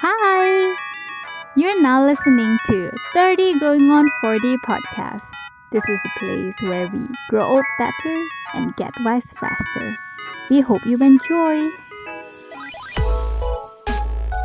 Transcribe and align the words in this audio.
Hi! 0.00 0.76
You're 1.56 1.80
now 1.80 2.04
listening 2.04 2.58
to 2.66 2.90
30 3.12 3.58
Going 3.60 3.90
on 3.90 4.08
40 4.20 4.56
podcast. 4.58 5.22
This 5.70 5.82
is 5.88 5.98
the 6.02 6.10
place 6.18 6.54
where 6.62 6.88
we 6.88 7.06
grow 7.28 7.44
old 7.44 7.64
better 7.78 8.22
and 8.54 8.74
get 8.76 8.92
wise 9.00 9.32
faster. 9.38 9.96
We 10.50 10.60
hope 10.60 10.84
you 10.86 10.96
enjoy. 10.98 11.68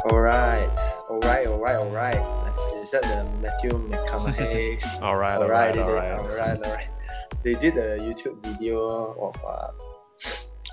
Alright, 0.05 0.69
alright, 1.09 1.47
alright, 1.47 1.75
alright. 1.77 2.17
Is 2.83 2.91
that 2.91 3.03
the 3.03 3.27
Matthew 3.41 3.71
McConaughey's? 3.89 4.97
All 5.01 5.17
right, 5.17 5.35
all 5.35 5.43
alright, 5.43 5.49
right, 5.49 5.73
they 5.75 5.81
all 5.81 5.87
did- 5.89 5.93
right. 5.95 6.19
alright, 6.19 6.57
alright. 6.65 6.87
They 7.43 7.55
did 7.55 7.75
a 7.77 7.97
YouTube 7.99 8.41
video 8.43 8.79
of 9.19 9.35
uh, 9.45 9.71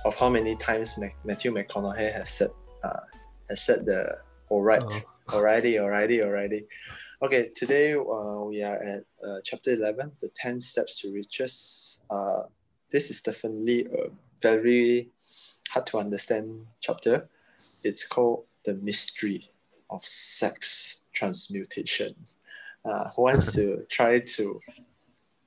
of 0.04 0.14
how 0.16 0.28
many 0.28 0.54
times 0.56 0.98
Matthew 1.24 1.52
McConaughey 1.52 2.12
has 2.12 2.30
said 2.30 2.48
uh, 2.84 3.00
has 3.50 3.62
said 3.62 3.84
the 3.86 4.18
alright, 4.50 4.82
Oh. 4.84 5.00
alrighty, 5.28 5.74
alrighty, 5.80 6.20
alrighty. 6.24 6.66
Okay, 7.22 7.50
today 7.54 7.94
uh, 7.94 8.44
we 8.44 8.62
are 8.62 8.76
at 8.76 9.04
uh, 9.26 9.38
chapter 9.44 9.72
eleven, 9.72 10.12
the 10.20 10.28
ten 10.34 10.60
steps 10.60 11.00
to 11.00 11.12
riches. 11.12 12.00
Uh, 12.10 12.42
this 12.90 13.10
is 13.10 13.22
definitely 13.22 13.86
a 13.86 14.10
very 14.40 15.10
hard 15.70 15.86
to 15.86 15.98
understand 15.98 16.66
chapter. 16.80 17.28
It's 17.82 18.04
called 18.06 18.44
the 18.64 18.74
mystery 18.74 19.50
of 19.90 20.02
sex 20.02 21.02
transmutation. 21.12 22.14
Uh, 22.84 23.08
who 23.16 23.22
wants 23.22 23.54
to 23.54 23.86
try 23.90 24.20
to 24.20 24.60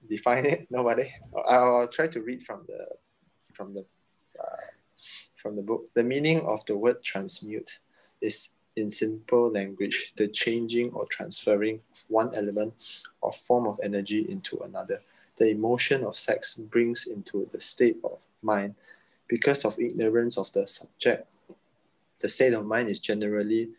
define 0.07 0.45
it? 0.45 0.67
Nobody. 0.71 1.13
I'll, 1.47 1.77
I'll 1.77 1.87
try 1.87 2.07
to 2.07 2.21
read 2.21 2.41
from 2.43 2.65
the 2.67 2.87
from 3.53 3.73
the 3.73 3.85
uh, 4.39 4.65
from 5.35 5.55
the 5.55 5.61
book. 5.61 5.89
The 5.93 6.03
meaning 6.03 6.41
of 6.41 6.65
the 6.65 6.75
word 6.77 7.03
transmute 7.03 7.79
is 8.21 8.56
in 8.77 8.89
simple 8.89 9.51
language 9.51 10.13
the 10.15 10.27
changing 10.27 10.91
or 10.91 11.05
transferring 11.07 11.81
of 11.91 12.03
one 12.09 12.33
element 12.35 12.73
or 13.21 13.31
form 13.31 13.67
of 13.67 13.79
energy 13.83 14.29
into 14.29 14.57
another. 14.59 15.01
The 15.37 15.49
emotion 15.49 16.03
of 16.03 16.15
sex 16.15 16.55
brings 16.55 17.07
into 17.07 17.49
the 17.51 17.59
state 17.59 17.97
of 18.03 18.23
mind 18.41 18.75
because 19.27 19.65
of 19.65 19.79
ignorance 19.79 20.37
of 20.37 20.51
the 20.53 20.65
subject. 20.65 21.27
The 22.19 22.29
state 22.29 22.53
of 22.53 22.65
mind 22.65 22.89
is 22.89 22.99
generally 22.99 23.69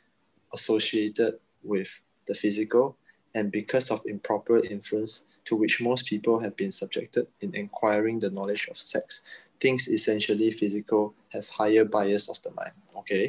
associated 0.53 1.39
with 1.63 2.01
the 2.27 2.35
physical, 2.35 2.97
and 3.35 3.51
because 3.51 3.91
of 3.91 4.03
improper 4.07 4.59
influence 4.65 5.25
to 5.45 5.57
which 5.57 5.81
most 5.81 6.07
people 6.07 6.39
have 6.41 6.57
been 6.57 6.71
subjected 6.71 7.27
in 7.41 7.55
acquiring 7.57 8.21
the 8.21 8.31
knowledge 8.31 8.69
of 8.69 8.79
sex, 8.79 9.23
things 9.61 9.89
essentially 9.89 10.51
physical 10.51 11.14
have 11.33 11.48
higher 11.48 11.84
bias 11.84 12.28
of 12.28 12.41
the 12.42 12.51
mind. 12.53 12.73
Okay, 12.97 13.28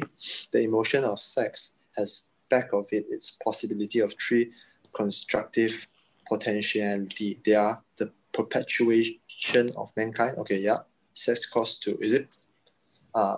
the 0.52 0.60
emotion 0.60 1.04
of 1.04 1.20
sex 1.20 1.72
has 1.96 2.24
back 2.48 2.72
of 2.72 2.88
it 2.92 3.06
its 3.08 3.30
possibility 3.30 4.00
of 4.00 4.14
three 4.14 4.50
constructive 4.92 5.86
potentiality. 6.28 7.40
They 7.44 7.54
are 7.54 7.82
the 7.96 8.12
perpetuation 8.32 9.70
of 9.76 9.92
mankind. 9.96 10.38
Okay, 10.38 10.58
yeah, 10.58 10.78
sex 11.14 11.46
cause 11.46 11.78
to 11.80 11.96
is 11.98 12.12
it? 12.12 12.28
Uh, 13.14 13.36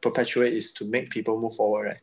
perpetuate 0.00 0.52
is 0.52 0.72
to 0.72 0.84
make 0.84 1.10
people 1.10 1.40
move 1.40 1.54
forward, 1.54 1.86
right? 1.86 2.00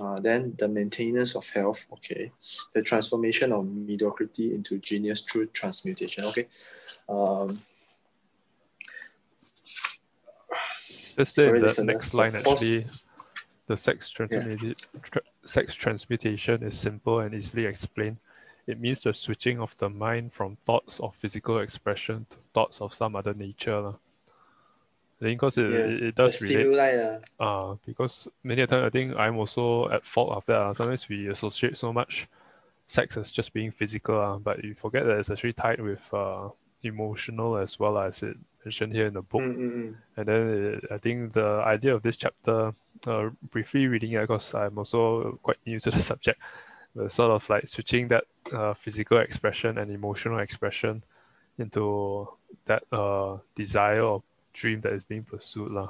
Uh, 0.00 0.18
then 0.20 0.54
the 0.58 0.68
maintenance 0.68 1.36
of 1.36 1.48
health, 1.50 1.86
okay. 1.92 2.32
The 2.72 2.82
transformation 2.82 3.52
of 3.52 3.66
mediocrity 3.66 4.54
into 4.54 4.78
genius 4.78 5.20
through 5.20 5.46
transmutation, 5.46 6.24
okay. 6.24 6.48
Um, 7.08 7.60
Let's 11.16 11.34
the 11.34 11.50
listeners, 11.52 11.86
next 11.86 12.14
line 12.14 12.36
actually, 12.36 12.84
the 13.66 13.76
sex 13.76 14.10
transmutation, 14.10 14.74
tra- 15.02 15.22
sex 15.44 15.74
transmutation 15.74 16.62
is 16.62 16.78
simple 16.78 17.20
and 17.20 17.34
easily 17.34 17.66
explained. 17.66 18.18
It 18.66 18.80
means 18.80 19.02
the 19.02 19.12
switching 19.12 19.60
of 19.60 19.74
the 19.78 19.88
mind 19.88 20.32
from 20.32 20.56
thoughts 20.64 21.00
of 21.00 21.14
physical 21.16 21.58
expression 21.58 22.26
to 22.30 22.36
thoughts 22.54 22.80
of 22.80 22.94
some 22.94 23.16
other 23.16 23.34
nature. 23.34 23.80
lah. 23.80 23.94
I 25.20 25.24
think 25.24 25.40
because 25.40 25.58
it, 25.58 25.70
Yeah, 25.70 25.78
it, 25.78 26.02
it 26.02 26.14
does 26.14 26.42
relate 26.42 27.20
uh, 27.38 27.42
uh, 27.42 27.76
because 27.86 28.28
many 28.42 28.62
a 28.62 28.66
time 28.66 28.84
I 28.84 28.90
think 28.90 29.16
I'm 29.16 29.36
also 29.36 29.88
at 29.90 30.04
fault 30.04 30.32
of 30.32 30.46
that. 30.46 30.60
Uh. 30.60 30.74
Sometimes 30.74 31.08
we 31.08 31.28
associate 31.28 31.78
so 31.78 31.92
much 31.92 32.28
sex 32.88 33.16
as 33.16 33.30
just 33.30 33.52
being 33.52 33.70
physical, 33.70 34.20
uh, 34.20 34.38
but 34.38 34.62
you 34.64 34.74
forget 34.74 35.04
that 35.06 35.18
it's 35.18 35.30
actually 35.30 35.52
tied 35.54 35.80
with 35.80 36.02
uh, 36.12 36.48
emotional 36.82 37.56
as 37.56 37.78
well 37.78 37.98
as 37.98 38.22
it 38.22 38.36
mentioned 38.64 38.92
here 38.92 39.06
in 39.06 39.14
the 39.14 39.22
book. 39.22 39.40
mm, 39.42 39.56
mm, 39.56 39.72
mm. 39.72 39.94
And 40.16 40.28
then 40.28 40.80
uh, 40.90 40.94
I 40.94 40.98
think 40.98 41.32
the 41.32 41.62
idea 41.64 41.94
of 41.94 42.02
this 42.02 42.16
chapter, 42.16 42.74
uh, 43.06 43.30
briefly 43.50 43.86
reading 43.86 44.12
it 44.12 44.20
because 44.20 44.54
I'm 44.54 44.78
also 44.78 45.38
quite 45.42 45.58
new 45.66 45.80
to 45.80 45.90
the 45.90 46.02
subject, 46.10 46.40
but 46.94 47.10
sort 47.12 47.30
of 47.30 47.48
like 47.48 47.68
switching 47.68 48.08
that 48.08 48.24
uh, 48.52 48.74
physical 48.74 49.18
expression 49.18 49.78
and 49.78 49.90
emotional 49.90 50.38
expression 50.38 51.02
into 51.58 52.28
that 52.66 52.82
uh, 52.92 53.38
desire 53.56 54.02
or 54.02 54.22
dream 54.52 54.80
that 54.82 54.92
is 54.92 55.04
being 55.04 55.24
pursued. 55.24 55.72
lah. 55.72 55.88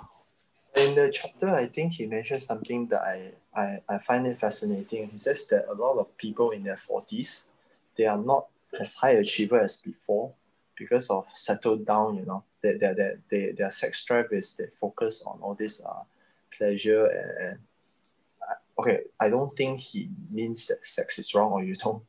In 0.75 0.95
the 0.95 1.13
chapter, 1.13 1.49
I 1.49 1.67
think 1.67 1.93
he 1.93 2.07
mentioned 2.07 2.43
something 2.43 2.87
that 2.89 3.03
I, 3.03 3.33
I, 3.55 3.83
I 3.89 3.99
find 3.99 4.27
it 4.27 4.39
fascinating. 4.39 5.11
He 5.11 5.19
says 5.19 5.47
that 5.49 5.69
a 5.69 5.75
lot 5.75 5.99
of 5.99 6.17
people 6.17 6.51
in 6.51 6.63
their 6.65 6.77
40s, 6.77 7.45
they 7.97 8.07
are 8.07 8.17
not 8.17 8.47
as 8.81 8.95
high 8.95 9.11
achiever 9.11 9.61
as 9.61 9.83
before 9.83 10.33
because 10.75 11.11
of 11.11 11.27
settled 11.35 11.85
down, 11.85 12.17
you 12.17 12.25
know. 12.25 12.43
That 12.63 12.81
their, 12.81 12.95
their, 12.95 13.19
their, 13.31 13.53
their 13.53 13.71
sex 13.71 14.05
drive 14.05 14.29
is 14.33 14.57
they 14.57 14.67
focus 14.67 15.25
on 15.27 15.39
all 15.43 15.55
this 15.55 15.85
uh, 15.85 16.03
pleasure 16.57 17.07
and, 17.07 17.47
and 17.47 17.59
uh, 18.49 18.81
okay, 18.81 19.01
I 19.19 19.29
don't 19.29 19.51
think 19.51 19.81
he 19.81 20.11
means 20.31 20.67
that 20.69 20.87
sex 20.87 21.19
is 21.19 21.35
wrong 21.35 21.53
or 21.53 21.65
you 21.65 21.75
don't 21.75 22.03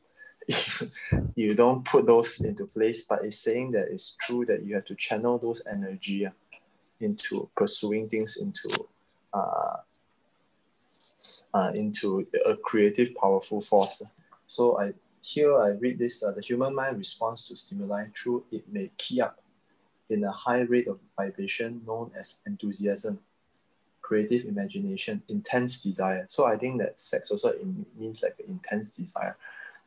you 1.36 1.54
don't 1.54 1.84
put 1.84 2.06
those 2.06 2.44
into 2.44 2.66
place, 2.66 3.06
but 3.06 3.24
it's 3.24 3.38
saying 3.38 3.72
that 3.72 3.88
it's 3.90 4.16
true 4.20 4.44
that 4.44 4.64
you 4.64 4.74
have 4.74 4.84
to 4.84 4.94
channel 4.94 5.38
those 5.38 5.62
energy 5.70 6.28
into 7.00 7.48
pursuing 7.56 8.08
things 8.08 8.36
into 8.36 8.68
uh, 9.32 9.76
uh, 11.52 11.72
into 11.74 12.26
a 12.44 12.56
creative, 12.56 13.14
powerful 13.14 13.60
force. 13.60 14.02
So 14.46 14.78
I 14.78 14.94
here 15.20 15.58
I 15.58 15.70
read 15.70 15.98
this: 15.98 16.22
uh, 16.22 16.32
the 16.32 16.42
human 16.42 16.74
mind 16.74 16.98
responds 16.98 17.46
to 17.48 17.56
stimuli 17.56 18.06
through 18.14 18.44
it 18.50 18.64
may 18.70 18.90
key 18.98 19.20
up 19.20 19.38
in 20.10 20.24
a 20.24 20.32
high 20.32 20.60
rate 20.60 20.88
of 20.88 20.98
vibration 21.16 21.82
known 21.86 22.10
as 22.18 22.42
enthusiasm, 22.46 23.18
creative 24.02 24.44
imagination, 24.44 25.22
intense 25.28 25.82
desire. 25.82 26.26
So 26.28 26.46
I 26.46 26.56
think 26.56 26.78
that 26.80 27.00
sex 27.00 27.30
also 27.30 27.54
means 27.96 28.22
like 28.22 28.36
intense 28.46 28.96
desire. 28.96 29.36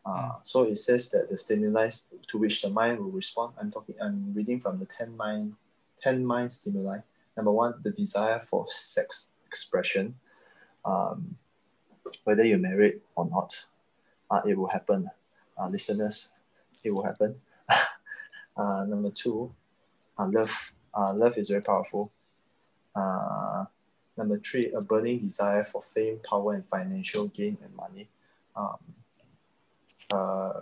Uh, 0.05 0.33
so 0.43 0.63
it 0.63 0.77
says 0.77 1.09
that 1.09 1.29
the 1.29 1.37
stimuli 1.37 1.89
to 2.27 2.37
which 2.37 2.61
the 2.61 2.69
mind 2.69 2.99
will 2.99 3.11
respond. 3.11 3.53
I'm 3.59 3.69
talking. 3.69 3.95
I'm 4.01 4.33
reading 4.33 4.59
from 4.59 4.79
the 4.79 4.85
ten 4.85 5.15
mind, 5.17 5.53
ten 6.01 6.25
mind 6.25 6.51
stimuli. 6.51 6.99
Number 7.35 7.51
one, 7.51 7.75
the 7.83 7.91
desire 7.91 8.41
for 8.49 8.65
sex 8.69 9.33
expression. 9.45 10.15
Um, 10.85 11.35
whether 12.23 12.43
you're 12.43 12.57
married 12.57 13.01
or 13.15 13.29
not, 13.29 13.65
uh, 14.31 14.41
it 14.47 14.57
will 14.57 14.69
happen. 14.69 15.09
Uh, 15.59 15.67
listeners, 15.67 16.33
it 16.83 16.91
will 16.91 17.03
happen. 17.03 17.35
uh, 18.57 18.85
number 18.85 19.11
two, 19.11 19.51
uh, 20.17 20.27
love. 20.27 20.71
Uh, 20.93 21.13
love 21.13 21.37
is 21.37 21.49
very 21.49 21.61
powerful. 21.61 22.11
Uh, 22.95 23.65
number 24.17 24.39
three, 24.39 24.71
a 24.71 24.81
burning 24.81 25.19
desire 25.19 25.63
for 25.63 25.81
fame, 25.81 26.19
power, 26.27 26.53
and 26.53 26.67
financial 26.67 27.27
gain 27.27 27.57
and 27.63 27.75
money. 27.75 28.07
Um, 28.55 28.77
uh, 30.11 30.53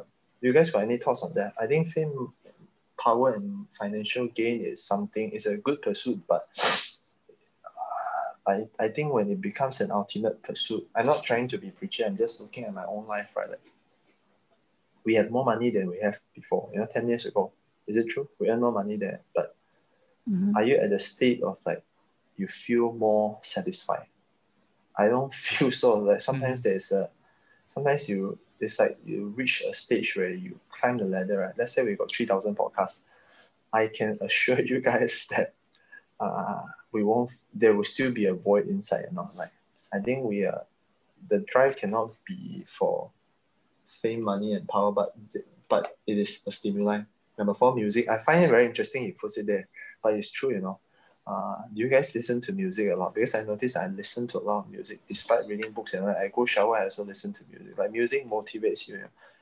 you 0.41 0.51
guys 0.51 0.71
got 0.71 0.83
any 0.83 0.97
thoughts 0.97 1.23
on 1.23 1.33
that? 1.35 1.53
I 1.59 1.65
think 1.65 1.91
fame, 1.91 2.33
power, 3.01 3.35
and 3.35 3.67
financial 3.71 4.27
gain 4.27 4.65
is 4.65 4.83
something. 4.83 5.31
It's 5.31 5.45
a 5.45 5.57
good 5.57 5.81
pursuit, 5.81 6.21
but 6.27 6.49
uh, 7.65 8.51
I 8.51 8.67
I 8.77 8.89
think 8.89 9.13
when 9.13 9.29
it 9.29 9.39
becomes 9.39 9.79
an 9.79 9.91
ultimate 9.91 10.43
pursuit, 10.43 10.87
I'm 10.93 11.05
not 11.05 11.23
trying 11.23 11.47
to 11.49 11.57
be 11.57 11.71
preachy. 11.71 12.03
I'm 12.03 12.17
just 12.17 12.41
looking 12.41 12.65
at 12.65 12.73
my 12.73 12.85
own 12.85 13.07
life, 13.07 13.29
right? 13.35 13.49
Like, 13.49 13.61
we 15.05 15.15
have 15.15 15.31
more 15.31 15.45
money 15.45 15.69
than 15.69 15.87
we 15.89 15.99
have 15.99 16.19
before. 16.33 16.69
You 16.73 16.79
know, 16.79 16.87
ten 16.91 17.07
years 17.07 17.25
ago, 17.25 17.53
is 17.87 17.97
it 17.97 18.09
true? 18.09 18.29
We 18.39 18.49
earn 18.49 18.61
more 18.61 18.71
money 18.71 18.97
there, 18.97 19.21
but 19.35 19.55
Mhm. 20.29 20.55
are 20.55 20.63
you 20.63 20.77
at 20.77 20.89
the 20.89 20.99
state 20.99 21.43
of 21.43 21.59
like 21.65 21.83
you 22.37 22.47
feel 22.47 22.93
more 22.93 23.39
satisfied? 23.43 24.07
I 24.97 25.07
don't 25.09 25.33
feel 25.47 25.71
so. 25.71 25.99
Like 25.99 26.21
sometimes 26.21 26.63
there's 26.63 26.91
a 26.91 27.09
sometimes 27.65 28.09
you 28.09 28.39
it's 28.59 28.79
like 28.79 28.97
you 29.05 29.27
reach 29.35 29.63
a 29.69 29.73
stage 29.73 30.15
where 30.15 30.29
you 30.31 30.59
climb 30.71 30.97
the 30.97 31.05
ladder, 31.05 31.39
right? 31.39 31.53
Let's 31.57 31.73
say 31.73 31.83
we 31.83 31.95
got 31.95 32.11
three 32.11 32.25
thousand 32.25 32.57
podcasts. 32.57 33.05
I 33.73 33.87
can 33.87 34.17
assure 34.21 34.61
you 34.61 34.81
guys 34.81 35.27
that 35.35 35.53
uh 36.19 36.63
we 36.91 37.03
won't 37.03 37.31
there 37.53 37.75
will 37.75 37.83
still 37.85 38.11
be 38.11 38.25
a 38.27 38.33
void 38.35 38.67
inside, 38.67 39.05
and 39.05 39.15
know. 39.15 39.31
Like 39.35 39.51
I 39.93 39.99
think 39.99 40.25
we 40.25 40.45
are 40.45 40.65
the 41.27 41.39
drive 41.39 41.75
cannot 41.77 42.11
be 42.27 42.65
for 42.67 43.11
fame, 43.85 44.23
money 44.23 44.53
and 44.53 44.67
power, 44.67 44.91
but 44.91 45.15
but 45.69 45.97
it 46.07 46.17
is 46.17 46.43
a 46.47 46.51
stimuli. 46.51 47.01
Number 47.37 47.53
four, 47.53 47.75
music. 47.75 48.07
I 48.09 48.17
find 48.17 48.43
it 48.43 48.49
very 48.49 48.65
interesting 48.65 49.03
he 49.03 49.11
puts 49.11 49.37
it 49.37 49.45
there, 49.47 49.67
but 50.01 50.13
it's 50.13 50.31
true, 50.31 50.51
you 50.51 50.61
know. 50.61 50.79
uh, 51.27 51.57
do 51.73 51.81
you 51.81 51.89
guys 51.89 52.13
listen 52.13 52.39
to 52.39 52.53
music 52.53 52.91
a 52.91 52.95
lot? 52.95 53.13
Because 53.15 53.33
I 53.35 53.43
noticed 53.43 53.75
I 53.77 53.87
listen 53.87 54.27
to 54.27 54.37
a 54.39 54.43
lot 54.45 54.59
of 54.59 54.69
music. 54.69 54.99
Despite 55.09 55.47
reading 55.47 55.71
books 55.71 55.93
and 55.95 56.07
I 56.07 56.29
go 56.33 56.45
shower, 56.45 56.77
I 56.77 56.83
also 56.85 57.03
listen 57.03 57.33
to 57.33 57.43
music. 57.51 57.77
Like 57.77 57.91
music 57.91 58.29
motivates 58.29 58.87
you. 58.87 58.99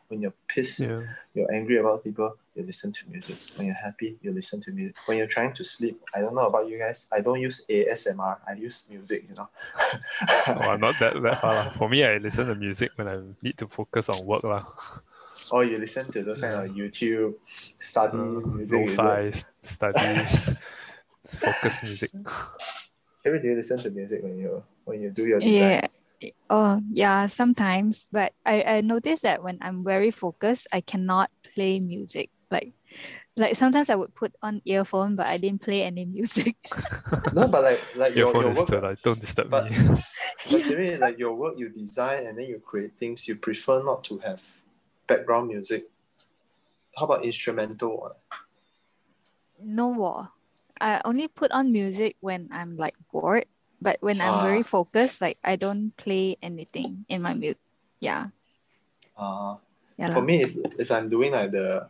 When 0.09 0.21
you're 0.21 0.33
pissed, 0.47 0.81
Yeah. 0.81 1.01
you're 1.33 1.51
angry 1.51 1.77
about 1.77 2.03
people, 2.03 2.35
you 2.55 2.63
listen 2.63 2.91
to 2.91 3.09
music. 3.09 3.35
When 3.57 3.67
you're 3.67 3.75
happy, 3.87 4.17
you 4.21 4.31
listen 4.31 4.61
to 4.61 4.71
music. 4.71 4.95
When 5.07 5.17
you're 5.17 5.27
trying 5.31 5.53
to 5.55 5.63
sleep, 5.63 5.99
I 6.15 6.21
don't 6.21 6.35
know 6.35 6.45
about 6.47 6.67
you 6.67 6.77
guys. 6.77 7.07
I 7.11 7.19
don't 7.21 7.39
use 7.41 7.65
ASMR. 7.67 8.37
I 8.47 8.53
use 8.53 8.87
music. 8.91 9.25
You 9.29 9.35
know. 9.35 9.49
Oh, 10.47 10.69
I'm 10.71 10.79
not 10.81 10.95
that, 10.99 11.19
that 11.21 11.41
far. 11.41 11.71
For 11.77 11.89
me, 11.89 12.03
I 12.05 12.17
listen 12.17 12.47
to 12.47 12.55
music 12.55 12.91
when 12.95 13.07
I 13.07 13.19
need 13.41 13.57
to 13.59 13.67
focus 13.67 14.07
on 14.09 14.25
work. 14.25 14.43
lah. 14.43 14.63
Or 15.51 15.63
you 15.63 15.77
listen 15.77 16.05
to 16.11 16.23
those 16.23 16.41
kind 16.41 16.53
of 16.69 16.75
YouTube 16.75 17.35
study 17.79 18.17
Uh, 18.17 18.41
music. 18.53 18.87
lo-fi, 18.97 19.27
s- 19.27 19.45
studies, 19.63 20.49
focus 21.39 21.75
music. 21.83 22.11
Every 23.25 23.39
day 23.41 23.55
listen 23.55 23.77
to 23.79 23.89
music 23.89 24.21
when 24.23 24.37
you 24.37 24.63
when 24.85 25.01
you 25.01 25.09
do 25.09 25.25
your 25.25 25.39
design. 25.39 25.87
Yeah. 26.21 26.31
Oh, 26.49 26.79
yeah, 26.91 27.27
sometimes. 27.27 28.07
But 28.11 28.31
I, 28.45 28.63
I 28.63 28.81
noticed 28.81 29.23
that 29.23 29.43
when 29.43 29.57
I'm 29.61 29.83
very 29.83 30.11
focused, 30.11 30.67
I 30.71 30.79
cannot 30.81 31.31
play 31.55 31.79
music. 31.79 32.29
Like 32.51 32.73
like 33.35 33.55
sometimes 33.55 33.89
I 33.89 33.95
would 33.95 34.13
put 34.13 34.31
on 34.43 34.61
earphone, 34.63 35.15
but 35.15 35.25
I 35.27 35.37
didn't 35.37 35.61
play 35.61 35.83
any 35.83 36.05
music. 36.05 36.55
No, 37.33 37.47
but 37.47 37.63
like 37.63 37.81
like 37.95 38.13
Your 38.15 38.27
your, 38.29 38.33
phone 38.33 38.43
your 38.43 38.51
is 38.51 38.57
work, 38.59 38.67
still 38.67 38.81
like, 38.83 39.01
don't 39.01 39.19
disturb 39.19 39.49
but- 39.49 39.71
me. 39.71 39.77
but 40.51 40.61
Jerry, 40.69 40.97
like 40.97 41.17
your 41.17 41.33
work, 41.33 41.55
you 41.57 41.69
design 41.69 42.27
and 42.27 42.37
then 42.37 42.45
you 42.45 42.59
create 42.59 42.93
things. 42.97 43.27
You 43.27 43.35
prefer 43.35 43.81
not 43.83 44.03
to 44.05 44.19
have 44.19 44.41
background 45.17 45.47
music. 45.49 45.89
How 46.97 47.05
about 47.05 47.25
instrumental 47.25 47.97
one? 47.97 48.17
no 49.63 49.87
war. 49.87 50.29
I 50.81 50.99
only 51.05 51.27
put 51.29 51.51
on 51.51 51.71
music 51.71 52.17
when 52.19 52.49
I'm 52.51 52.75
like 52.75 52.95
bored. 53.11 53.45
But 53.81 53.97
when 54.01 54.19
I'm 54.21 54.31
Ah. 54.35 54.43
very 54.43 54.63
focused, 54.63 55.21
like 55.21 55.37
I 55.43 55.55
don't 55.55 55.95
play 55.97 56.37
anything 56.41 57.05
in 57.07 57.21
my 57.21 57.33
music. 57.33 57.59
Yeah. 57.99 58.27
Uh, 59.17 59.55
Yeah. 59.97 60.13
for 60.13 60.21
me, 60.23 60.41
if, 60.41 60.57
if 60.79 60.89
I'm 60.91 61.07
doing 61.07 61.31
like 61.31 61.51
the 61.51 61.87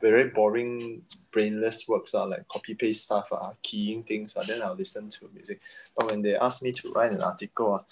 very 0.00 0.28
boring, 0.28 1.02
brainless 1.30 1.88
works, 1.88 2.14
uh, 2.14 2.26
like 2.26 2.48
copy 2.48 2.74
paste 2.74 3.04
stuff, 3.04 3.28
uh, 3.32 3.52
keying 3.62 4.02
things, 4.04 4.36
uh, 4.36 4.42
then 4.44 4.60
I'll 4.62 4.74
listen 4.76 5.08
to 5.08 5.28
music. 5.32 5.60
But 5.96 6.10
when 6.10 6.20
they 6.22 6.36
ask 6.36 6.62
me 6.62 6.72
to 6.72 6.92
write 6.92 7.12
an 7.12 7.22
article, 7.22 7.74
uh, 7.74 7.82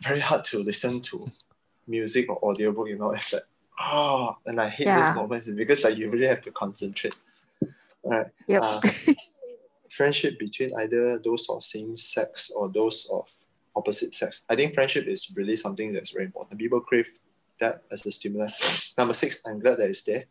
very 0.00 0.20
hard 0.20 0.44
to 0.44 0.58
listen 0.62 1.00
to 1.12 1.30
music 1.90 2.30
or 2.30 2.38
audiobook, 2.42 2.88
you 2.88 2.98
know, 2.98 3.10
it's 3.12 3.32
like, 3.32 3.42
oh, 3.80 4.36
and 4.46 4.60
I 4.60 4.68
hate 4.68 4.86
Yeah. 4.86 5.02
those 5.02 5.16
moments 5.16 5.50
because 5.50 5.84
like 5.84 5.96
you 5.98 6.10
really 6.10 6.26
have 6.26 6.42
to 6.42 6.52
concentrate. 6.52 7.14
All 8.02 8.12
right. 8.12 8.26
Yep. 8.46 8.62
Uh, 8.64 8.80
friendship 9.90 10.38
between 10.38 10.70
either 10.78 11.18
those 11.18 11.48
of 11.50 11.64
same 11.64 11.96
sex 11.96 12.50
or 12.50 12.68
those 12.68 13.08
of 13.12 13.28
opposite 13.74 14.14
sex. 14.14 14.44
I 14.48 14.54
think 14.56 14.74
friendship 14.74 15.06
is 15.06 15.30
really 15.34 15.56
something 15.56 15.92
that's 15.92 16.10
very 16.10 16.24
important. 16.26 16.58
People 16.58 16.80
crave 16.80 17.08
that 17.58 17.82
as 17.90 18.06
a 18.06 18.12
stimuli. 18.12 18.48
Number 18.96 19.14
six, 19.14 19.42
I'm 19.46 19.58
glad 19.60 19.78
that 19.78 19.90
it's 19.90 20.02
there. 20.02 20.24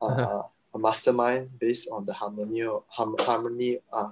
Uh, 0.00 0.42
a 0.74 0.78
mastermind 0.78 1.58
based 1.58 1.88
on 1.92 2.04
the 2.04 2.12
harmony 2.12 2.62
of, 2.62 2.84
harmony 3.20 3.78
uh, 3.92 4.10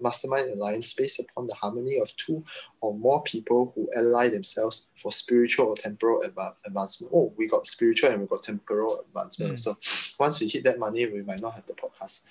mastermind 0.00 0.50
alliance 0.50 0.92
based 0.92 1.20
upon 1.20 1.46
the 1.46 1.54
harmony 1.54 1.98
of 2.00 2.14
two 2.16 2.44
or 2.80 2.94
more 2.94 3.22
people 3.22 3.72
who 3.74 3.88
ally 3.96 4.28
themselves 4.28 4.88
for 4.94 5.12
spiritual 5.12 5.66
or 5.66 5.76
temporal 5.76 6.22
adva- 6.22 6.54
advancement. 6.64 7.12
Oh, 7.14 7.32
we 7.36 7.46
got 7.46 7.66
spiritual 7.66 8.10
and 8.10 8.20
we 8.20 8.26
got 8.26 8.42
temporal 8.42 9.00
advancement. 9.00 9.54
Mm. 9.54 9.58
So 9.58 9.76
once 10.18 10.40
we 10.40 10.48
hit 10.48 10.64
that 10.64 10.78
money, 10.78 11.06
we 11.06 11.22
might 11.22 11.40
not 11.40 11.54
have 11.54 11.66
the 11.66 11.74
podcast. 11.74 12.24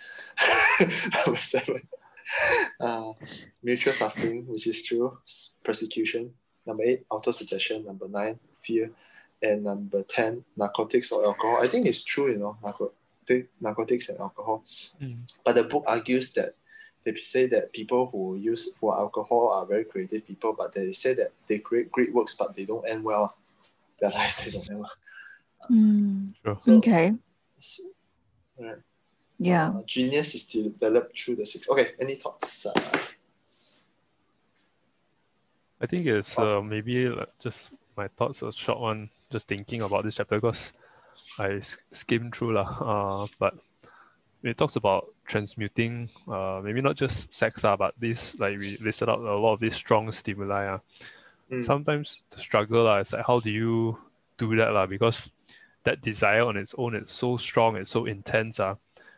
Number 1.25 1.39
seven. 1.39 1.81
Uh, 2.79 3.13
mutual 3.63 3.93
suffering, 3.93 4.45
which 4.47 4.67
is 4.67 4.83
true. 4.83 5.17
Persecution. 5.63 6.31
Number 6.65 6.83
eight, 6.83 7.05
auto-suggestion. 7.09 7.85
Number 7.85 8.07
nine, 8.07 8.39
fear. 8.61 8.91
And 9.43 9.63
number 9.63 10.01
10, 10.01 10.43
narcotics 10.57 11.11
or 11.11 11.25
alcohol. 11.25 11.59
I 11.61 11.67
think 11.67 11.85
it's 11.85 12.03
true, 12.03 12.31
you 12.31 12.37
know, 12.37 12.57
narco- 12.63 12.93
narcotics 13.61 14.09
and 14.09 14.19
alcohol. 14.19 14.63
Mm. 15.01 15.19
But 15.43 15.55
the 15.55 15.63
book 15.63 15.83
argues 15.87 16.33
that 16.33 16.55
they 17.05 17.13
say 17.15 17.47
that 17.47 17.71
people 17.71 18.09
who 18.11 18.35
use 18.35 18.75
who 18.81 18.89
are 18.89 18.97
alcohol 18.97 19.51
are 19.53 19.65
very 19.65 19.85
creative 19.85 20.25
people, 20.27 20.53
but 20.57 20.73
they 20.73 20.91
say 20.91 21.13
that 21.13 21.31
they 21.47 21.59
create 21.59 21.91
great 21.91 22.13
works, 22.13 22.35
but 22.35 22.55
they 22.55 22.65
don't 22.65 22.87
end 22.89 23.03
well. 23.03 23.37
Their 23.99 24.09
lives 24.09 24.43
they 24.43 24.51
don't 24.51 24.69
end 24.69 24.79
well. 24.79 24.91
Mm, 25.71 26.33
Sure. 26.43 26.59
So, 26.59 26.73
okay. 26.77 27.13
so, 27.59 27.83
right. 28.59 28.77
Yeah. 29.37 29.69
Uh, 29.69 29.81
genius 29.85 30.35
is 30.35 30.47
developed 30.47 31.19
through 31.19 31.35
the 31.35 31.45
six. 31.45 31.69
Okay, 31.69 31.91
any 31.99 32.15
thoughts? 32.15 32.65
Uh, 32.65 32.73
I 35.81 35.85
think 35.87 36.05
it's 36.05 36.37
uh, 36.39 36.61
maybe 36.61 37.13
just 37.41 37.71
my 37.97 38.07
thoughts 38.07 38.41
a 38.41 38.51
short 38.51 38.79
one, 38.79 39.09
just 39.31 39.47
thinking 39.47 39.81
about 39.81 40.03
this 40.03 40.15
chapter 40.15 40.39
because 40.39 40.71
I 41.37 41.61
skimmed 41.91 42.35
through 42.35 42.53
lah. 42.53 42.69
Uh, 42.79 43.27
but 43.39 43.55
it 44.45 44.57
talks 44.57 44.75
about 44.75 45.11
transmuting, 45.25 46.09
uh, 46.27 46.61
maybe 46.63 46.81
not 46.81 46.95
just 46.95 47.33
sex, 47.33 47.63
uh, 47.63 47.75
but 47.75 47.93
this 47.99 48.35
like 48.39 48.57
we 48.59 48.77
listed 48.77 49.09
out 49.09 49.19
a 49.19 49.35
lot 49.35 49.53
of 49.53 49.59
these 49.59 49.75
strong 49.75 50.11
stimuli. 50.11 50.67
Uh. 50.67 50.79
Mm. 51.51 51.65
Sometimes 51.65 52.21
the 52.31 52.39
struggle 52.39 52.87
uh, 52.87 53.01
is 53.01 53.13
like 53.13 53.25
how 53.25 53.39
do 53.39 53.49
you 53.49 53.97
do 54.37 54.55
that 54.55 54.71
lah? 54.71 54.85
Because 54.85 55.31
that 55.83 56.01
desire 56.01 56.43
on 56.43 56.57
its 56.57 56.73
own 56.77 56.95
is 56.95 57.11
so 57.11 57.37
strong, 57.37 57.75
it's 57.75 57.91
so 57.91 58.05
intense. 58.05 58.59
Uh. 58.59 58.75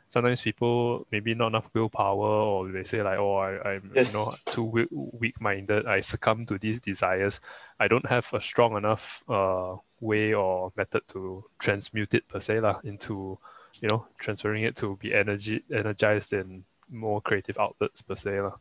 Sometimes 0.09 0.39
people 0.39 1.06
maybe 1.12 1.35
not 1.35 1.47
enough 1.47 1.69
willpower, 1.74 2.25
or 2.25 2.71
they 2.71 2.85
say 2.85 3.03
like, 3.03 3.19
"Oh, 3.19 3.35
I, 3.35 3.75
I'm 3.75 3.91
Yes. 3.94 4.13
you 4.13 4.19
know 4.19 4.33
too 4.45 4.63
weak, 4.63 4.88
weak-minded. 4.91 5.85
I 5.85 6.00
succumb 6.00 6.45
to 6.45 6.57
these 6.57 6.79
desires. 6.79 7.41
I 7.77 7.89
don't 7.89 8.06
have 8.06 8.31
a 8.31 8.39
strong 8.39 8.77
enough 8.77 9.21
uh, 9.27 9.75
way 10.00 10.33
or 10.33 10.71
method 10.77 11.03
to 11.09 11.44
transmute 11.59 12.13
it 12.13 12.25
per 12.29 12.39
se 12.39 12.62
lah, 12.62 12.79
into 12.85 13.38
you 13.81 13.88
know 13.89 14.06
transferring 14.18 14.63
it 14.63 14.75
to 14.77 14.97
be 14.97 15.13
energy 15.13 15.63
energized 15.71 16.33
in 16.33 16.63
more 16.89 17.21
creative 17.21 17.57
outlets 17.59 18.01
per 18.01 18.15
se 18.15 18.41
lah. 18.41 18.56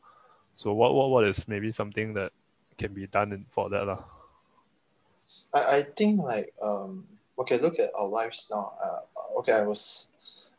So 0.52 0.72
what 0.72 0.94
what 0.94 1.10
what 1.10 1.24
is 1.24 1.46
maybe 1.48 1.72
something 1.72 2.14
that 2.14 2.32
can 2.78 2.92
be 2.92 3.06
done 3.06 3.32
in, 3.32 3.46
for 3.50 3.70
that 3.70 3.86
lah? 3.86 4.04
I, 5.54 5.76
I 5.76 5.82
think 5.82 6.20
like 6.20 6.52
um 6.62 7.06
okay 7.38 7.58
look 7.58 7.78
at 7.78 7.90
our 7.98 8.08
lives 8.08 8.48
now 8.50 8.72
uh, 8.82 9.00
okay 9.40 9.52
I 9.52 9.62
was 9.62 10.10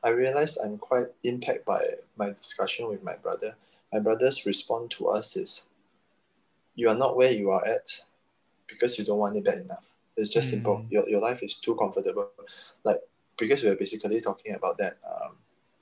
I 0.03 0.09
realized 0.09 0.59
I'm 0.63 0.77
quite 0.77 1.07
impacted 1.23 1.65
by 1.65 1.81
my 2.17 2.31
discussion 2.31 2.87
with 2.89 3.03
my 3.03 3.15
brother 3.15 3.55
my 3.91 3.99
brother's 3.99 4.45
response 4.45 4.95
to 4.97 5.09
us 5.09 5.35
is 5.35 5.69
you 6.75 6.89
are 6.89 6.95
not 6.95 7.17
where 7.17 7.31
you 7.31 7.49
are 7.49 7.65
at 7.65 8.05
because 8.67 8.99
you 8.99 9.05
don't 9.05 9.19
want 9.19 9.37
it 9.37 9.43
bad 9.43 9.59
enough 9.59 9.83
it's 10.15 10.29
just 10.29 10.49
simple 10.49 10.77
Mm. 10.77 10.91
your, 10.91 11.09
your 11.09 11.21
life 11.21 11.41
is 11.41 11.55
too 11.55 11.75
comfortable 11.75 12.29
like 12.83 13.01
because 13.37 13.63
we're 13.63 13.75
basically 13.75 14.21
talking 14.21 14.55
about 14.55 14.77
that 14.77 14.97
um, 15.09 15.35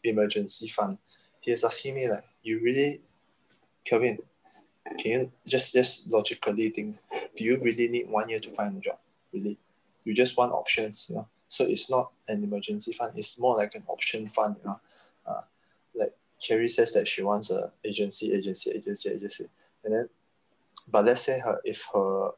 emergency 0.04 0.68
fund 0.68 0.98
he's 1.42 1.64
asking 1.64 1.96
me 1.96 2.10
like 2.10 2.24
you 2.44 2.62
really 2.62 3.02
Kelvin 3.84 4.18
can 5.00 5.12
you 5.12 5.32
just 5.48 5.74
just 5.74 6.12
logically 6.12 6.70
think 6.70 6.98
do 7.36 7.44
you 7.44 7.60
really 7.62 7.88
need 7.88 8.10
one 8.10 8.30
year 8.30 8.40
to 8.40 8.50
find 8.52 8.78
a 8.78 8.80
job? 8.80 8.98
Really? 9.34 9.58
You 10.04 10.14
just 10.14 10.38
want 10.38 10.54
options, 10.54 11.08
you 11.10 11.16
know. 11.16 11.28
So 11.48 11.66
it's 11.66 11.90
not 11.90 12.12
an 12.28 12.44
emergency 12.44 12.94
fund, 12.94 13.14
it's 13.16 13.40
more 13.40 13.56
like 13.56 13.76
an 13.76 13.84
option 13.88 14.28
fund, 14.30 14.56
you 14.64 14.70
know. 14.70 14.80
Uh, 15.26 15.42
like 15.96 16.14
Carrie 16.42 16.70
says 16.70 16.94
that 16.94 17.08
she 17.08 17.24
wants 17.24 17.52
a 17.52 17.72
agency, 17.84 18.34
agency, 18.34 18.72
agency, 18.72 19.10
agency. 19.10 19.46
And 19.84 19.94
then 19.94 20.10
but 20.88 21.06
let's 21.06 21.22
say 21.22 21.40
her 21.40 21.60
if 21.64 21.88
her 21.94 22.32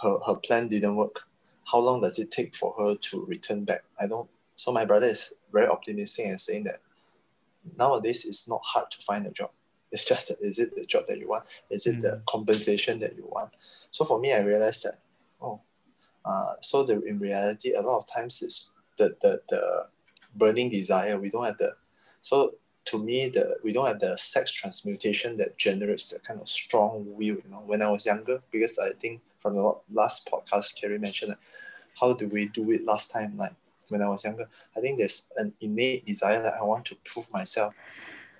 her 0.00 0.18
her 0.26 0.36
plan 0.36 0.68
didn't 0.68 0.96
work, 0.96 1.20
how 1.70 1.78
long 1.78 2.00
does 2.00 2.18
it 2.18 2.30
take 2.30 2.54
for 2.56 2.74
her 2.78 2.94
to 2.94 3.24
return 3.26 3.64
back? 3.64 3.84
I 4.00 4.06
don't 4.06 4.28
so 4.58 4.72
my 4.72 4.84
brother 4.84 5.06
is 5.06 5.32
very 5.52 5.68
optimistic 5.68 6.26
and 6.26 6.40
saying 6.40 6.64
that 6.64 6.80
nowadays 7.78 8.24
it's 8.24 8.48
not 8.48 8.60
hard 8.64 8.90
to 8.90 8.98
find 9.02 9.24
a 9.24 9.30
job. 9.30 9.50
It's 9.92 10.04
just 10.04 10.28
that 10.28 10.38
is 10.40 10.58
it 10.58 10.74
the 10.74 10.84
job 10.84 11.04
that 11.08 11.18
you 11.18 11.28
want? 11.28 11.44
Is 11.70 11.86
it 11.86 12.00
the 12.00 12.22
compensation 12.28 12.98
that 13.00 13.16
you 13.16 13.26
want? 13.30 13.50
So 13.90 14.04
for 14.04 14.18
me, 14.18 14.32
I 14.32 14.40
realized 14.40 14.82
that, 14.82 14.98
oh, 15.40 15.60
uh, 16.24 16.54
so 16.60 16.82
the 16.82 17.00
in 17.02 17.18
reality, 17.18 17.72
a 17.72 17.80
lot 17.80 17.98
of 17.98 18.06
times 18.06 18.42
it's 18.42 18.70
the 18.96 19.16
the 19.22 19.40
the 19.48 19.88
burning 20.34 20.68
desire. 20.70 21.18
We 21.18 21.30
don't 21.30 21.44
have 21.44 21.58
the, 21.58 21.74
so 22.20 22.54
to 22.86 22.98
me, 22.98 23.28
the 23.28 23.58
we 23.62 23.72
don't 23.72 23.86
have 23.86 24.00
the 24.00 24.16
sex 24.18 24.52
transmutation 24.52 25.36
that 25.38 25.56
generates 25.56 26.10
the 26.10 26.18
kind 26.18 26.40
of 26.40 26.48
strong 26.48 27.04
will. 27.06 27.24
You 27.24 27.44
know, 27.48 27.62
when 27.64 27.80
I 27.80 27.90
was 27.90 28.04
younger, 28.04 28.42
because 28.50 28.78
I 28.78 28.90
think 29.00 29.20
from 29.48 29.56
the 29.56 29.72
last 30.00 30.28
podcast, 30.30 30.80
Kerry 30.80 30.98
mentioned, 30.98 31.30
like, 31.30 31.38
how 32.00 32.12
do 32.12 32.28
we 32.28 32.48
do 32.48 32.70
it 32.70 32.84
last 32.84 33.10
time? 33.10 33.36
Like 33.36 33.52
when 33.88 34.02
I 34.02 34.08
was 34.08 34.24
younger, 34.24 34.48
I 34.76 34.80
think 34.80 34.98
there's 34.98 35.30
an 35.36 35.52
innate 35.60 36.04
desire 36.06 36.42
that 36.42 36.54
I 36.54 36.62
want 36.62 36.84
to 36.86 36.96
prove 37.04 37.32
myself. 37.32 37.74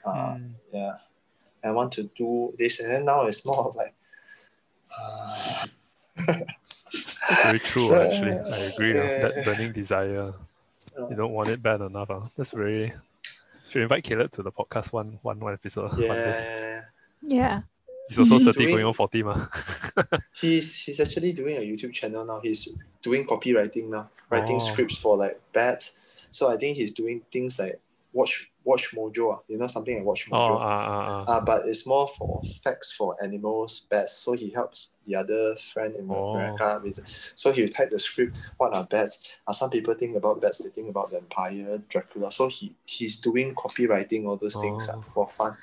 Uh, 0.04 0.34
Mm. 0.36 0.52
yeah 0.72 0.92
i 1.64 1.70
want 1.72 1.90
to 1.92 2.04
do 2.16 2.54
this 2.56 2.78
and 2.80 2.88
then 2.88 3.04
now 3.04 3.26
it's 3.26 3.44
more 3.44 3.66
of 3.68 3.74
like 3.74 3.92
uh, 4.96 5.66
Very 7.42 7.58
true, 7.58 7.88
So, 7.88 8.00
actually. 8.00 8.32
I 8.38 8.58
agree. 8.72 8.92
ah. 8.98 9.02
yeah. 9.02 9.28
That 9.28 9.44
burning 9.44 9.72
desire, 9.72 10.32
you 11.10 11.16
don't 11.16 11.32
want 11.32 11.50
it 11.50 11.60
bad 11.62 11.80
enough. 11.80 12.10
ah. 12.10 12.30
That's 12.36 12.52
very 12.52 12.92
Should 13.70 13.82
invite 13.82 14.04
Caleb 14.04 14.30
to 14.32 14.42
the 14.42 14.52
podcast 14.52 14.92
one 14.92 15.18
one 15.22 15.40
one 15.40 15.52
episode. 15.52 15.90
one. 15.92 16.00
Yeah, 16.00 16.80
Yeah. 17.22 17.60
He's 18.08 18.18
also 18.18 18.36
He's 18.38 18.46
30 18.46 18.58
doing- 18.58 18.74
going 18.74 18.84
on 18.86 18.94
40 18.94 19.22
ma. 19.22 19.46
he's 20.40 20.82
he's 20.84 21.00
actually 21.00 21.32
doing 21.32 21.56
a 21.56 21.60
YouTube 21.60 21.92
channel 21.92 22.24
now. 22.24 22.40
He's 22.42 22.68
doing 23.02 23.26
copywriting 23.26 23.88
now, 23.88 24.10
writing 24.30 24.56
Oh. 24.56 24.58
scripts 24.58 24.96
for 24.96 25.16
like 25.16 25.40
bats. 25.52 26.26
So 26.30 26.48
I 26.50 26.56
think 26.56 26.76
he's 26.76 26.92
doing 26.92 27.22
things 27.30 27.58
like 27.58 27.80
watch 28.12 28.50
WatchMojo. 28.66 29.32
ah. 29.34 29.38
You 29.48 29.56
know 29.56 29.66
something 29.66 29.96
like 29.96 30.04
watch 30.04 30.28
Oh, 30.30 30.34
mojo. 30.36 30.56
ah, 30.60 30.86
ah, 30.88 31.24
ah. 31.26 31.32
Uh, 31.38 31.40
but 31.44 31.66
it's 31.66 31.86
more 31.86 32.06
for 32.06 32.42
facts 32.62 32.92
for 32.92 33.16
animals, 33.22 33.86
bats. 33.90 34.12
So 34.12 34.32
he 34.32 34.50
helps 34.50 34.92
the 35.06 35.14
other 35.16 35.56
friend 35.56 35.94
in 35.96 36.10
Oh. 36.10 36.34
America. 36.34 36.80
With, 36.84 37.00
so 37.34 37.50
he 37.52 37.66
type 37.68 37.90
the 37.90 37.98
script. 37.98 38.36
What 38.58 38.74
are 38.74 38.84
bats? 38.84 39.22
Uh, 39.46 39.52
some 39.54 39.70
people 39.70 39.94
think 39.94 40.16
about 40.16 40.40
bats. 40.42 40.58
They 40.58 40.68
think 40.70 40.90
about 40.90 41.10
vampire, 41.10 41.78
Dracula. 41.88 42.30
So 42.30 42.48
he 42.48 42.74
he's 42.84 43.18
doing 43.20 43.54
copywriting 43.54 44.26
all 44.26 44.36
those 44.36 44.56
things 44.56 44.86
uh, 44.88 44.96
Oh. 44.96 45.02
for 45.14 45.28
fun. 45.28 45.56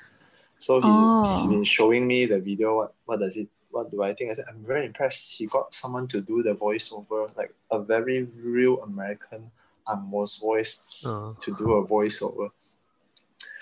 So 0.58 0.80
he, 0.80 0.88
Oh. 0.88 1.22
he's 1.24 1.46
been 1.48 1.64
showing 1.64 2.06
me 2.06 2.26
the 2.26 2.40
video. 2.40 2.76
What 2.76 2.94
what 3.04 3.20
does 3.20 3.36
it? 3.36 3.48
What 3.70 3.90
do 3.90 4.02
I 4.02 4.14
think? 4.14 4.30
I 4.30 4.34
said 4.34 4.46
I'm 4.48 4.64
very 4.64 4.86
impressed. 4.86 5.36
He 5.38 5.46
got 5.46 5.74
someone 5.74 6.06
to 6.08 6.20
do 6.20 6.42
the 6.42 6.54
voiceover, 6.54 7.30
like 7.36 7.52
a 7.70 7.78
very 7.78 8.22
real 8.22 8.82
American 8.82 9.50
Amos 9.88 10.38
voice 10.38 10.84
Uh, 11.04 11.32
to 11.40 11.54
do 11.54 11.72
a 11.74 11.86
voiceover. 11.86 12.50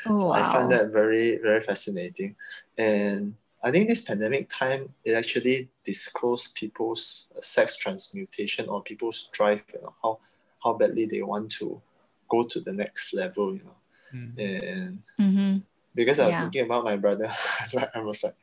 Oh, 0.07 0.19
So 0.19 0.27
wow. 0.29 0.35
I 0.35 0.43
find 0.53 0.71
that 0.71 0.91
very, 0.93 1.37
very 1.39 1.61
fascinating. 1.61 2.37
And 2.79 3.35
I 3.63 3.71
think 3.71 3.89
this 3.89 4.03
pandemic 4.03 4.49
time, 4.49 4.93
it 5.05 5.13
actually 5.15 5.69
disclosed 5.83 6.55
people's 6.55 7.31
uh, 7.37 7.41
sex 7.41 7.77
transmutation 7.77 8.69
or 8.69 8.83
people's 8.83 9.29
drive, 9.33 9.65
you 9.73 9.81
know, 9.83 9.95
how, 10.03 10.19
how 10.63 10.75
badly 10.75 11.07
they 11.07 11.23
want 11.23 11.51
to 11.53 11.81
go 12.29 12.45
to 12.45 12.61
the 12.61 12.73
next 12.73 13.15
level, 13.15 13.55
you 13.57 13.65
know. 13.65 13.77
mm. 14.15 14.39
And 14.39 15.03
Mm-hmm. 15.19 15.59
Because 15.95 16.19
I 16.21 16.27
was 16.27 16.37
Yeah. 16.37 16.41
thinking 16.43 16.65
about 16.65 16.85
my 16.85 16.97
brother, 16.97 17.31
I 17.95 18.01
was 18.01 18.25
like, 18.25 18.37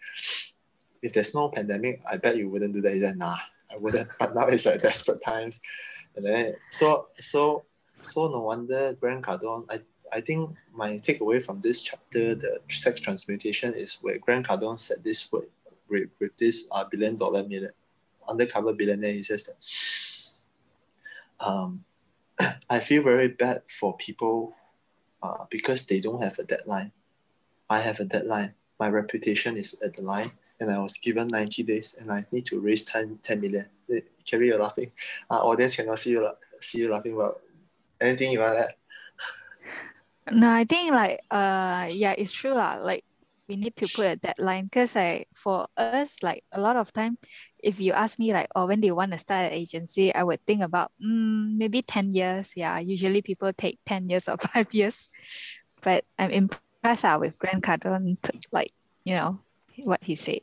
if 1.02 1.14
there's 1.14 1.34
no 1.36 1.50
pandemic, 1.50 2.02
I 2.10 2.18
bet 2.18 2.38
you 2.38 2.50
wouldn't 2.50 2.74
do 2.74 2.82
that. 2.82 2.94
He 2.94 3.00
said, 3.02 3.18
nah, 3.18 3.38
I 3.72 3.78
wouldn't. 3.78 4.10
But 4.20 4.36
now 4.36 4.48
it's 4.48 4.66
like 4.66 4.82
desperate 4.82 5.22
times. 5.24 5.60
And 6.16 6.26
then 6.26 6.56
so 6.70 7.08
so 7.20 7.64
so 8.02 8.28
no 8.28 8.42
wonder 8.42 8.94
Grant 9.00 9.24
Cardone, 9.26 9.66
I 9.70 9.80
I 10.14 10.22
think 10.22 10.56
my 10.74 10.98
takeaway 10.98 11.42
from 11.44 11.62
this 11.62 11.82
chapter, 11.82 12.36
the 12.36 12.60
sex 12.70 13.00
transmutation, 13.00 13.74
is 13.74 13.96
where 14.02 14.18
Grant 14.20 14.48
Cardone 14.48 14.78
said 14.78 15.04
this 15.04 15.32
word 15.32 15.48
with, 15.90 16.10
with 16.20 16.36
this 16.38 16.68
uh, 16.72 16.84
billion 16.84 17.16
dollar 17.16 17.44
million, 17.44 17.72
undercover 18.28 18.74
billionaire. 18.74 19.14
He 19.14 19.24
says 19.24 19.46
that 19.46 19.56
um, 21.48 21.86
I 22.70 22.80
feel 22.80 23.04
very 23.04 23.30
bad 23.30 23.64
for 23.70 23.96
people 23.96 24.54
uh, 25.24 25.46
because 25.50 25.86
they 25.86 26.00
don't 26.02 26.22
have 26.22 26.38
a 26.40 26.44
deadline. 26.44 26.92
I 27.72 27.80
have 27.80 28.02
a 28.02 28.06
deadline. 28.06 28.54
My 28.82 28.90
reputation 28.90 29.56
is 29.56 29.82
at 29.82 29.96
the 29.96 30.04
line, 30.04 30.32
and 30.60 30.70
I 30.70 30.78
was 30.80 30.98
given 30.98 31.28
90 31.28 31.64
days, 31.64 31.96
and 31.98 32.12
I 32.12 32.26
need 32.30 32.46
to 32.48 32.60
raise 32.60 32.84
10, 32.84 33.20
10 33.24 33.40
million. 33.40 33.66
Eh, 33.90 34.02
Carrie, 34.26 34.48
you're 34.48 34.60
laughing. 34.60 34.92
Uh, 35.32 35.40
audience 35.40 35.78
cannot 35.78 36.00
see 36.00 36.12
you, 36.12 36.28
see 36.60 36.80
you 36.80 36.92
laughing 36.92 37.14
about 37.14 37.40
anything 38.02 38.34
you 38.34 38.42
want 38.42 38.58
to 38.58 38.64
add. 38.68 38.76
No, 40.36 40.52
I 40.52 40.66
think 40.66 40.92
like 40.92 41.20
uh 41.32 41.88
yeah, 41.90 42.14
it's 42.18 42.32
true 42.32 42.54
lah. 42.54 42.84
Like 42.84 43.04
we 43.48 43.56
need 43.56 43.76
to 43.78 43.88
put 43.88 44.06
a 44.06 44.16
deadline 44.16 44.66
because 44.66 44.96
like 44.96 45.28
for 45.34 45.68
us, 45.78 46.18
like 46.22 46.44
a 46.52 46.60
lot 46.60 46.76
of 46.76 46.92
time, 46.92 47.18
if 47.60 47.80
you 47.80 47.94
ask 47.94 48.20
me 48.20 48.34
like, 48.34 48.48
oh, 48.56 48.68
when 48.68 48.82
do 48.82 48.88
you 48.88 48.96
want 48.96 49.14
to 49.14 49.20
start 49.20 49.52
an 49.52 49.58
agency, 49.58 50.14
I 50.14 50.24
would 50.24 50.46
think 50.46 50.62
about 50.62 50.92
mm, 51.04 51.58
maybe 51.58 51.82
10 51.82 52.12
years. 52.12 52.52
Yeah, 52.56 52.80
usually 52.80 53.22
people 53.22 53.52
take 53.54 53.80
10 53.88 54.10
years 54.10 54.28
or 54.28 54.38
five 54.52 54.68
years. 54.74 55.10
But 55.82 56.06
I'm 56.20 56.52
impressed 56.84 57.06
uh, 57.06 57.18
with 57.20 57.38
Grant 57.38 57.64
Cardone, 57.64 58.18
t- 58.22 58.40
like, 58.52 58.72
you 59.04 59.16
know, 59.16 59.40
what 59.84 60.04
he 60.04 60.16
said, 60.16 60.40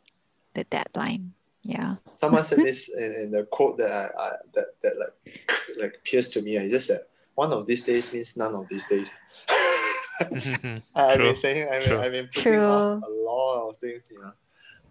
the 0.54 0.64
deadline. 0.64 1.32
Yeah. 1.62 1.96
Someone 2.16 2.44
said 2.44 2.58
this 2.64 2.88
in, 2.96 3.12
in 3.14 3.30
the 3.30 3.44
quote 3.44 3.76
that 3.78 3.90
I, 3.90 4.22
I 4.22 4.32
that, 4.54 4.66
that 4.82 4.98
like 4.98 5.48
like 5.80 6.04
pierced 6.04 6.32
to 6.34 6.42
me. 6.42 6.58
He 6.58 6.68
just 6.70 6.86
said, 6.86 7.00
"One 7.34 7.52
of 7.52 7.66
these 7.66 7.84
days 7.84 8.12
means 8.12 8.36
none 8.36 8.54
of 8.54 8.68
these 8.68 8.86
days." 8.86 9.18
I've 10.20 11.14
True, 11.16 11.26
been 11.26 11.36
saying, 11.36 11.68
I've 11.68 11.80
been, 11.82 11.88
true. 11.90 12.00
I've 12.00 12.12
been 12.12 12.28
putting 12.34 12.58
off 12.60 13.02
True. 13.02 13.08
a 13.08 13.10
lot 13.24 13.68
of 13.68 13.76
things, 13.76 14.10
you 14.10 14.20
know. 14.20 14.32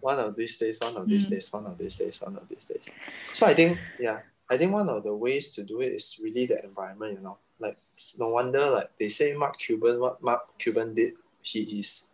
One 0.00 0.18
of 0.18 0.34
these 0.36 0.56
days, 0.56 0.78
one 0.80 0.96
of 0.96 1.08
these 1.08 1.26
Mm. 1.26 1.30
days, 1.30 1.52
one 1.52 1.66
of 1.66 1.76
these 1.76 1.96
days, 1.96 2.22
one 2.22 2.36
of 2.36 2.48
these 2.48 2.64
days. 2.64 2.88
So 3.32 3.44
I 3.46 3.52
think, 3.52 3.78
yeah, 4.00 4.20
I 4.48 4.56
think 4.56 4.72
one 4.72 4.88
of 4.88 5.02
the 5.02 5.14
ways 5.14 5.50
to 5.50 5.64
do 5.64 5.80
it 5.80 5.92
is 5.92 6.18
really 6.22 6.46
the 6.46 6.64
environment, 6.64 7.14
you 7.18 7.20
know. 7.20 7.36
Like, 7.58 7.76
it's 7.92 8.18
no 8.18 8.28
wonder, 8.28 8.70
like, 8.70 8.90
they 8.98 9.08
say 9.10 9.34
Mark 9.34 9.58
Cuban, 9.58 10.00
what 10.00 10.22
Mark 10.22 10.56
Cuban 10.58 10.94
did, 10.94 11.14
he 11.52 11.80
is, 11.80 12.08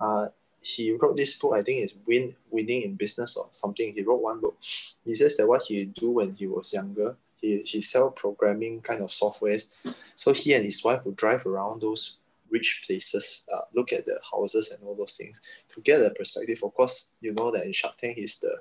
uh, 0.00 0.26
he 0.60 0.92
wrote 0.92 1.16
this 1.16 1.38
book, 1.38 1.54
I 1.54 1.62
think 1.62 1.84
it's 1.84 1.94
Win 2.06 2.34
Winning 2.50 2.82
in 2.82 2.94
Business 2.96 3.36
or 3.36 3.48
something. 3.52 3.94
He 3.94 4.02
wrote 4.02 4.22
one 4.22 4.40
book. 4.40 4.56
He 5.04 5.14
says 5.14 5.36
that 5.36 5.46
what 5.46 5.62
he 5.62 5.84
do 5.84 6.10
when 6.10 6.34
he 6.34 6.46
was 6.46 6.72
younger, 6.72 7.16
he, 7.40 7.60
he 7.60 7.82
sell 7.82 8.10
programming 8.10 8.80
kind 8.80 9.02
of 9.02 9.10
softwares. 9.10 9.68
So 10.16 10.32
he 10.32 10.54
and 10.54 10.64
his 10.64 10.82
wife 10.82 11.04
would 11.04 11.16
drive 11.16 11.46
around 11.46 11.82
those 11.82 12.18
rich 12.50 12.82
places, 12.86 13.44
uh, 13.54 13.60
look 13.74 13.92
at 13.92 14.06
the 14.06 14.18
houses 14.32 14.72
and 14.72 14.86
all 14.86 14.94
those 14.94 15.16
things 15.16 15.40
to 15.68 15.80
get 15.80 16.00
a 16.00 16.10
perspective. 16.10 16.60
Of 16.62 16.74
course, 16.74 17.10
you 17.20 17.32
know 17.32 17.50
that 17.52 17.64
in 17.64 17.72
Shark 17.72 17.96
Tank, 17.96 18.16
he's 18.16 18.38
the 18.38 18.54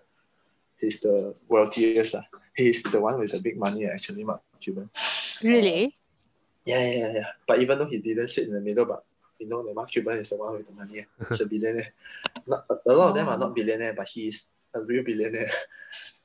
he's 0.79 1.01
the 1.01 1.35
wealthiest. 1.47 2.15
Uh. 2.15 2.21
He's 2.55 2.83
the 2.83 3.01
one 3.01 3.19
with 3.19 3.31
the 3.31 3.41
big 3.41 3.57
money, 3.57 3.85
actually, 3.85 4.23
Mark 4.23 4.41
Cuban. 4.59 4.89
Really? 5.43 5.95
Yeah, 6.63 6.79
yeah, 6.79 6.97
yeah, 6.97 7.11
yeah. 7.13 7.27
But 7.45 7.59
even 7.59 7.77
though 7.77 7.89
he 7.89 7.99
didn't 7.99 8.29
sit 8.29 8.47
in 8.47 8.53
the 8.53 8.61
middle, 8.61 8.85
but 8.85 9.03
you 9.39 9.47
know 9.47 9.65
that 9.65 9.73
Mark 9.75 9.89
Cuban 9.89 10.17
is 10.17 10.29
the 10.29 10.37
one 10.37 10.53
with 10.53 10.67
the 10.67 10.73
money. 10.73 10.99
eh. 10.99 11.25
He's 11.29 11.41
a 11.41 11.45
billionaire. 11.49 11.93
Not, 12.47 12.65
a 12.69 12.93
lot 12.93 13.09
of 13.09 13.15
them 13.15 13.27
are 13.27 13.37
not 13.37 13.55
billionaire, 13.55 13.93
but 13.93 14.07
he 14.07 14.27
is 14.27 14.49
a 14.73 14.81
real 14.83 15.03
billionaire. 15.03 15.51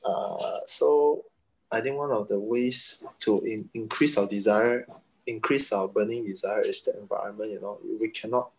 Uh, 0.03 0.61
so 0.65 1.27
I 1.71 1.83
think 1.83 1.99
one 1.99 2.11
of 2.11 2.27
the 2.27 2.41
ways 2.41 3.05
to 3.21 3.39
in, 3.43 3.69
increase 3.75 4.17
our 4.17 4.27
desire, 4.27 4.87
increase 5.27 5.73
our 5.73 5.87
burning 5.89 6.25
desire 6.25 6.63
is 6.63 6.83
the 6.85 6.99
environment. 6.99 7.51
You 7.53 7.61
know, 7.61 7.79
we 8.01 8.09
cannot. 8.09 8.51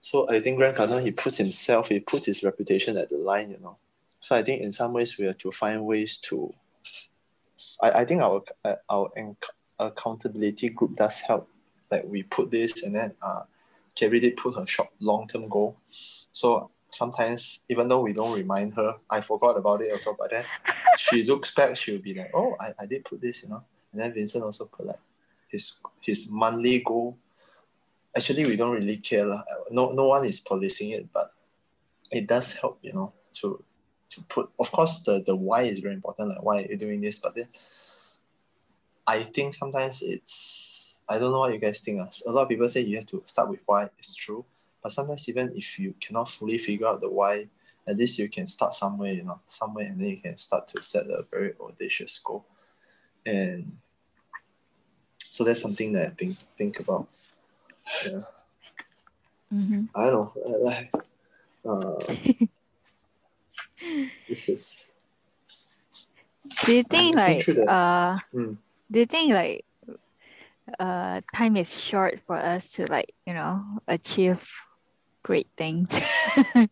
So 0.00 0.30
I 0.30 0.38
think 0.40 0.56
Grant 0.58 0.76
Cardone 0.76 1.02
he 1.02 1.10
puts 1.10 1.36
himself, 1.36 1.88
he 1.88 1.98
puts 2.00 2.26
his 2.26 2.44
reputation 2.44 2.96
at 2.96 3.10
the 3.10 3.18
line. 3.18 3.50
You 3.50 3.58
know, 3.60 3.76
so 4.20 4.36
I 4.36 4.42
think 4.42 4.62
in 4.62 4.72
some 4.72 4.92
ways 4.92 5.18
we 5.18 5.26
have 5.26 5.38
to 5.38 5.50
find 5.50 5.84
ways 5.84 6.16
to. 6.18 6.54
I, 7.82 7.90
I 7.90 8.04
think 8.04 8.22
our 8.22 8.42
our 8.88 9.10
accountability 9.78 10.68
group 10.70 10.96
does 10.96 11.20
help. 11.20 11.50
Like 11.94 12.04
we 12.10 12.22
put 12.24 12.50
this, 12.50 12.82
and 12.82 12.94
then 12.94 13.14
uh, 13.22 13.42
Carrie 13.94 14.20
did 14.20 14.36
put 14.36 14.56
her 14.56 14.66
short 14.66 14.90
long 14.98 15.28
term 15.28 15.48
goal. 15.48 15.76
So 16.32 16.70
sometimes, 16.90 17.64
even 17.68 17.88
though 17.88 18.00
we 18.00 18.12
don't 18.12 18.36
remind 18.36 18.74
her, 18.74 18.96
I 19.08 19.20
forgot 19.20 19.58
about 19.58 19.82
it 19.82 19.92
also. 19.92 20.16
But 20.18 20.30
then 20.30 20.44
she 20.98 21.22
looks 21.30 21.54
back, 21.54 21.76
she'll 21.76 22.02
be 22.02 22.14
like, 22.14 22.32
"Oh, 22.34 22.56
I, 22.60 22.72
I 22.82 22.86
did 22.86 23.04
put 23.04 23.20
this," 23.20 23.42
you 23.42 23.48
know. 23.48 23.62
And 23.92 24.00
then 24.00 24.12
Vincent 24.12 24.42
also 24.42 24.66
put 24.66 24.86
like 24.86 25.02
his 25.48 25.80
his 26.00 26.30
monthly 26.30 26.80
goal. 26.80 27.16
Actually, 28.16 28.44
we 28.44 28.56
don't 28.56 28.74
really 28.74 28.98
care 28.98 29.26
lah. 29.26 29.42
No, 29.70 29.90
no 29.92 30.08
one 30.08 30.24
is 30.24 30.40
policing 30.40 30.90
it, 30.90 31.12
but 31.12 31.32
it 32.10 32.26
does 32.26 32.54
help, 32.54 32.78
you 32.82 32.92
know, 32.92 33.12
to 33.34 33.62
to 34.10 34.22
put. 34.22 34.50
Of 34.58 34.70
course, 34.70 35.02
the 35.02 35.22
the 35.22 35.36
why 35.36 35.62
is 35.62 35.78
very 35.78 35.94
important. 35.94 36.30
Like, 36.30 36.42
why 36.42 36.62
are 36.62 36.66
you 36.66 36.76
doing 36.76 37.00
this? 37.00 37.18
But 37.18 37.34
then, 37.34 37.48
I 39.06 39.22
think 39.22 39.54
sometimes 39.54 40.02
it's. 40.02 40.73
I 41.08 41.18
don't 41.18 41.32
know 41.32 41.40
what 41.40 41.52
you 41.52 41.58
guys 41.58 41.80
think. 41.80 42.00
Uh. 42.00 42.06
A 42.26 42.32
lot 42.32 42.42
of 42.42 42.48
people 42.48 42.68
say 42.68 42.80
you 42.80 42.96
have 42.96 43.06
to 43.06 43.22
start 43.26 43.50
with 43.50 43.60
why. 43.66 43.90
It's 43.98 44.14
true, 44.14 44.44
but 44.82 44.92
sometimes 44.92 45.28
even 45.28 45.52
if 45.54 45.78
you 45.78 45.94
cannot 46.00 46.28
fully 46.28 46.58
figure 46.58 46.86
out 46.86 47.00
the 47.00 47.10
why, 47.10 47.48
at 47.86 47.96
least 47.96 48.18
you 48.18 48.28
can 48.28 48.46
start 48.46 48.72
somewhere, 48.74 49.12
you 49.12 49.22
know, 49.24 49.40
somewhere, 49.46 49.86
and 49.86 50.00
then 50.00 50.08
you 50.08 50.16
can 50.16 50.36
start 50.36 50.66
to 50.68 50.82
set 50.82 51.06
a 51.06 51.24
very 51.30 51.52
audacious 51.60 52.18
goal. 52.18 52.44
And 53.26 53.76
so 55.18 55.44
that's 55.44 55.60
something 55.60 55.92
that 55.92 56.06
I 56.06 56.10
think 56.10 56.38
think 56.56 56.80
about. 56.80 57.08
Yeah, 58.06 58.20
Mm-hmm. 59.52 59.84
I 59.94 60.06
don't 60.10 60.34
know. 60.34 60.42
uh, 60.42 60.58
Like, 60.64 60.92
uh, 61.64 62.14
this 64.28 64.48
is 64.48 64.94
Do 66.64 66.72
you 66.72 66.82
think 66.84 67.16
like 67.16 67.48
uh 67.68 68.18
Mm. 68.34 68.56
do 68.90 68.98
you 69.00 69.06
think 69.06 69.32
like 69.32 69.64
uh 70.78 71.20
time 71.34 71.56
is 71.56 71.82
short 71.82 72.20
for 72.26 72.36
us 72.36 72.72
to 72.72 72.86
like, 72.86 73.14
you 73.26 73.34
know, 73.34 73.62
achieve 73.86 74.48
great 75.22 75.48
things? 75.56 76.00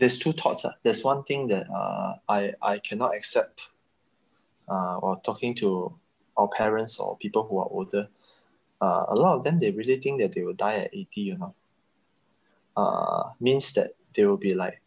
there's 0.00 0.18
two 0.18 0.32
thoughts. 0.32 0.64
Uh. 0.64 0.72
There's 0.82 1.04
one 1.04 1.22
thing 1.24 1.48
that 1.48 1.70
uh, 1.70 2.14
I 2.28 2.54
I 2.60 2.78
cannot 2.78 3.14
accept. 3.14 3.68
Uh, 4.68 4.98
or 4.98 5.20
talking 5.24 5.52
to 5.52 5.92
our 6.36 6.46
parents 6.46 7.00
or 7.00 7.16
people 7.18 7.42
who 7.42 7.58
are 7.58 7.66
older, 7.68 8.06
uh, 8.80 9.04
a 9.08 9.16
lot 9.16 9.36
of 9.36 9.42
them 9.42 9.58
they 9.58 9.72
really 9.72 9.96
think 9.96 10.20
that 10.20 10.32
they 10.32 10.42
will 10.44 10.54
die 10.54 10.76
at 10.76 10.94
80. 10.94 11.20
You 11.20 11.38
know, 11.38 11.54
uh, 12.76 13.30
means 13.40 13.72
that 13.74 13.90
they 14.14 14.24
will 14.24 14.36
be 14.36 14.54
like, 14.54 14.80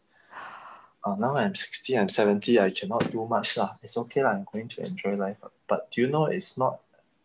uh, 1.04 1.16
now 1.16 1.36
I'm 1.36 1.54
60, 1.54 1.98
I'm 1.98 2.08
70, 2.08 2.60
I 2.60 2.70
cannot 2.70 3.10
do 3.10 3.26
much 3.26 3.56
lah. 3.56 3.76
It's 3.82 3.96
okay 3.98 4.22
lah. 4.22 4.30
I'm 4.30 4.46
going 4.50 4.68
to 4.68 4.86
enjoy 4.86 5.16
life. 5.16 5.36
But 5.68 5.90
do 5.90 6.00
you 6.00 6.08
know 6.08 6.26
it's 6.26 6.56
not 6.56 6.80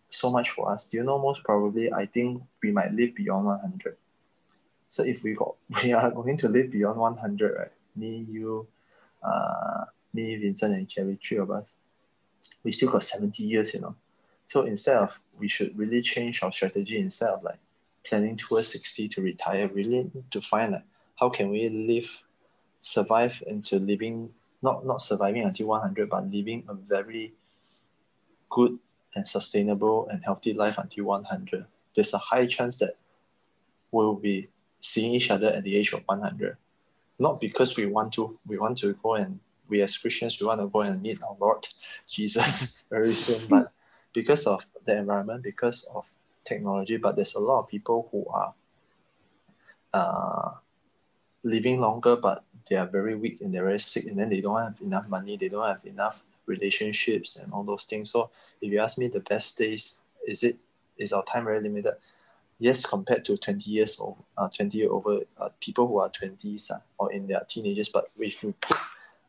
so 0.09 0.29
much 0.29 0.49
for 0.49 0.71
us. 0.71 0.87
Do 0.87 0.97
you 0.97 1.03
know 1.03 1.19
most 1.19 1.43
probably 1.43 1.91
I 1.93 2.05
think 2.05 2.43
we 2.61 2.71
might 2.71 2.93
live 2.93 3.15
beyond 3.15 3.45
100. 3.45 3.95
So 4.87 5.03
if 5.03 5.23
we 5.23 5.33
got 5.33 5.55
we 5.83 5.93
are 5.93 6.11
going 6.11 6.37
to 6.37 6.49
live 6.49 6.71
beyond 6.71 6.99
100, 6.99 7.57
right? 7.57 7.71
Me, 7.95 8.25
you, 8.29 8.67
uh, 9.23 9.85
me, 10.13 10.35
Vincent, 10.37 10.73
and 10.73 10.89
Kerry, 10.89 11.17
three 11.23 11.37
of 11.37 11.51
us, 11.51 11.73
we 12.63 12.71
still 12.71 12.91
got 12.91 13.03
70 13.03 13.43
years, 13.43 13.73
you 13.73 13.81
know. 13.81 13.95
So 14.45 14.63
instead 14.63 14.97
of 14.97 15.19
we 15.37 15.47
should 15.47 15.77
really 15.77 16.01
change 16.01 16.43
our 16.43 16.51
strategy 16.51 16.99
instead 16.99 17.29
of 17.29 17.43
like 17.43 17.59
planning 18.03 18.35
towards 18.35 18.69
60 18.69 19.07
to 19.09 19.21
retire, 19.21 19.67
really 19.67 20.11
to 20.31 20.41
find 20.41 20.73
like 20.73 20.83
how 21.19 21.29
can 21.29 21.49
we 21.49 21.69
live, 21.69 22.23
survive 22.81 23.43
into 23.47 23.77
living 23.79 24.31
not 24.61 24.85
not 24.85 25.01
surviving 25.01 25.43
until 25.43 25.67
100, 25.67 26.09
but 26.09 26.29
living 26.29 26.63
a 26.67 26.73
very 26.73 27.33
good 28.49 28.79
and 29.15 29.27
sustainable 29.27 30.07
and 30.09 30.23
healthy 30.23 30.53
life 30.53 30.77
until 30.77 31.05
100. 31.05 31.65
There's 31.95 32.13
a 32.13 32.17
high 32.17 32.45
chance 32.45 32.77
that 32.79 32.93
we'll 33.91 34.15
be 34.15 34.49
seeing 34.79 35.13
each 35.13 35.31
other 35.31 35.49
at 35.49 35.63
the 35.63 35.75
age 35.75 35.93
of 35.93 36.03
100. 36.05 36.57
Not 37.17 37.41
because 37.41 37.75
we 37.75 37.85
want 37.85 38.13
to, 38.13 38.39
we 38.45 38.57
want 38.57 38.77
to 38.79 38.93
go 38.93 39.15
and 39.15 39.39
we 39.67 39.81
as 39.81 39.97
Christians, 39.97 40.39
we 40.39 40.47
want 40.47 40.61
to 40.61 40.67
go 40.67 40.81
and 40.81 41.01
meet 41.01 41.21
our 41.23 41.35
Lord 41.39 41.67
Jesus 42.09 42.81
very 42.89 43.13
soon, 43.13 43.47
but 43.49 43.71
because 44.13 44.47
of 44.47 44.63
the 44.85 44.97
environment, 44.97 45.43
because 45.43 45.87
of 45.93 46.09
technology, 46.43 46.97
but 46.97 47.15
there's 47.15 47.35
a 47.35 47.39
lot 47.39 47.61
of 47.61 47.67
people 47.67 48.09
who 48.11 48.25
are 48.29 48.53
uh, 49.93 50.51
living 51.43 51.79
longer, 51.79 52.15
but 52.15 52.43
they 52.69 52.75
are 52.75 52.87
very 52.87 53.15
weak 53.15 53.41
and 53.41 53.53
they're 53.53 53.65
very 53.65 53.79
sick, 53.79 54.05
and 54.05 54.17
then 54.17 54.29
they 54.29 54.41
don't 54.41 54.61
have 54.61 54.79
enough 54.81 55.09
money, 55.09 55.37
they 55.37 55.49
don't 55.49 55.67
have 55.67 55.85
enough 55.85 56.23
relationships 56.45 57.35
and 57.37 57.53
all 57.53 57.63
those 57.63 57.85
things. 57.85 58.11
So 58.11 58.29
if 58.61 58.71
you 58.71 58.79
ask 58.79 58.97
me 58.97 59.07
the 59.07 59.21
best 59.21 59.57
days, 59.57 60.01
is 60.27 60.43
it 60.43 60.57
is 60.97 61.13
our 61.13 61.23
time 61.23 61.45
very 61.45 61.61
limited? 61.61 61.93
Yes, 62.61 62.85
compared 62.85 63.23
to 63.25 63.37
20 63.37 63.71
years 63.71 63.99
or 63.99 64.17
uh, 64.37 64.49
20 64.49 64.77
year 64.77 64.89
over 64.91 65.21
uh, 65.39 65.49
people 65.61 65.87
who 65.87 65.99
are 65.99 66.09
20s 66.09 66.71
uh, 66.71 66.79
or 66.97 67.11
in 67.13 67.25
their 67.25 67.41
teenagers, 67.47 67.87
but 67.87 68.09
if 68.19 68.43
we 68.43 68.51
put 68.51 68.77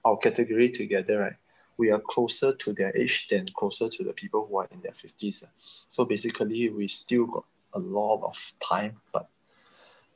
our 0.04 0.16
category 0.16 0.68
together, 0.68 1.20
right, 1.20 1.36
we 1.76 1.92
are 1.92 2.00
closer 2.00 2.52
to 2.52 2.72
their 2.72 2.92
age 2.96 3.28
than 3.28 3.46
closer 3.56 3.88
to 3.88 4.02
the 4.02 4.12
people 4.12 4.46
who 4.48 4.58
are 4.58 4.68
in 4.72 4.80
their 4.80 4.92
50s. 4.92 5.46
So 5.88 6.04
basically, 6.04 6.70
we 6.70 6.88
still 6.88 7.26
got 7.26 7.44
a 7.72 7.78
lot 7.78 8.22
of 8.24 8.52
time, 8.60 9.00
but 9.12 9.28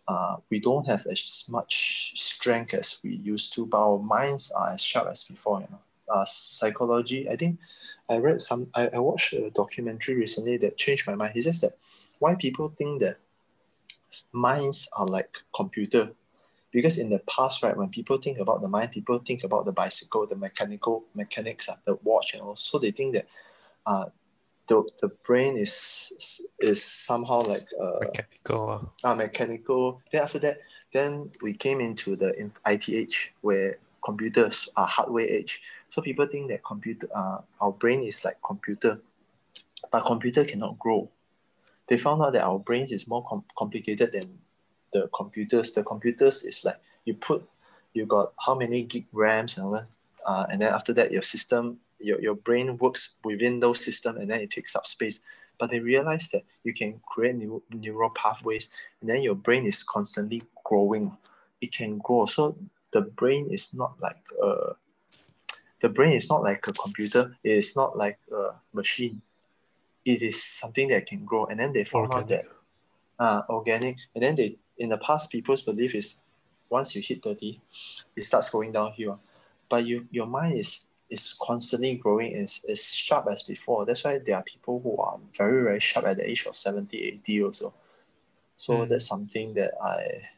uh, 0.07 0.37
we 0.51 0.61
don't 0.61 0.87
have 0.87 1.07
as 1.07 1.45
much 1.49 2.13
strength 2.15 2.75
as 2.75 2.99
we 3.03 3.17
used 3.17 3.55
to, 3.55 3.67
but 3.67 3.79
our 3.79 3.99
minds 3.99 4.53
are 4.53 4.73
as 4.73 4.83
sharp 4.83 5.09
as 5.09 5.25
before. 5.25 5.61
You 5.61 5.69
know, 5.71 5.81
uh, 6.09 6.25
psychology. 6.27 7.29
I 7.29 7.37
think 7.37 7.59
I 8.11 8.19
read 8.19 8.43
some. 8.43 8.69
I, 8.75 8.89
I 8.89 8.99
watched 8.99 9.33
a 9.33 9.51
documentary 9.51 10.15
recently 10.17 10.57
that 10.59 10.77
changed 10.77 11.07
my 11.07 11.15
mind. 11.15 11.33
He 11.35 11.43
says 11.43 11.61
that 11.63 11.73
why 12.19 12.35
people 12.35 12.73
think 12.77 13.01
that 13.01 13.19
minds 14.33 14.89
are 14.97 15.07
like 15.07 15.31
computer, 15.55 16.11
because 16.71 16.99
in 16.99 17.09
the 17.09 17.21
past, 17.21 17.63
right, 17.63 17.77
when 17.77 17.89
people 17.89 18.19
think 18.19 18.39
about 18.39 18.61
the 18.61 18.69
mind, 18.69 18.93
people 18.93 19.19
think 19.19 19.43
about 19.45 19.65
the 19.65 19.73
bicycle, 19.73 20.27
the 20.27 20.37
mechanical 20.37 21.05
mechanics, 21.15 21.69
uh, 21.69 21.77
the 21.87 21.97
watch, 22.03 22.35
and 22.35 22.43
also 22.43 22.79
they 22.79 22.91
think 22.91 23.15
that 23.15 23.27
uh, 23.87 24.07
the, 24.67 24.83
the 25.01 25.09
brain 25.25 25.57
is 25.57 26.51
is 26.59 26.83
somehow 26.83 27.41
like 27.43 27.67
uh, 27.81 27.99
mechanical. 28.01 28.93
Uh. 29.05 29.09
Uh, 29.09 29.15
mechanical. 29.15 30.03
Then 30.11 30.23
after 30.23 30.39
that, 30.41 30.59
then 30.93 31.31
we 31.43 31.53
came 31.53 31.81
into 31.81 32.17
the 32.17 32.39
in 32.39 32.53
IT 32.67 32.89
age 32.89 33.33
where 33.43 33.77
computers 34.05 34.69
are 34.77 34.87
hardware 34.87 35.27
age. 35.27 35.61
So 35.89 36.03
people 36.03 36.27
think 36.27 36.49
that 36.49 36.65
computer, 36.65 37.09
uh, 37.15 37.39
our 37.61 37.73
brain 37.73 38.03
is 38.03 38.25
like 38.25 38.37
computer, 38.45 39.01
but 39.91 40.05
computer 40.05 40.45
cannot 40.45 40.79
grow. 40.79 41.11
They 41.87 41.99
found 41.99 42.23
out 42.23 42.33
that 42.33 42.45
our 42.45 42.59
brains 42.59 42.93
is 42.93 43.07
more 43.07 43.25
com- 43.27 43.45
complicated 43.57 44.13
than 44.13 44.39
the 44.93 45.09
computers. 45.15 45.73
The 45.73 45.83
computers 45.83 46.45
is 46.45 46.65
like 46.65 46.81
you 47.05 47.15
put, 47.15 47.47
you 47.93 48.07
got 48.07 48.33
how 48.39 48.55
many 48.55 48.83
gig 48.83 49.07
RAMs 49.13 49.57
and 49.57 49.67
all 49.67 49.73
that, 49.73 49.91
uh, 50.27 50.47
and 50.51 50.61
then 50.61 50.73
after 50.73 50.93
that 50.95 51.13
your 51.13 51.23
system, 51.23 51.79
your, 52.05 52.21
your 52.21 52.35
brain 52.35 52.77
works 52.79 53.15
within 53.25 53.61
those 53.61 53.85
systems 53.85 54.19
and 54.19 54.31
then 54.31 54.41
it 54.41 54.51
takes 54.51 54.77
up 54.77 54.87
space. 54.87 55.21
But 55.59 55.71
they 55.71 55.81
realize 55.81 56.29
that 56.31 56.45
you 56.65 56.75
can 56.75 57.01
create 57.07 57.37
new 57.37 57.63
neural 57.71 58.11
pathways 58.11 58.69
and 59.01 59.09
then 59.09 59.23
your 59.23 59.35
brain 59.35 59.67
is 59.67 59.83
constantly 59.83 60.41
growing. 60.65 61.17
It 61.61 61.73
can 61.73 61.99
grow. 61.99 62.27
So 62.27 62.57
the 62.91 63.03
brain 63.03 63.49
is 63.51 63.75
not 63.75 63.95
like 64.01 64.23
a 64.43 64.75
the 65.81 65.89
brain 65.91 66.15
is 66.15 66.31
not 66.31 66.43
like 66.43 66.67
a 66.67 66.73
computer. 66.73 67.37
It 67.45 67.59
is 67.59 67.77
not 67.77 67.97
like 67.97 68.19
a 68.33 68.53
machine. 68.73 69.21
It 70.05 70.23
is 70.23 70.43
something 70.43 70.89
that 70.89 71.07
can 71.07 71.25
grow. 71.27 71.45
And 71.45 71.61
then 71.61 71.75
they 71.75 71.85
found 71.85 72.13
out 72.13 72.29
that 72.29 72.47
uh, 73.19 73.43
organic. 73.51 73.99
And 74.15 74.25
then 74.25 74.35
they 74.35 74.57
in 74.79 74.89
the 74.89 74.99
past 74.99 75.31
people's 75.31 75.63
belief 75.63 75.95
is 75.95 76.21
once 76.71 76.97
you 76.97 77.03
hit 77.03 77.23
30, 77.23 77.61
it 78.17 78.25
starts 78.25 78.49
going 78.49 78.73
downhill. 78.73 79.21
But 79.69 79.87
you 79.87 80.07
your 80.11 80.27
mind 80.27 80.59
is 80.59 80.89
is 81.11 81.35
constantly 81.41 81.97
growing, 81.97 82.33
is 82.33 82.65
as 82.69 82.93
sharp 82.93 83.27
as 83.31 83.43
before. 83.43 83.85
That's 83.85 84.05
why 84.05 84.19
there 84.19 84.37
are 84.37 84.43
people 84.43 84.81
who 84.81 84.97
are 84.97 85.19
very, 85.37 85.63
very 85.63 85.81
sharp 85.81 86.07
at 86.07 86.17
the 86.17 86.29
age 86.29 86.47
of 86.47 86.57
70, 86.57 86.97
80 86.99 87.43
also. 87.43 87.75
So 88.57 88.75
mm. 88.75 88.89
that's 88.89 89.07
something 89.07 89.55
that 89.55 89.73
I 89.83 90.29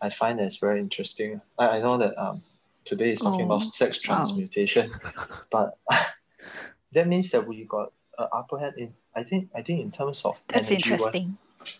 I 0.00 0.10
find 0.10 0.38
that's 0.38 0.56
very 0.56 0.80
interesting. 0.80 1.40
I, 1.58 1.78
I 1.78 1.80
know 1.80 1.98
that 1.98 2.16
um, 2.18 2.42
today 2.84 3.10
is 3.10 3.20
talking 3.20 3.42
oh, 3.42 3.56
about 3.56 3.62
sex 3.62 4.00
transmutation, 4.00 4.90
wow. 4.90 5.26
but 5.50 5.78
that 6.92 7.06
means 7.06 7.30
that 7.30 7.46
we 7.46 7.64
got 7.64 7.92
an 8.18 8.28
upper 8.32 8.58
hand 8.58 8.74
in. 8.76 8.94
I 9.14 9.24
think 9.24 9.50
I 9.54 9.62
think 9.62 9.80
in 9.80 9.90
terms 9.90 10.24
of 10.24 10.40
that's 10.48 10.70
energy 10.70 10.90
interesting. 10.90 11.38
Wise, 11.58 11.78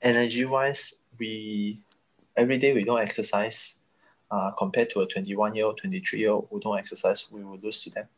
energy 0.00 0.44
wise, 0.44 0.94
we 1.18 1.80
every 2.36 2.58
day 2.58 2.72
we 2.72 2.84
don't 2.84 3.00
exercise. 3.00 3.78
Uh, 4.32 4.50
compared 4.52 4.88
to 4.88 5.00
a 5.00 5.06
21 5.06 5.54
year 5.54 5.66
old, 5.66 5.76
23 5.76 6.18
year 6.18 6.30
old 6.30 6.48
who 6.50 6.58
don't 6.58 6.78
exercise, 6.78 7.28
we 7.30 7.44
will 7.44 7.58
lose 7.58 7.82
to 7.82 7.90
them, 7.90 8.08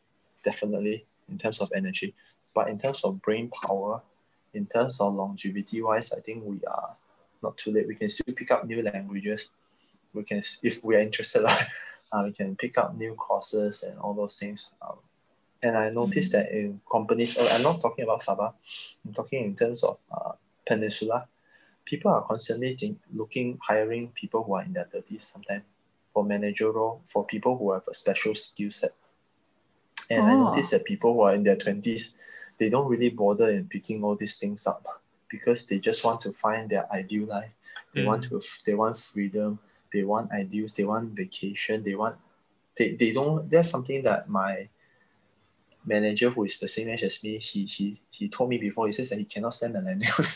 definitely 0.44 1.04
in 1.28 1.36
terms 1.36 1.60
of 1.60 1.68
energy. 1.74 2.14
But 2.54 2.68
in 2.68 2.78
terms 2.78 3.02
of 3.02 3.20
brain 3.20 3.50
power, 3.50 4.00
in 4.52 4.64
terms 4.66 5.00
of 5.00 5.12
longevity 5.12 5.82
wise, 5.82 6.12
I 6.12 6.20
think 6.20 6.44
we 6.44 6.60
are 6.70 6.94
not 7.42 7.58
too 7.58 7.72
late. 7.72 7.88
We 7.88 7.96
can 7.96 8.10
still 8.10 8.32
pick 8.32 8.52
up 8.52 8.64
new 8.64 8.80
languages. 8.80 9.50
We 10.12 10.22
can, 10.22 10.40
if 10.62 10.84
we 10.84 10.94
are 10.94 11.00
interested, 11.00 11.44
uh, 12.12 12.22
we 12.24 12.32
can 12.32 12.54
pick 12.54 12.78
up 12.78 12.96
new 12.96 13.14
courses 13.16 13.82
and 13.82 13.98
all 13.98 14.14
those 14.14 14.38
things. 14.38 14.70
Um, 14.80 14.98
and 15.64 15.76
I 15.76 15.90
noticed 15.90 16.32
mm-hmm. 16.32 16.42
that 16.42 16.56
in 16.56 16.80
companies, 16.88 17.36
oh, 17.40 17.48
I'm 17.50 17.62
not 17.62 17.80
talking 17.80 18.04
about 18.04 18.22
Sabah, 18.22 18.54
I'm 19.04 19.12
talking 19.12 19.42
in 19.42 19.56
terms 19.56 19.82
of 19.82 19.98
uh, 20.12 20.32
Peninsula, 20.64 21.26
people 21.84 22.12
are 22.12 22.22
constantly 22.22 22.76
think, 22.76 23.00
looking, 23.12 23.58
hiring 23.66 24.12
people 24.14 24.44
who 24.44 24.54
are 24.54 24.62
in 24.62 24.74
their 24.74 24.88
30s 24.94 25.22
sometimes 25.22 25.64
for 26.14 26.24
manager 26.24 26.70
role, 26.70 27.02
for 27.04 27.26
people 27.26 27.58
who 27.58 27.72
have 27.72 27.82
a 27.88 27.92
special 27.92 28.34
skill 28.34 28.70
set. 28.70 28.92
And 30.08 30.22
oh. 30.22 30.24
I 30.24 30.34
noticed 30.34 30.70
that 30.70 30.84
people 30.84 31.12
who 31.12 31.20
are 31.22 31.34
in 31.34 31.42
their 31.42 31.56
20s, 31.56 32.16
they 32.56 32.70
don't 32.70 32.88
really 32.88 33.10
bother 33.10 33.48
in 33.50 33.66
picking 33.66 34.02
all 34.04 34.14
these 34.14 34.38
things 34.38 34.66
up 34.66 34.86
because 35.28 35.66
they 35.66 35.80
just 35.80 36.04
want 36.04 36.20
to 36.20 36.32
find 36.32 36.70
their 36.70 36.90
ideal 36.92 37.26
life. 37.26 37.50
They 37.92 38.02
mm. 38.02 38.06
want 38.06 38.24
to 38.24 38.40
they 38.64 38.74
want 38.74 38.98
freedom, 38.98 39.58
they 39.92 40.04
want 40.04 40.30
ideals, 40.30 40.74
they 40.74 40.84
want 40.84 41.10
vacation, 41.10 41.82
they 41.82 41.96
want 41.96 42.16
they, 42.76 42.92
they 42.94 43.12
don't 43.12 43.50
that's 43.50 43.70
something 43.70 44.02
that 44.02 44.28
my 44.28 44.68
manager 45.84 46.30
who 46.30 46.44
is 46.44 46.60
the 46.60 46.68
same 46.68 46.88
age 46.88 47.02
as 47.02 47.22
me, 47.22 47.38
he 47.38 47.66
he 47.66 48.00
he 48.10 48.28
told 48.28 48.50
me 48.50 48.58
before, 48.58 48.86
he 48.86 48.92
says 48.92 49.10
that 49.10 49.18
he 49.18 49.24
cannot 49.24 49.54
stand 49.54 49.74
millennials. 49.74 50.30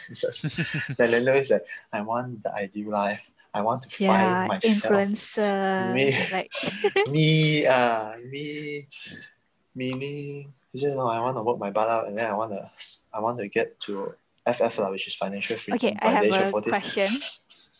millennials 0.99 1.39
is 1.39 1.49
that 1.51 1.65
I 1.93 2.01
want 2.01 2.43
the 2.43 2.55
ideal 2.55 2.91
life. 2.91 3.31
I 3.55 3.63
want 3.63 3.83
to 3.83 4.05
yeah, 4.05 4.47
find 4.47 4.49
myself. 4.49 4.95
Influencer, 4.95 5.95
me, 5.95 6.15
like 6.33 6.53
me, 7.11 7.67
uh, 7.67 8.17
me, 8.31 8.87
me, 9.75 9.95
me. 9.95 10.49
He 10.73 10.79
said, 10.79 10.97
no, 10.97 11.09
I 11.09 11.19
want 11.21 11.37
to 11.37 11.43
work 11.43 11.59
my 11.59 11.71
butt 11.71 11.89
out, 11.89 12.09
and 12.09 12.19
then 12.19 12.27
I 12.31 12.35
want 12.35 12.53
to, 12.53 12.71
I 13.13 13.21
want 13.21 13.39
to 13.39 13.49
get 13.49 13.81
to 13.89 14.15
FF, 14.47 14.79
which 14.91 15.09
is 15.09 15.15
financial 15.15 15.57
freedom. 15.57 15.77
Okay, 15.77 15.97
I 16.01 16.11
have 16.11 16.55
a 16.55 16.63
question. 16.63 17.11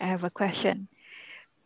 I 0.01 0.05
have 0.05 0.25
a 0.25 0.31
question. 0.31 0.89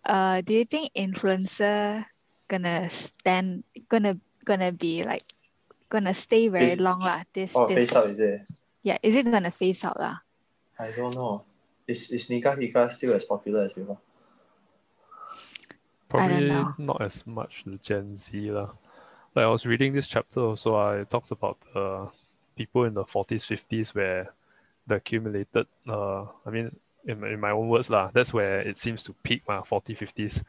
Uh, 0.05 0.41
do 0.41 0.55
you 0.55 0.65
think 0.65 0.91
influencer 0.95 2.05
gonna 2.49 2.91
stand 2.91 3.63
gonna 3.89 4.19
gonna 4.45 4.73
be 4.73 5.05
like 5.05 5.23
gonna 5.89 6.15
stay 6.15 6.49
very 6.49 6.75
long 6.75 7.01
lah? 7.01 7.23
This 7.33 7.55
oh, 7.55 7.67
this 7.67 7.91
face 7.91 7.97
out 7.97 8.11
is 8.11 8.19
it? 8.19 8.43
Yeah, 8.83 8.99
is 9.03 9.15
it 9.15 9.31
gonna 9.31 9.55
face 9.55 9.85
out 9.85 9.99
lah? 10.01 10.27
I 10.79 10.91
don't 10.91 11.15
know. 11.15 11.47
Is 11.87 12.11
is 12.13 12.31
Nika 12.31 12.51
Hika 12.51 12.91
still 12.93 13.15
as 13.15 13.25
popular 13.25 13.65
as 13.65 13.73
before? 13.73 13.99
Probably 16.09 16.65
not 16.79 17.01
as 17.01 17.27
much 17.27 17.63
the 17.67 17.79
Gen 17.83 18.17
Z 18.17 18.51
lah. 18.51 18.71
Like 19.35 19.45
I 19.45 19.49
was 19.49 19.65
reading 19.65 19.95
this 19.95 20.09
chapter, 20.09 20.57
so 20.57 20.77
I 20.77 21.05
talked 21.05 21.31
about 21.31 21.59
the 21.73 22.09
people 22.55 22.85
in 22.85 22.95
the 22.95 23.05
forties, 23.05 23.45
fifties 23.45 23.95
where 23.95 24.33
the 24.87 24.97
accumulated 24.97 25.67
uh 25.89 26.27
I 26.45 26.51
mean 26.51 26.77
in, 27.05 27.25
in 27.27 27.41
my 27.41 27.51
own 27.51 27.69
words 27.69 27.91
lah, 27.91 28.11
that's 28.13 28.33
where 28.33 28.61
it 28.61 28.79
seems 28.79 29.03
to 29.05 29.13
peak 29.23 29.43
my 29.49 29.61
40 29.63 29.95
50s. 29.97 30.45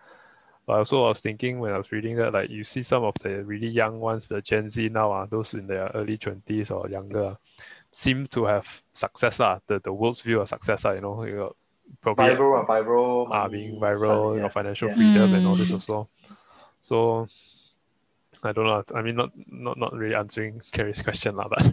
But 0.65 0.77
also 0.77 1.05
I 1.05 1.09
was 1.09 1.19
thinking 1.19 1.59
when 1.59 1.73
I 1.73 1.77
was 1.77 1.91
reading 1.91 2.15
that 2.17 2.33
like 2.33 2.49
you 2.49 2.63
see 2.63 2.83
some 2.83 3.03
of 3.03 3.15
the 3.21 3.43
really 3.43 3.67
young 3.67 3.99
ones, 3.99 4.27
the 4.27 4.41
Gen 4.41 4.69
Z 4.69 4.89
now 4.89 5.11
uh, 5.11 5.25
those 5.25 5.53
in 5.53 5.67
their 5.67 5.91
early 5.93 6.17
20s 6.17 6.71
or 6.71 6.89
younger, 6.89 7.37
seem 7.93 8.27
to 8.27 8.45
have 8.45 8.81
success 8.93 9.39
lah. 9.39 9.59
The 9.67 9.79
the 9.79 9.93
world's 9.93 10.21
view 10.21 10.41
of 10.41 10.49
success 10.49 10.83
lah. 10.85 10.91
You 10.97 11.01
know, 11.01 11.23
you 11.23 11.35
got 11.37 11.55
probably 12.01 12.33
Viral, 12.33 12.61
uh, 12.61 12.65
viral. 12.65 13.27
ah, 13.31 13.47
being 13.47 13.79
viral, 13.79 14.33
sun- 14.33 14.35
you 14.35 14.41
know, 14.41 14.49
financial 14.49 14.89
yeah. 14.89 14.95
freedom 14.97 15.33
and 15.33 15.45
all 15.47 15.55
this 15.55 15.69
Mm. 15.69 15.75
also. 15.77 16.09
So 16.81 17.27
I 18.43 18.51
don't 18.51 18.65
know. 18.65 18.83
I 18.93 19.01
mean, 19.01 19.15
not 19.15 19.31
not 19.47 19.77
not 19.77 19.93
really 19.93 20.15
answering 20.15 20.61
Carrie's 20.71 21.01
question 21.01 21.35
lah, 21.37 21.47
but 21.53 21.63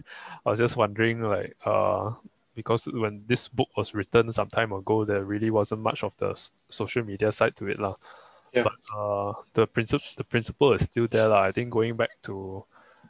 I 0.47 0.51
was 0.51 0.59
just 0.61 0.77
wondering, 0.77 1.23
like, 1.23 1.57
uh, 1.67 2.13
because 2.55 2.87
when 2.87 3.25
this 3.27 3.49
book 3.49 3.69
was 3.77 3.95
written 3.95 4.33
some 4.33 4.49
time 4.51 4.73
ago, 4.73 5.05
there 5.05 5.25
really 5.25 5.51
wasn't 5.51 5.81
much 5.83 6.05
of 6.05 6.13
the 6.19 6.31
s- 6.39 6.51
social 6.69 7.03
media 7.03 7.33
side 7.33 7.57
to 7.57 7.67
it 7.67 7.81
lah. 7.81 7.95
Yeah. 8.55 8.65
But 8.67 8.79
uh, 8.95 9.33
the 9.55 9.67
principle 9.67 10.07
the 10.17 10.25
principle 10.25 10.73
is 10.75 10.83
still 10.87 11.09
there 11.11 11.27
lah. 11.29 11.43
I 11.43 11.53
think 11.53 11.71
going 11.71 11.97
back 11.97 12.11
to 12.31 12.65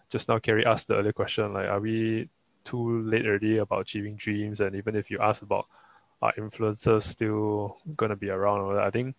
just 0.09 0.29
now, 0.29 0.39
Carrie 0.39 0.65
asked 0.65 0.89
the 0.89 0.97
earlier 0.97 1.13
question, 1.13 1.53
like, 1.53 1.69
are 1.69 1.81
we 1.81 2.29
too 2.65 3.03
late 3.03 3.27
already 3.27 3.59
about 3.59 3.83
achieving 3.83 4.17
dreams? 4.17 4.61
And 4.61 4.75
even 4.77 4.97
if 4.97 5.11
you 5.11 5.19
ask 5.21 5.43
about 5.43 5.67
are 6.23 6.35
influencers 6.39 7.05
still 7.05 7.79
gonna 7.97 8.17
be 8.17 8.31
around? 8.31 8.61
or 8.61 8.81
I 8.81 8.91
think 8.91 9.17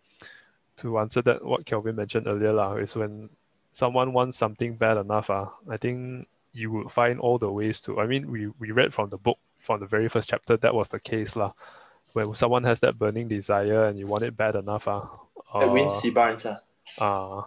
to 0.78 1.00
answer 1.00 1.22
that, 1.24 1.44
what 1.44 1.66
Kelvin 1.66 1.96
mentioned 1.96 2.28
earlier 2.28 2.54
lah, 2.54 2.76
is 2.76 2.96
when 2.96 3.30
someone 3.72 4.14
wants 4.14 4.38
something 4.38 4.76
bad 4.76 4.98
enough, 4.98 5.30
uh, 5.30 5.48
I 5.70 5.78
think 5.78 6.28
you 6.54 6.72
would 6.72 6.92
find 6.92 7.20
all 7.20 7.38
the 7.38 7.52
ways 7.52 7.82
to. 7.82 8.00
I 8.00 8.08
mean, 8.08 8.30
we, 8.30 8.48
we 8.60 8.72
read 8.72 8.94
from 8.94 9.10
the 9.10 9.18
book 9.18 9.38
from 9.60 9.80
the 9.80 9.86
very 9.86 10.10
first 10.10 10.30
chapter 10.30 10.58
that 10.58 10.74
was 10.74 10.90
the 10.90 11.00
case 11.00 11.36
lah. 11.36 11.54
When 12.14 12.34
someone 12.36 12.64
has 12.64 12.82
that 12.82 13.00
burning 13.00 13.30
desire 13.30 13.86
and 13.86 13.98
you 13.98 14.08
want 14.08 14.24
it 14.24 14.36
bad 14.36 14.56
enough, 14.56 14.88
uh, 14.88 15.06
Edwin 15.56 15.86
uh, 15.86 15.90
C. 15.90 16.12
Barnes. 16.12 16.46
Uh, 16.46 16.58
uh, 17.00 17.44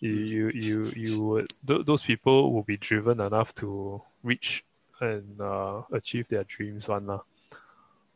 you 0.00 0.10
you 0.10 0.50
you 0.50 0.84
you 0.94 1.24
would 1.24 1.48
th- 1.66 1.86
those 1.86 2.02
people 2.02 2.52
will 2.52 2.62
be 2.62 2.76
driven 2.76 3.20
enough 3.20 3.54
to 3.54 4.02
reach 4.22 4.64
and 5.00 5.40
uh, 5.40 5.82
achieve 5.92 6.28
their 6.28 6.44
dreams 6.44 6.88
one 6.88 7.06
lah. 7.06 7.20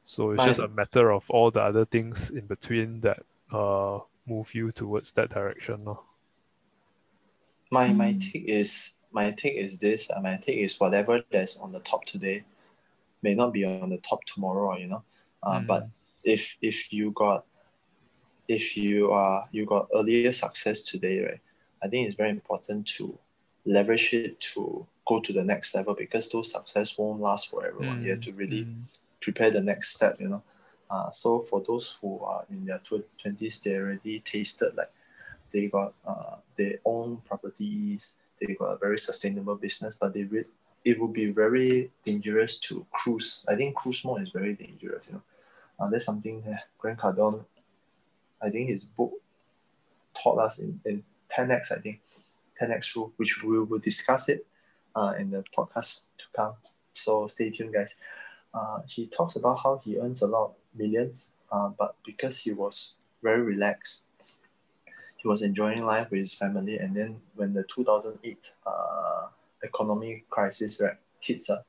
So 0.04 0.32
it's 0.32 0.44
just 0.44 0.60
a 0.60 0.68
matter 0.68 1.12
of 1.12 1.28
all 1.30 1.50
the 1.50 1.60
other 1.62 1.84
things 1.84 2.30
in 2.30 2.46
between 2.46 3.00
that 3.02 3.22
uh 3.52 3.98
move 4.26 4.54
you 4.54 4.70
towards 4.72 5.12
that 5.12 5.30
direction 5.30 5.84
lor. 5.84 6.00
my 7.70 7.92
my 7.92 8.12
take 8.14 8.44
is 8.48 8.98
my 9.12 9.30
take 9.30 9.56
is 9.56 9.78
this. 9.78 10.10
Uh, 10.10 10.20
my 10.20 10.36
take 10.36 10.58
is 10.58 10.78
whatever 10.78 11.22
that's 11.30 11.56
on 11.58 11.72
the 11.72 11.80
top 11.80 12.04
today 12.04 12.44
may 13.22 13.34
not 13.34 13.52
be 13.52 13.64
on 13.64 13.90
the 13.90 13.98
top 13.98 14.24
tomorrow. 14.24 14.76
You 14.76 14.86
know, 14.88 15.02
uh, 15.42 15.60
but 15.60 15.84
Mm. 15.84 15.90
if 16.24 16.56
if 16.60 16.92
you 16.92 17.12
got 17.12 17.44
if 18.48 18.76
you 18.76 19.12
are 19.12 19.48
you 19.52 19.66
got 19.66 19.88
earlier 19.94 20.32
success 20.32 20.82
today, 20.82 21.22
right? 21.24 21.40
I 21.82 21.88
think 21.88 22.06
it's 22.06 22.14
very 22.16 22.30
important 22.30 22.86
to 22.98 23.18
leverage 23.64 24.12
it 24.12 24.40
to 24.54 24.86
go 25.10 25.20
to 25.20 25.32
the 25.32 25.44
next 25.52 25.74
level 25.74 25.94
because 25.94 26.30
those 26.30 26.52
success 26.52 26.96
won't 26.96 27.20
last 27.28 27.50
forever. 27.50 27.82
You 28.02 28.10
have 28.12 28.20
to 28.28 28.32
really 28.42 28.62
Mm. 28.64 28.84
prepare 29.26 29.50
the 29.50 29.64
next 29.70 29.86
step, 29.96 30.14
you 30.22 30.28
know. 30.32 30.42
Uh, 30.94 31.10
so 31.22 31.28
for 31.50 31.58
those 31.68 31.86
who 31.98 32.10
are 32.32 32.44
in 32.54 32.64
their 32.68 32.80
twenties, 33.20 33.60
they 33.62 33.74
already 33.76 34.20
tasted 34.20 34.70
like 34.80 34.92
they 35.52 35.64
got 35.68 35.90
uh, 36.10 36.36
their 36.58 36.76
own 36.84 37.08
properties, 37.28 38.16
they 38.38 38.54
got 38.54 38.70
a 38.76 38.78
very 38.86 38.98
sustainable 38.98 39.56
business, 39.66 39.98
but 40.00 40.10
they 40.14 40.24
re- 40.34 40.52
it 40.90 40.94
would 41.00 41.12
be 41.22 41.26
very 41.44 41.90
dangerous 42.08 42.52
to 42.66 42.86
cruise. 42.98 43.28
I 43.52 43.54
think 43.58 43.70
cruise 43.80 44.04
mode 44.06 44.22
is 44.26 44.30
very 44.40 44.54
dangerous, 44.64 45.08
you 45.08 45.14
know. 45.14 45.24
Uh, 45.78 45.88
that's 45.90 46.06
something 46.10 46.36
that 46.46 46.62
Grant 46.78 46.98
Cardone, 47.00 47.44
I 48.46 48.48
think 48.50 48.64
his 48.74 48.84
book 48.84 49.12
taught 50.14 50.38
us 50.46 50.54
in, 50.64 50.80
in 50.84 51.02
10x, 51.34 51.72
I 51.76 51.80
think, 51.84 51.98
10x 52.60 52.94
rule, 52.94 53.12
which 53.18 53.32
we 53.42 53.58
will 53.68 53.82
discuss 53.90 54.28
it 54.28 54.46
uh, 54.94 55.14
in 55.18 55.30
the 55.30 55.44
podcast 55.56 56.08
to 56.18 56.26
come. 56.34 56.54
So 56.94 57.28
stay 57.28 57.50
tuned, 57.50 57.72
guys 57.72 57.96
uh, 58.54 58.80
he 58.86 59.06
talks 59.06 59.36
about 59.36 59.58
how 59.62 59.80
he 59.84 59.98
earns 59.98 60.22
a 60.22 60.26
lot 60.26 60.44
of 60.46 60.54
millions, 60.74 61.32
uh, 61.52 61.70
but 61.78 61.96
because 62.04 62.38
he 62.38 62.52
was 62.52 62.96
very 63.22 63.42
relaxed, 63.42 64.02
he 65.16 65.28
was 65.28 65.42
enjoying 65.42 65.84
life 65.84 66.10
with 66.10 66.20
his 66.20 66.34
family. 66.34 66.78
And 66.78 66.94
then 66.94 67.20
when 67.34 67.52
the 67.52 67.64
2008 67.64 68.54
uh, 68.66 69.26
economic 69.62 70.28
crisis 70.30 70.80
right, 70.80 70.96
hits, 71.20 71.50
uh, 71.50 71.62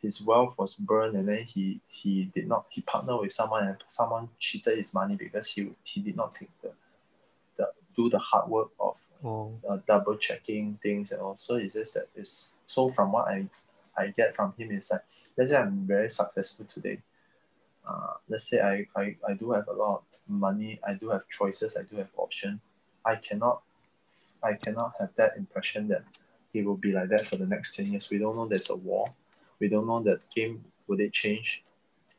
his 0.00 0.22
wealth 0.22 0.56
was 0.58 0.76
burned, 0.76 1.16
and 1.16 1.28
then 1.28 1.44
he 1.44 1.80
he 1.88 2.30
did 2.34 2.48
not 2.48 2.66
he 2.70 2.80
partnered 2.82 3.20
with 3.20 3.32
someone, 3.32 3.68
and 3.68 3.76
someone 3.86 4.28
cheated 4.38 4.78
his 4.78 4.94
money 4.94 5.16
because 5.16 5.50
he 5.50 5.70
he 5.84 6.00
did 6.00 6.16
not 6.16 6.32
take 6.32 6.50
the 6.60 6.70
the 7.56 7.68
do 7.94 8.08
the 8.10 8.18
hard 8.18 8.48
work 8.48 8.68
of 8.80 8.91
Oh. 9.24 9.52
uh, 9.68 9.78
double 9.86 10.16
checking 10.16 10.78
things 10.82 11.12
and 11.12 11.20
also 11.20 11.54
it's 11.54 11.74
just 11.74 11.94
that 11.94 12.08
it's 12.16 12.58
so 12.66 12.88
from 12.88 13.12
what 13.12 13.28
I 13.28 13.48
I 13.96 14.08
get 14.08 14.34
from 14.34 14.52
him 14.58 14.72
is 14.72 14.88
that 14.88 15.04
let's 15.36 15.52
say 15.52 15.58
I'm 15.58 15.86
very 15.86 16.10
successful 16.10 16.64
today. 16.64 17.00
Uh, 17.86 18.14
let's 18.28 18.48
say 18.48 18.60
I, 18.60 18.86
I, 19.00 19.16
I 19.28 19.34
do 19.34 19.52
have 19.52 19.68
a 19.68 19.72
lot 19.72 19.96
of 19.96 20.02
money, 20.28 20.80
I 20.86 20.94
do 20.94 21.10
have 21.10 21.28
choices, 21.28 21.76
I 21.76 21.82
do 21.82 21.96
have 21.96 22.08
option. 22.16 22.60
I 23.04 23.16
cannot 23.16 23.62
I 24.42 24.54
cannot 24.54 24.94
have 24.98 25.10
that 25.16 25.36
impression 25.36 25.88
that 25.88 26.04
it 26.52 26.64
will 26.64 26.76
be 26.76 26.92
like 26.92 27.08
that 27.10 27.26
for 27.26 27.36
the 27.36 27.46
next 27.46 27.76
10 27.76 27.92
years. 27.92 28.10
We 28.10 28.18
don't 28.18 28.36
know 28.36 28.46
there's 28.46 28.70
a 28.70 28.76
war. 28.76 29.12
We 29.60 29.68
don't 29.68 29.86
know 29.86 30.00
that 30.02 30.24
game 30.34 30.64
will 30.88 31.00
it 31.00 31.12
change. 31.12 31.62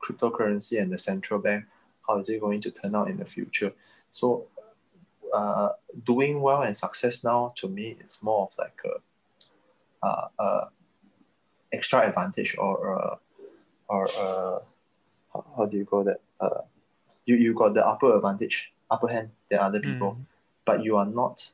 Cryptocurrency 0.02 0.82
and 0.82 0.92
the 0.92 0.98
central 0.98 1.42
bank, 1.42 1.66
how 2.08 2.18
is 2.20 2.30
it 2.30 2.40
going 2.40 2.62
to 2.62 2.72
turn 2.72 2.96
out 2.96 3.10
in 3.10 3.18
the 3.18 3.26
future? 3.26 3.74
So 4.12 4.48
uh, 5.34 5.70
doing 6.06 6.42
well 6.42 6.62
and 6.62 6.76
success 6.78 7.24
now 7.24 7.54
to 7.58 7.68
me 7.68 7.98
is 8.06 8.20
more 8.22 8.48
of 8.48 8.58
like 8.58 8.80
a, 8.86 10.06
uh, 10.06 10.28
uh, 10.40 10.66
extra 11.72 12.08
advantage 12.08 12.56
or 12.58 12.76
uh, 13.02 13.16
or 13.88 14.08
uh, 14.18 14.60
how, 15.34 15.46
how 15.58 15.66
do 15.66 15.78
you 15.78 15.86
call 15.86 16.04
that? 16.04 16.22
Uh, 16.40 16.62
you 17.26 17.36
you 17.36 17.54
got 17.54 17.74
the 17.74 17.86
upper 17.86 18.16
advantage, 18.16 18.72
upper 18.92 19.08
hand 19.08 19.30
than 19.50 19.60
other 19.60 19.80
people, 19.80 20.12
Mm. 20.20 20.26
but 20.66 20.84
you 20.84 20.98
are 20.98 21.06
not 21.06 21.52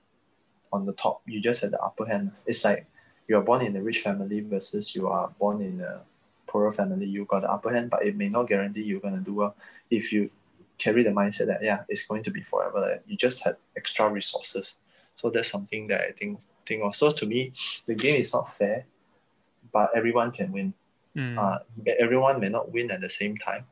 on 0.74 0.86
the 0.86 0.94
top. 0.94 1.22
You 1.26 1.40
just 1.42 1.64
at 1.64 1.72
the 1.72 1.82
upper 1.82 2.06
hand. 2.06 2.32
It's 2.46 2.64
like 2.66 2.86
you 3.28 3.38
are 3.38 3.42
born 3.44 3.62
in 3.66 3.76
a 3.76 3.82
rich 3.82 4.00
family 4.00 4.42
versus 4.42 4.96
you 4.96 5.08
are 5.08 5.30
born 5.40 5.62
in 5.62 5.82
a 5.82 6.02
poorer 6.48 6.72
family. 6.72 7.06
You 7.06 7.26
got 7.26 7.42
the 7.42 7.52
upper 7.52 7.72
hand, 7.74 7.90
but 7.90 8.04
it 8.06 8.16
may 8.16 8.30
not 8.30 8.48
guarantee 8.48 8.84
you're 8.84 9.00
gonna 9.00 9.22
do 9.22 9.36
well 9.36 9.56
if 9.90 10.12
you 10.12 10.30
carry 10.80 11.04
the 11.04 11.12
mindset 11.12 11.48
that 11.48 11.62
yeah, 11.62 11.84
it's 11.90 12.08
going 12.08 12.24
to 12.24 12.32
be 12.32 12.42
forever. 12.42 12.80
Like, 12.80 13.04
you 13.06 13.16
just 13.16 13.44
had 13.44 13.58
extra 13.78 14.10
resources. 14.10 14.78
So 15.18 15.30
that's 15.30 15.52
something 15.52 15.88
that 15.88 16.02
I 16.02 16.12
think 16.12 16.40
think 16.66 16.84
of. 16.84 16.96
So 16.96 17.12
to 17.12 17.26
me, 17.26 17.52
the 17.86 17.96
game 17.96 18.20
is 18.20 18.34
not 18.34 18.58
fair, 18.58 18.86
but 19.72 19.92
everyone 19.96 20.32
can 20.32 20.52
win. 20.52 20.74
Mm. 21.16 21.38
Uh, 21.38 21.60
everyone 22.00 22.40
may 22.40 22.50
not 22.50 22.72
win 22.72 22.92
at 22.92 23.02
the 23.02 23.10
same 23.10 23.36
time. 23.38 23.66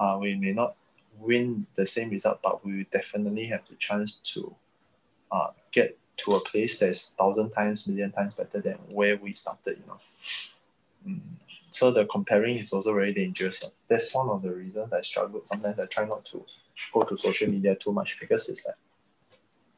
Uh, 0.00 0.16
we 0.20 0.36
may 0.36 0.52
not 0.52 0.76
win 1.18 1.66
the 1.76 1.84
same 1.84 2.10
result, 2.10 2.40
but 2.42 2.64
we 2.64 2.86
definitely 2.90 3.46
have 3.46 3.66
the 3.68 3.74
chance 3.76 4.16
to 4.32 4.54
uh, 5.30 5.48
get 5.72 5.98
to 6.16 6.32
a 6.32 6.40
place 6.40 6.78
that's 6.78 7.14
thousand 7.14 7.50
times, 7.50 7.86
million 7.86 8.10
times 8.12 8.34
better 8.34 8.60
than 8.60 8.78
where 8.88 9.16
we 9.16 9.32
started. 9.34 9.78
You 9.78 9.86
know. 9.86 10.00
Mm. 11.06 11.20
So 11.78 11.92
the 11.92 12.06
comparing 12.06 12.56
is 12.56 12.72
also 12.72 12.92
very 12.92 13.14
dangerous. 13.14 13.62
That's 13.88 14.12
one 14.12 14.28
of 14.30 14.42
the 14.42 14.50
reasons 14.50 14.92
I 14.92 15.00
struggle. 15.00 15.42
Sometimes 15.44 15.78
I 15.78 15.86
try 15.86 16.06
not 16.06 16.24
to 16.24 16.44
go 16.92 17.04
to 17.04 17.16
social 17.16 17.48
media 17.48 17.76
too 17.76 17.92
much 17.92 18.18
because 18.18 18.48
it's 18.48 18.66
like 18.66 18.74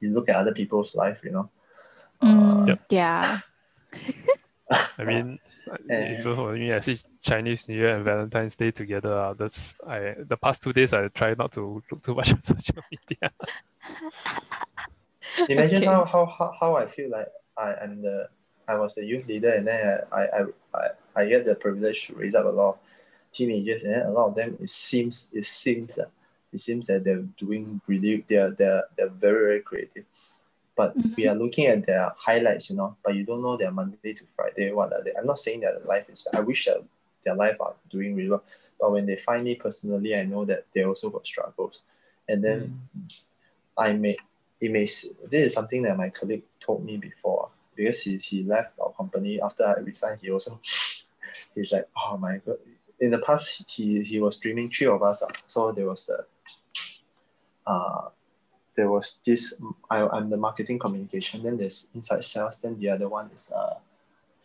you 0.01 0.09
look 0.15 0.31
at 0.31 0.37
other 0.37 0.55
people's 0.55 0.95
life, 0.95 1.19
you 1.23 1.33
know. 1.33 1.51
Uh, 2.23 2.27
Mm, 2.27 2.69
Yep. 2.69 2.81
Yeah. 2.91 3.39
I 4.99 5.05
mean, 5.05 5.39
And- 5.91 6.15
if 6.17 6.23
for 6.23 6.53
me, 6.55 6.73
I 6.73 6.81
see 6.81 6.97
Chinese 7.21 7.69
New 7.69 7.77
Year 7.77 7.97
and 7.97 8.05
Valentine's 8.05 8.57
Day 8.57 8.71
together. 8.71 9.13
Uh, 9.13 9.35
that's 9.35 9.75
I 9.87 10.15
the 10.19 10.39
past 10.39 10.63
two 10.63 10.73
days 10.73 10.95
I 10.95 11.09
try 11.09 11.35
not 11.35 11.53
to 11.53 11.83
look 11.91 12.03
too 12.03 12.15
much 12.15 12.31
at 12.37 12.43
social 12.43 12.83
media. 12.91 13.31
Imagine 15.49 15.77
Okay. 15.77 15.87
how, 15.87 16.05
how, 16.07 16.25
how, 16.39 16.53
how 16.61 16.77
I 16.77 16.87
feel 16.89 17.11
like 17.11 17.29
I 17.59 17.75
am 17.85 18.01
the 18.03 18.29
I 18.67 18.77
was 18.79 18.95
the 18.95 19.05
youth 19.05 19.27
leader 19.27 19.53
and 19.53 19.67
then 19.67 19.81
I, 20.13 20.23
I, 20.39 20.41
I, 20.75 20.89
I 21.17 21.27
get 21.27 21.45
the 21.45 21.55
privilege 21.55 22.07
to 22.07 22.15
raise 22.15 22.35
up 22.35 22.47
a 22.47 22.49
lot 22.49 22.75
of 22.75 22.79
teenagers 23.33 23.85
and 23.85 24.03
a 24.03 24.11
lot 24.11 24.29
of 24.29 24.35
them 24.35 24.57
it 24.61 24.71
seems 24.71 25.31
it 25.33 25.47
seems 25.47 25.95
that 25.97 26.11
it 26.53 26.59
seems 26.59 26.87
that 26.87 27.05
they're 27.05 27.25
doing 27.39 27.81
really 27.87 28.25
they're 28.29 28.51
they're, 28.51 28.85
they're 28.97 29.09
very 29.09 29.45
very 29.45 29.61
creative. 29.61 30.05
But 30.77 30.97
we 30.97 31.03
mm-hmm. 31.03 31.29
are 31.29 31.35
looking 31.35 31.67
at 31.67 31.85
their 31.85 32.11
highlights, 32.17 32.71
you 32.71 32.77
know, 32.77 32.97
but 33.05 33.15
you 33.15 33.25
don't 33.25 33.43
know 33.43 33.57
their 33.57 33.71
Monday 33.71 34.15
to 34.15 34.25
Friday, 34.35 34.73
what 34.73 34.93
are 34.93 35.05
they? 35.05 35.13
I'm 35.15 35.27
not 35.27 35.39
saying 35.39 35.61
that 35.61 35.87
life 35.87 36.09
is 36.09 36.27
I 36.33 36.41
wish 36.41 36.65
that 36.65 36.83
their 37.23 37.35
life 37.35 37.57
are 37.61 37.75
doing 37.91 38.17
really 38.17 38.31
well. 38.31 38.45
But 38.81 38.93
when 38.93 39.05
they 39.05 39.17
find 39.17 39.45
me 39.45 39.57
personally, 39.57 40.17
I 40.17 40.25
know 40.25 40.45
that 40.47 40.65
they 40.75 40.85
also 40.85 41.11
got 41.11 41.27
struggles. 41.27 41.83
And 42.29 42.43
then 42.43 42.81
mm. 42.99 43.23
I 43.77 43.93
may 43.93 44.17
it 44.61 44.71
may 44.71 44.85
this 44.85 45.17
is 45.33 45.55
something 45.55 45.83
that 45.83 45.97
my 45.97 46.11
colleague 46.11 46.45
told 46.61 46.85
me 46.85 46.97
before 46.97 47.51
because 47.81 48.03
he, 48.03 48.19
he 48.19 48.43
left 48.43 48.79
our 48.79 48.93
company 48.93 49.41
after 49.41 49.65
I 49.67 49.81
resigned. 49.81 50.21
He 50.23 50.31
also 50.31 50.61
he's 51.55 51.73
like, 51.73 51.89
oh 51.97 52.17
my 52.19 52.39
god. 52.45 52.59
In 53.01 53.11
the 53.11 53.19
past, 53.19 53.65
he 53.67 54.03
he 54.03 54.21
was 54.21 54.39
dreaming 54.39 54.69
three 54.69 54.87
of 54.87 55.03
us. 55.03 55.23
ah. 55.23 55.33
So 55.47 55.73
there 55.73 55.87
was 55.87 56.05
the 56.07 56.27
uh 57.67 58.09
there 58.77 58.91
was 58.91 59.21
this 59.25 59.61
I, 59.89 60.07
I'm 60.07 60.29
the 60.29 60.37
marketing 60.37 60.79
communication. 60.79 61.43
Then 61.43 61.57
there's 61.57 61.91
inside 61.95 62.25
sales. 62.25 62.61
Then 62.61 62.79
the 62.79 62.91
other 62.91 63.09
one 63.09 63.31
is 63.35 63.51
uh 63.51 63.77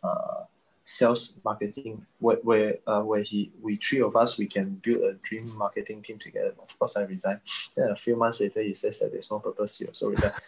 uh 0.07 0.45
sales 0.85 1.39
marketing 1.43 2.05
where 2.19 2.37
where 2.43 2.75
uh, 2.87 3.01
where 3.01 3.23
he 3.23 3.51
we 3.61 3.75
three 3.75 4.01
of 4.01 4.15
us 4.15 4.37
we 4.37 4.45
can 4.45 4.79
build 4.85 5.03
a 5.03 5.13
dream 5.27 5.57
marketing 5.57 6.01
team 6.01 6.17
together. 6.17 6.53
Of 6.61 6.79
course, 6.79 6.95
I 6.95 7.03
resigned. 7.03 7.41
Then 7.75 7.89
a 7.89 7.95
few 7.95 8.15
months 8.15 8.39
later, 8.39 8.61
he 8.61 8.73
says 8.73 8.99
that 8.99 9.11
there's 9.11 9.31
no 9.31 9.39
purpose. 9.39 9.79
He 9.79 9.85
also 9.87 10.09
resigned, 10.09 10.39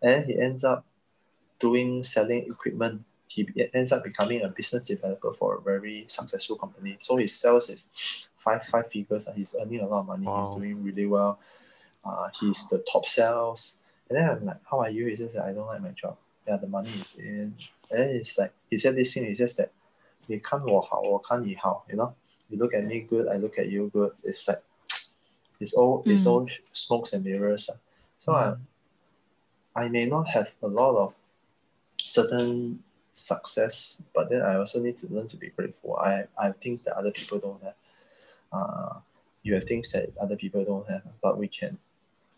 and 0.00 0.24
he 0.24 0.40
ends 0.40 0.64
up 0.64 0.86
doing 1.60 2.02
selling 2.02 2.46
equipment, 2.50 3.04
he 3.28 3.48
ends 3.72 3.92
up 3.92 4.02
becoming 4.02 4.42
a 4.42 4.48
business 4.48 4.86
developer 4.86 5.32
for 5.32 5.56
a 5.56 5.60
very 5.60 6.04
successful 6.08 6.56
company. 6.56 6.96
So 6.98 7.16
he 7.16 7.28
sells 7.28 7.68
his 7.68 7.90
five 8.38 8.64
five 8.64 8.90
figures. 8.90 9.28
And 9.28 9.36
he's 9.38 9.54
earning 9.60 9.80
a 9.80 9.86
lot 9.86 10.00
of 10.00 10.06
money. 10.06 10.26
Wow. 10.26 10.46
He's 10.46 10.56
doing 10.56 10.82
really 10.82 11.06
well. 11.06 11.38
Uh, 12.04 12.28
he's 12.40 12.68
the 12.68 12.84
top 12.90 13.06
sales. 13.06 13.78
And 14.08 14.18
then 14.18 14.28
I'm 14.28 14.44
like, 14.44 14.56
how 14.68 14.80
are 14.80 14.90
you? 14.90 15.06
He 15.06 15.16
says, 15.16 15.36
I 15.36 15.52
don't 15.52 15.66
like 15.66 15.82
my 15.82 15.90
job. 15.90 16.16
Yeah, 16.48 16.56
the 16.56 16.66
money 16.66 16.88
is 16.88 17.20
in. 17.20 17.54
And 17.90 17.98
then 17.98 18.16
it's 18.16 18.36
like, 18.38 18.52
he 18.68 18.78
said 18.78 18.96
this 18.96 19.14
thing, 19.14 19.26
he 19.26 19.36
says 19.36 19.56
that, 19.56 19.70
you 20.26 20.40
can't 20.40 20.64
you 20.66 21.96
know? 21.96 22.14
You 22.48 22.58
look 22.58 22.74
at 22.74 22.84
me 22.84 23.06
good, 23.08 23.28
I 23.28 23.36
look 23.36 23.58
at 23.58 23.68
you 23.68 23.90
good. 23.92 24.12
It's 24.24 24.48
like, 24.48 24.62
it's 25.60 25.74
all, 25.74 26.02
mm. 26.02 26.12
it's 26.12 26.26
all 26.26 26.48
smokes 26.72 27.12
and 27.12 27.24
mirrors. 27.24 27.70
Ah. 27.72 27.78
So 28.18 28.32
mm. 28.32 28.58
I, 29.76 29.84
I 29.84 29.88
may 29.88 30.06
not 30.06 30.28
have 30.28 30.48
a 30.62 30.66
lot 30.66 30.96
of 30.96 31.14
certain 32.08 32.82
success, 33.12 34.02
but 34.14 34.30
then 34.30 34.42
I 34.42 34.56
also 34.56 34.80
need 34.80 34.98
to 34.98 35.08
learn 35.08 35.28
to 35.28 35.36
be 35.36 35.48
grateful. 35.48 35.96
I, 35.96 36.24
I 36.38 36.46
have 36.46 36.56
things 36.56 36.84
that 36.84 36.96
other 36.96 37.10
people 37.10 37.38
don't 37.38 37.62
have. 37.62 37.74
Uh, 38.52 39.00
you 39.42 39.54
have 39.54 39.64
things 39.64 39.90
that 39.92 40.10
other 40.20 40.36
people 40.36 40.64
don't 40.64 40.88
have, 40.88 41.02
but 41.22 41.38
we 41.38 41.48
can. 41.48 41.78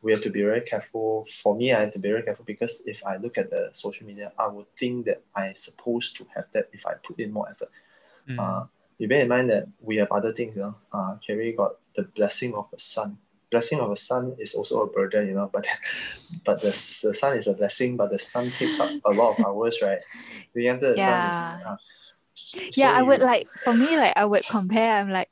We 0.02 0.10
have 0.12 0.22
to 0.22 0.30
be 0.30 0.42
very 0.42 0.62
careful. 0.62 1.24
For 1.42 1.54
me, 1.54 1.72
I 1.72 1.80
have 1.80 1.92
to 1.92 1.98
be 1.98 2.08
very 2.08 2.22
careful 2.22 2.44
because 2.44 2.82
if 2.86 3.04
I 3.06 3.16
look 3.18 3.38
at 3.38 3.50
the 3.50 3.70
social 3.72 4.06
media, 4.06 4.32
I 4.38 4.48
would 4.48 4.74
think 4.74 5.06
that 5.06 5.22
I'm 5.34 5.54
supposed 5.54 6.16
to 6.16 6.26
have 6.34 6.46
that 6.52 6.68
if 6.72 6.84
I 6.84 6.94
put 6.94 7.20
in 7.20 7.32
more 7.32 7.48
effort. 7.48 7.70
Mm. 8.28 8.38
Uh, 8.38 8.66
you 8.98 9.08
bear 9.08 9.20
in 9.20 9.28
mind 9.28 9.50
that 9.50 9.68
we 9.80 9.96
have 9.98 10.10
other 10.10 10.32
things, 10.32 10.56
you 10.56 10.62
know. 10.62 10.74
Uh, 10.92 11.16
Carrie 11.24 11.52
got 11.52 11.76
the 11.96 12.02
blessing 12.02 12.54
of 12.54 12.68
a 12.72 12.78
son. 12.78 13.18
Blessing 13.52 13.80
of 13.80 13.90
a 13.92 13.96
son 13.96 14.34
is 14.40 14.54
also 14.56 14.82
a 14.82 14.88
burden, 14.88 15.28
you 15.28 15.34
know. 15.36 15.50
But 15.52 15.66
but 16.46 16.60
the, 16.64 16.72
the 16.72 17.14
son 17.14 17.36
is 17.36 17.46
a 17.46 17.54
blessing, 17.54 17.96
but 17.96 18.10
the 18.10 18.18
son 18.18 18.50
takes 18.50 18.80
up 18.80 18.90
a 19.04 19.12
lot 19.12 19.36
of 19.38 19.44
hours, 19.44 19.78
right? 19.82 20.00
The 20.54 20.62
younger 20.64 20.92
the 20.92 20.98
Yeah. 20.98 21.06
son 21.12 21.28
is. 21.28 21.38
Uh, 21.68 21.76
yeah, 22.76 22.92
so 22.92 22.98
I 22.98 23.02
would 23.02 23.20
you- 23.20 23.26
like 23.26 23.48
for 23.64 23.74
me 23.74 23.96
like 23.96 24.14
I 24.16 24.24
would 24.24 24.44
compare. 24.48 24.96
I'm 25.00 25.10
like, 25.10 25.28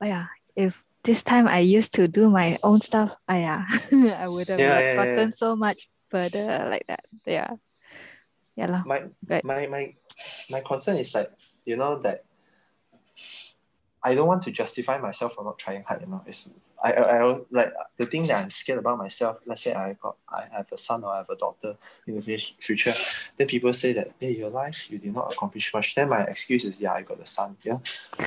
oh 0.00 0.06
yeah, 0.06 0.26
if 0.54 0.76
this 1.04 1.22
time 1.22 1.48
I 1.48 1.60
used 1.60 1.94
to 1.94 2.08
do 2.08 2.30
my 2.30 2.58
own 2.62 2.80
stuff, 2.80 3.16
oh 3.28 3.34
yeah, 3.34 3.64
I 4.20 4.28
would 4.28 4.48
have 4.48 4.60
Yeah, 4.60 4.74
like, 4.76 4.84
yeah, 4.84 4.94
yeah, 4.94 5.04
gotten 5.16 5.30
yeah. 5.32 5.36
so 5.36 5.56
much 5.56 5.88
further 6.10 6.66
like 6.68 6.84
that. 6.88 7.04
Yeah, 7.26 7.56
yeah 8.56 8.68
lah. 8.68 8.82
my 8.84 9.08
Right. 9.28 9.44
my 9.44 9.66
my 9.66 9.94
my 10.50 10.60
concern 10.60 10.96
is 10.98 11.14
like 11.14 11.30
you 11.64 11.76
know 11.76 11.98
that 12.02 12.25
I 14.02 14.14
don't 14.14 14.28
want 14.28 14.42
to 14.42 14.50
justify 14.50 14.98
myself 14.98 15.34
for 15.34 15.44
not 15.44 15.58
trying 15.58 15.82
hard. 15.82 16.02
You 16.02 16.08
know, 16.08 16.22
it's 16.26 16.50
I 16.82 16.92
I, 16.92 17.18
I 17.18 17.40
like 17.50 17.72
the 17.96 18.06
thing 18.06 18.22
that 18.26 18.42
I'm 18.42 18.50
scared 18.50 18.78
about 18.78 18.98
myself. 18.98 19.38
Let's 19.46 19.62
say 19.62 19.74
I 19.74 19.94
got 19.94 20.16
I 20.28 20.44
have 20.54 20.70
a 20.72 20.78
son 20.78 21.04
or 21.04 21.12
I 21.12 21.18
have 21.18 21.30
a 21.30 21.36
daughter 21.36 21.76
in 22.06 22.20
the 22.20 22.38
future, 22.60 22.94
then 23.36 23.46
people 23.46 23.72
say 23.72 23.92
that 23.94 24.12
hey, 24.20 24.32
your 24.32 24.50
life 24.50 24.90
you 24.90 24.98
did 24.98 25.14
not 25.14 25.32
accomplish 25.32 25.72
much. 25.72 25.94
Then 25.94 26.08
my 26.08 26.22
excuse 26.24 26.64
is 26.64 26.80
yeah, 26.80 26.92
I 26.92 27.02
got 27.02 27.20
a 27.20 27.26
son. 27.26 27.56
Yeah, 27.62 27.78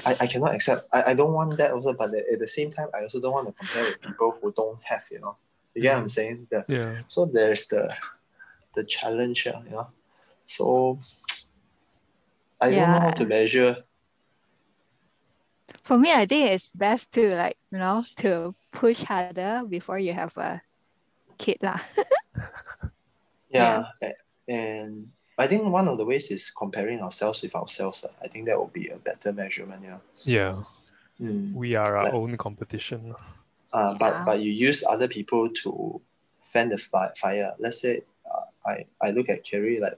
I, 0.06 0.16
I 0.22 0.28
cannot 0.28 0.56
accept. 0.56 0.88
I, 0.92 1.12
I 1.12 1.14
don't 1.14 1.34
want 1.34 1.58
that 1.58 1.72
also, 1.72 1.94
but 1.94 2.14
at 2.14 2.40
the 2.40 2.48
same 2.48 2.72
time, 2.72 2.88
I 2.94 3.04
also 3.04 3.20
don't 3.22 3.34
want 3.34 3.48
to 3.48 3.54
compare 3.54 3.84
with 3.84 4.02
people 4.02 4.38
who 4.42 4.52
don't 4.52 4.82
have. 4.84 5.04
You 5.12 5.20
know, 5.20 5.36
you 5.74 5.82
get 5.84 5.94
what 5.94 6.00
I'm 6.00 6.06
mm-hmm. 6.06 6.10
saying? 6.10 6.48
The 6.50 6.66
yeah. 6.68 7.02
so 7.08 7.26
there's 7.26 7.68
the 7.68 7.96
the 8.76 8.84
challenge, 8.84 9.46
you 9.46 9.72
know. 9.72 9.88
So 10.46 11.00
I 12.60 12.72
don't 12.72 12.92
know 12.92 13.00
how 13.00 13.12
to 13.12 13.26
measure. 13.26 13.84
For 15.90 15.98
me, 15.98 16.14
I 16.14 16.28
think 16.30 16.52
it's 16.54 16.70
best 16.70 17.10
to 17.18 17.34
like 17.34 17.58
you 17.74 17.80
know 17.82 18.06
to 18.22 18.54
push 18.70 19.02
harder 19.02 19.66
before 19.66 19.98
you 19.98 20.14
have 20.14 20.38
a 20.38 20.62
kid 21.42 21.58
lah. 21.66 21.82
Yeah. 23.50 23.90
a- 24.06 24.14
And 24.50 25.10
I 25.38 25.46
think 25.50 25.66
one 25.66 25.88
of 25.90 25.98
the 25.98 26.06
ways 26.06 26.30
is 26.30 26.50
comparing 26.54 27.02
ourselves 27.02 27.42
with 27.42 27.56
ourselves. 27.58 28.06
uh. 28.06 28.14
I 28.22 28.28
think 28.30 28.46
that 28.46 28.58
will 28.58 28.70
be 28.74 28.90
a 28.90 28.98
better 28.98 29.34
measurement, 29.34 29.82
yeah. 29.82 29.98
Yeah. 30.26 30.54
Mm. 31.22 31.54
We 31.54 31.74
are 31.74 31.98
our 31.98 32.06
Like- 32.06 32.14
own 32.14 32.38
competition. 32.38 33.14
Uh, 33.74 33.94
but 33.98 34.14
Yeah. 34.14 34.26
but 34.26 34.38
you 34.46 34.52
use 34.54 34.86
other 34.86 35.08
people 35.10 35.50
to 35.66 36.02
fan 36.54 36.70
the 36.70 36.78
fire. 37.18 37.54
Let's 37.58 37.82
say 37.82 38.02
uh, 38.30 38.46
I 38.66 38.86
I 39.02 39.10
look 39.10 39.30
at 39.30 39.42
Carrie 39.42 39.80
like 39.82 39.98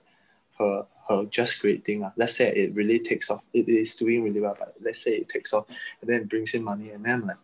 her 0.60 0.88
her 1.10 1.26
just 1.26 1.60
great 1.60 1.84
thing. 1.86 2.04
Uh. 2.04 2.12
Let's 2.18 2.36
say 2.36 2.52
it 2.54 2.74
really 2.74 3.00
takes 3.00 3.30
off. 3.30 3.46
It 3.54 3.68
is 3.68 3.96
doing 3.96 4.24
really 4.24 4.42
well, 4.42 4.56
but 4.58 4.76
let's 4.82 5.04
say 5.04 5.12
it 5.12 5.30
takes 5.30 5.54
off 5.54 5.66
and 6.02 6.10
then 6.10 6.26
brings 6.26 6.54
in 6.54 6.64
money, 6.64 6.92
and 6.92 7.04
then 7.06 7.14
I'm 7.22 7.28
like, 7.28 7.38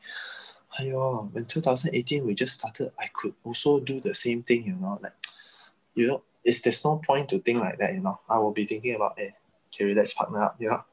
Ayo, 0.79 1.35
in 1.35 1.45
2018 1.45 2.25
we 2.25 2.35
just 2.35 2.55
started. 2.55 2.91
I 2.99 3.07
could 3.13 3.33
also 3.43 3.79
do 3.79 3.99
the 3.99 4.13
same 4.13 4.43
thing, 4.43 4.65
you 4.65 4.75
know, 4.75 4.99
like 5.01 5.13
you 5.95 6.07
know, 6.07 6.23
it's 6.43 6.61
there's 6.61 6.85
no 6.85 7.01
point 7.05 7.29
to 7.29 7.39
think 7.39 7.59
like 7.59 7.79
that, 7.79 7.93
you 7.93 8.01
know. 8.01 8.19
I 8.29 8.37
will 8.37 8.51
be 8.51 8.65
thinking 8.65 8.95
about, 8.95 9.17
hey, 9.17 9.33
Carrie, 9.71 9.95
let's 9.95 10.13
partner 10.13 10.41
up, 10.43 10.55
you 10.59 10.69
know. 10.69 10.83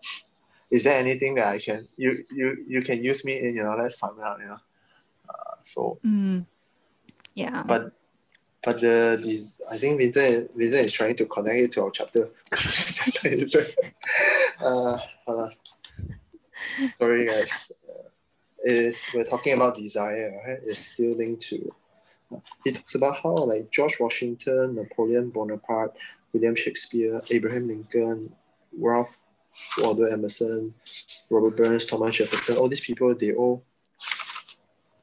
Is 0.71 0.85
there 0.85 0.99
anything 0.99 1.35
that 1.35 1.49
I 1.49 1.59
can 1.59 1.87
you 1.97 2.25
you 2.33 2.65
you 2.67 2.83
can 2.83 3.05
use 3.05 3.25
me 3.25 3.39
in, 3.39 3.57
you 3.57 3.63
know, 3.63 3.77
let's 3.77 3.97
partner 3.99 4.25
up, 4.25 4.39
you 4.41 4.47
know. 4.47 4.59
Uh, 5.29 5.55
so 5.63 5.99
Mm. 6.05 6.47
Yeah. 7.35 7.63
but 7.67 7.93
but 8.65 8.81
the 8.81 9.21
this 9.23 9.61
I 9.71 9.79
think 9.79 9.99
Vincent 9.99 10.51
Vincent 10.57 10.87
is 10.87 10.93
trying 10.93 11.17
to 11.17 11.27
connect 11.27 11.59
it 11.59 11.73
to 11.73 11.83
our 11.85 11.91
chapter. 11.91 12.31
Uh, 14.61 14.99
uh, 15.27 15.49
sorry 16.99 17.27
guys. 17.27 17.73
Uh, 17.89 18.09
is 18.63 19.11
we're 19.13 19.25
talking 19.25 19.53
about 19.53 19.75
desire, 19.75 20.41
right? 20.47 20.61
It's 20.65 20.81
still 20.81 21.17
linked 21.17 21.43
to 21.49 21.75
he 22.65 22.73
talks 22.73 22.95
about 22.95 23.17
how 23.23 23.35
like 23.35 23.71
George 23.71 23.97
Washington, 24.01 24.75
Napoleon 24.75 25.31
Bonaparte, 25.31 25.95
William 26.33 26.55
Shakespeare, 26.55 27.21
Abraham 27.31 27.69
Lincoln, 27.69 28.33
Ralph 28.77 29.19
Waldo 29.79 30.05
Emerson, 30.05 30.75
Robert 31.31 31.57
Burns, 31.57 31.87
Thomas 31.87 32.17
Jefferson, 32.17 32.57
all 32.57 32.69
these 32.69 32.81
people, 32.81 33.15
they 33.15 33.33
all 33.33 33.65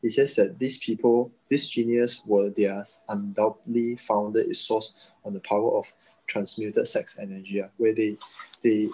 he 0.01 0.09
says 0.09 0.35
that 0.35 0.57
these 0.57 0.83
people, 0.83 1.31
this 1.49 1.69
genius 1.69 2.23
were 2.25 2.49
theirs 2.49 3.01
undoubtedly 3.07 3.95
founded 3.97 4.47
its 4.47 4.59
source 4.59 4.95
on 5.23 5.33
the 5.33 5.39
power 5.39 5.77
of 5.77 5.93
transmuted 6.27 6.87
sex 6.87 7.19
energy, 7.19 7.61
ah, 7.61 7.67
where 7.77 7.93
they 7.93 8.17
they 8.63 8.89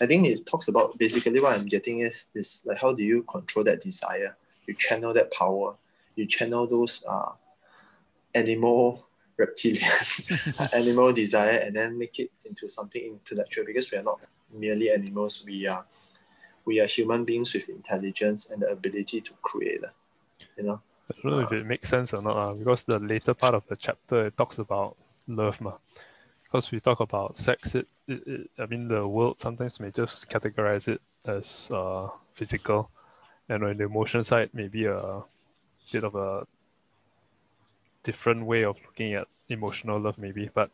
I 0.00 0.06
think 0.06 0.26
it 0.26 0.44
talks 0.46 0.68
about 0.68 0.98
basically 0.98 1.40
what 1.40 1.58
I'm 1.58 1.66
getting 1.66 2.00
is 2.00 2.26
is 2.34 2.62
like 2.64 2.78
how 2.78 2.92
do 2.92 3.02
you 3.02 3.22
control 3.22 3.64
that 3.64 3.80
desire? 3.80 4.36
You 4.66 4.74
channel 4.74 5.12
that 5.14 5.32
power, 5.32 5.74
you 6.14 6.26
channel 6.26 6.66
those 6.66 7.04
uh 7.08 7.32
animal 8.34 9.08
reptilian 9.38 9.90
animal 10.74 11.12
desire 11.12 11.58
and 11.58 11.74
then 11.74 11.98
make 11.98 12.18
it 12.18 12.30
into 12.44 12.68
something 12.68 13.02
intellectual 13.02 13.64
because 13.64 13.90
we 13.90 13.98
are 13.98 14.02
not 14.02 14.20
merely 14.52 14.90
animals, 14.90 15.44
we 15.46 15.66
are 15.66 15.84
we 16.64 16.80
are 16.80 16.86
human 16.86 17.24
beings 17.24 17.54
with 17.54 17.68
intelligence 17.68 18.50
and 18.50 18.62
the 18.62 18.68
ability 18.68 19.20
to 19.20 19.32
create. 19.42 19.82
You 20.56 20.64
know? 20.64 20.80
I 21.08 21.14
don't 21.22 21.32
know 21.32 21.38
if 21.40 21.52
it 21.52 21.66
makes 21.66 21.88
sense 21.88 22.12
or 22.14 22.22
not, 22.22 22.36
uh, 22.36 22.52
because 22.52 22.84
the 22.84 22.98
later 22.98 23.34
part 23.34 23.54
of 23.54 23.62
the 23.68 23.76
chapter 23.76 24.26
it 24.26 24.36
talks 24.36 24.58
about 24.58 24.96
love, 25.28 25.60
ma. 25.60 25.72
Because 26.44 26.70
we 26.70 26.80
talk 26.80 27.00
about 27.00 27.38
sex, 27.38 27.74
it, 27.74 27.86
it, 28.08 28.22
it 28.26 28.50
I 28.58 28.66
mean 28.66 28.88
the 28.88 29.06
world 29.06 29.40
sometimes 29.40 29.80
may 29.80 29.90
just 29.90 30.28
categorize 30.28 30.88
it 30.88 31.00
as 31.24 31.68
uh, 31.72 32.08
physical, 32.34 32.90
and 33.48 33.64
on 33.64 33.76
the 33.76 33.84
emotion 33.84 34.24
side, 34.24 34.50
maybe 34.52 34.86
a 34.86 35.22
bit 35.92 36.04
of 36.04 36.14
a 36.14 36.46
different 38.02 38.44
way 38.46 38.64
of 38.64 38.76
looking 38.86 39.14
at 39.14 39.26
emotional 39.48 39.98
love, 40.00 40.18
maybe. 40.18 40.50
But 40.52 40.70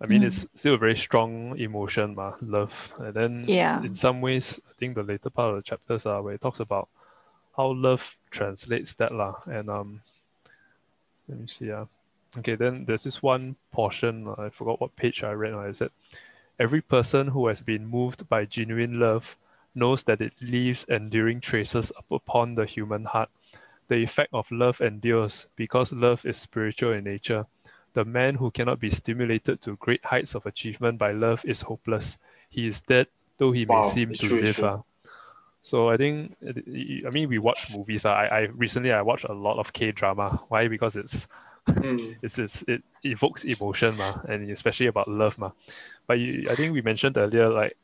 I 0.00 0.06
mean, 0.06 0.22
Mm. 0.22 0.26
it's 0.26 0.46
still 0.54 0.74
a 0.74 0.78
very 0.78 0.96
strong 0.96 1.56
emotion, 1.58 2.16
ma, 2.16 2.34
love. 2.40 2.92
And 2.98 3.14
then 3.14 3.44
Yeah. 3.46 3.82
in 3.84 3.94
some 3.94 4.20
ways, 4.20 4.58
I 4.68 4.72
think 4.78 4.96
the 4.96 5.02
later 5.04 5.30
part 5.30 5.50
of 5.50 5.56
the 5.56 5.62
chapters 5.62 6.06
are 6.06 6.20
where 6.22 6.34
it 6.34 6.40
talks 6.40 6.58
about 6.58 6.88
how 7.56 7.72
love 7.72 8.16
translates 8.30 8.94
that 8.94 9.12
lah. 9.12 9.36
And 9.46 9.68
um, 9.70 10.02
let 11.28 11.38
me 11.40 11.46
see. 11.46 11.70
Uh, 11.70 11.86
okay, 12.38 12.54
then 12.54 12.84
there's 12.84 13.04
this 13.04 13.22
one 13.22 13.56
portion. 13.72 14.28
uh, 14.28 14.34
I 14.38 14.50
forgot 14.50 14.80
what 14.80 14.96
page 14.96 15.22
I 15.22 15.32
read. 15.32 15.54
Uh, 15.54 15.60
it 15.60 15.76
said, 15.76 15.90
"Every 16.58 16.80
person 16.80 17.28
who 17.28 17.46
has 17.48 17.62
been 17.62 17.86
moved 17.86 18.28
by 18.28 18.44
genuine 18.44 18.98
love 19.00 19.36
knows 19.74 20.02
that 20.04 20.20
it 20.20 20.34
leaves 20.40 20.84
enduring 20.88 21.40
traces 21.40 21.92
up 21.96 22.04
upon 22.10 22.54
the 22.54 22.66
human 22.66 23.04
heart. 23.04 23.30
The 23.88 23.96
effect 24.02 24.32
of 24.32 24.50
love 24.50 24.80
endures 24.80 25.46
because 25.56 25.92
love 25.92 26.24
is 26.24 26.36
spiritual 26.36 26.92
in 26.92 27.04
nature. 27.04 27.46
The 27.94 28.04
man 28.04 28.36
who 28.36 28.50
cannot 28.50 28.80
be 28.80 28.90
stimulated 28.90 29.60
to 29.62 29.76
great 29.76 30.04
heights 30.06 30.34
of 30.34 30.46
achievement 30.46 30.98
by 30.98 31.12
love 31.12 31.44
is 31.44 31.62
hopeless. 31.62 32.16
He 32.48 32.66
is 32.66 32.80
dead, 32.80 33.08
though 33.38 33.52
he 33.52 33.66
Wow, 33.66 33.76
may 33.76 33.82
seem 33.82 34.12
to 34.14 34.26
live. 34.28 34.82
Ah. 35.72 35.88
So 35.88 35.90
I 35.90 35.96
think, 35.96 36.36
I 37.06 37.10
mean, 37.10 37.28
we 37.28 37.38
watch 37.38 37.68
movies. 37.70 38.04
ah. 38.04 38.14
I, 38.14 38.26
I 38.26 38.40
recently 38.54 38.92
I 38.92 39.02
watched 39.02 39.24
a 39.24 39.32
lot 39.34 39.58
of 39.58 39.72
K 39.72 39.92
drama. 39.92 40.42
Why? 40.48 40.68
Because 40.68 40.96
it's 40.96 41.26
Mm. 41.82 42.16
it's, 42.22 42.38
it's 42.38 42.62
it 42.68 42.82
evokes 43.04 43.44
emotion, 43.44 43.96
ma, 43.96 44.20
and 44.28 44.50
especially 44.50 44.86
about 44.86 45.08
love, 45.08 45.38
ma. 45.38 45.52
But 46.06 46.18
you, 46.20 46.48
I 46.50 46.56
think 46.56 46.72
we 46.72 46.82
mentioned 46.82 47.16
earlier, 47.18 47.48
like 47.48 47.76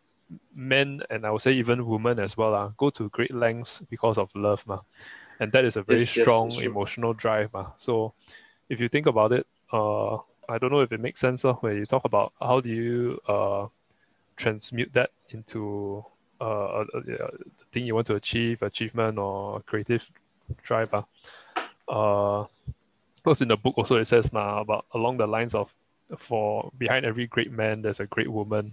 men 0.55 1.03
and 1.11 1.27
I 1.27 1.31
would 1.31 1.43
say 1.43 1.53
even 1.55 1.87
women 1.87 2.19
as 2.19 2.37
well 2.37 2.55
uh, 2.55 2.69
go 2.77 2.91
to 2.91 3.09
great 3.11 3.35
lengths 3.35 3.83
because 3.91 4.19
of 4.19 4.31
love. 4.35 4.65
Ma. 4.67 4.81
And 5.41 5.53
that 5.53 5.65
is 5.65 5.77
a 5.77 5.83
very 5.83 6.07
Yes, 6.07 6.17
yes, 6.17 6.25
strong 6.25 6.49
true. 6.59 6.65
emotional 6.65 7.15
drive. 7.15 7.53
Ma. 7.53 7.73
So 7.79 8.15
if 8.69 8.81
you 8.81 8.89
think 8.89 9.07
about 9.07 9.33
it, 9.33 9.47
uh, 9.73 10.17
I 10.49 10.59
don't 10.59 10.73
know 10.73 10.81
if 10.81 10.93
it 10.93 11.01
makes 11.01 11.21
sense 11.21 11.45
uh, 11.45 11.55
when 11.55 11.77
you 11.77 11.87
talk 11.87 12.05
about 12.05 12.33
how 12.41 12.61
do 12.61 12.69
you 12.71 13.21
uh, 13.29 13.67
transmute 14.37 14.93
that 14.95 15.11
into 15.31 16.05
uh, 16.41 16.85
a, 16.95 16.99
a 16.99 17.31
thing 17.73 17.87
you 17.87 17.95
want 17.95 18.07
to 18.09 18.15
achieve, 18.15 18.63
achievement 18.63 19.19
or 19.19 19.61
creative 19.63 20.09
drive. 20.63 20.93
Uh. 20.95 21.03
Uh, 21.89 22.47
because 23.17 23.41
in 23.43 23.49
the 23.49 23.57
book 23.57 23.77
also 23.77 23.97
it 23.97 24.07
says 24.07 24.33
ma, 24.33 24.61
about 24.61 24.87
along 24.95 25.17
the 25.19 25.27
lines 25.27 25.55
of 25.55 25.73
for 26.17 26.71
behind 26.79 27.05
every 27.05 27.27
great 27.27 27.51
man 27.53 27.83
there's 27.83 28.01
a 28.01 28.07
great 28.07 28.31
woman 28.31 28.73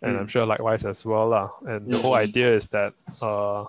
and 0.00 0.16
i'm 0.16 0.26
Mm. 0.26 0.30
sure 0.30 0.46
likewise 0.46 0.84
as 0.84 1.04
well 1.04 1.28
lah. 1.28 1.50
and 1.66 1.86
the 1.90 1.98
whole 1.98 2.14
Mhm. 2.14 2.22
idea 2.28 2.54
is 2.56 2.66
that 2.68 2.94
uh 3.20 3.66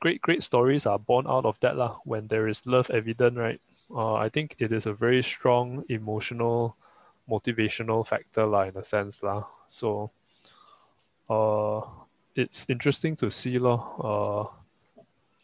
great 0.00 0.20
great 0.22 0.42
stories 0.42 0.86
are 0.86 0.98
born 0.98 1.26
out 1.26 1.44
of 1.44 1.58
that 1.60 1.76
lah. 1.76 1.98
when 2.04 2.28
there 2.28 2.46
is 2.46 2.66
love 2.66 2.90
evident 2.90 3.36
right 3.36 3.60
uh, 3.90 4.14
i 4.14 4.28
think 4.28 4.54
it 4.58 4.70
is 4.70 4.86
a 4.86 4.92
very 4.92 5.22
strong 5.22 5.82
emotional 5.88 6.76
motivational 7.28 8.06
factor 8.06 8.46
lah, 8.46 8.62
in 8.70 8.76
a 8.76 8.84
sense 8.84 9.22
lah. 9.22 9.42
so 9.68 10.10
uh 11.30 11.80
it's 12.38 12.64
interesting 12.68 13.16
to 13.18 13.30
see 13.30 13.58
lah, 13.58 13.80
uh 13.98 14.44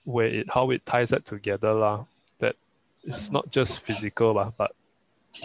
where 0.04 0.28
it 0.28 0.46
how 0.54 0.70
it 0.70 0.85
ties 0.87 1.11
that 1.11 1.24
together 1.26 1.72
lah. 1.74 2.04
that 2.38 2.54
it's 3.02 3.30
not 3.33 3.50
just 3.50 3.80
physical 3.80 4.35
lah, 4.35 4.52
but 4.57 4.70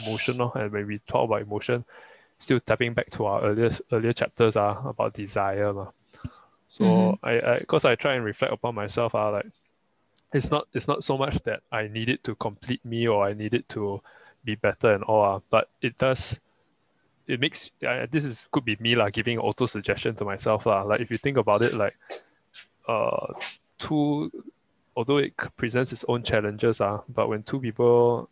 emotional 0.06 0.52
and 0.54 0.72
when 0.72 0.86
we 0.86 1.00
talk 1.10 1.26
about 1.26 1.42
emotion 1.42 1.84
still 2.38 2.60
tapping 2.62 2.94
back 2.94 3.10
to 3.10 3.26
our 3.26 3.42
earlier 3.42 3.72
earlier 3.92 4.14
chapters 4.14 4.56
are 4.56 4.78
about 4.88 5.14
desire 5.14 5.72
lah. 5.74 5.90
so 6.70 6.84
Mhm. 6.86 7.20
I 7.24 7.34
I 7.42 7.54
because 7.66 7.84
I 7.84 7.96
try 7.96 8.14
and 8.14 8.24
reflect 8.24 8.54
upon 8.54 8.76
myself 8.76 9.16
uh, 9.16 9.32
like 9.32 9.50
it's 10.38 10.52
not 10.54 10.68
it's 10.76 10.88
not 10.88 11.02
so 11.04 11.18
much 11.18 11.42
that 11.50 11.66
I 11.74 11.88
need 11.90 12.10
it 12.10 12.22
to 12.30 12.36
complete 12.38 12.86
me 12.86 13.08
or 13.10 13.26
I 13.26 13.34
need 13.34 13.54
it 13.58 13.66
to 13.74 14.02
be 14.46 14.54
better 14.56 14.94
and 14.94 15.04
all 15.04 15.24
uh, 15.26 15.40
but 15.50 15.66
it 15.82 15.98
does 15.98 16.38
it 17.30 17.40
makes 17.40 17.70
uh, 17.88 18.08
this 18.12 18.26
is 18.26 18.48
could 18.52 18.66
be 18.66 18.76
me 18.80 18.96
like 18.96 19.14
giving 19.14 19.38
auto 19.38 19.68
suggestion 19.68 20.16
to 20.16 20.26
myself 20.26 20.66
lah. 20.66 20.82
like 20.82 21.00
if 21.00 21.12
you 21.12 21.18
think 21.18 21.38
about 21.38 21.62
it 21.62 21.76
like 21.76 21.96
uh 22.88 23.28
two 23.78 24.32
although 24.96 25.18
it 25.18 25.38
presents 25.56 25.94
its 25.94 26.04
own 26.10 26.24
challenges 26.24 26.82
uh, 26.82 27.00
but 27.08 27.30
when 27.30 27.44
two 27.44 27.60
people 27.60 28.28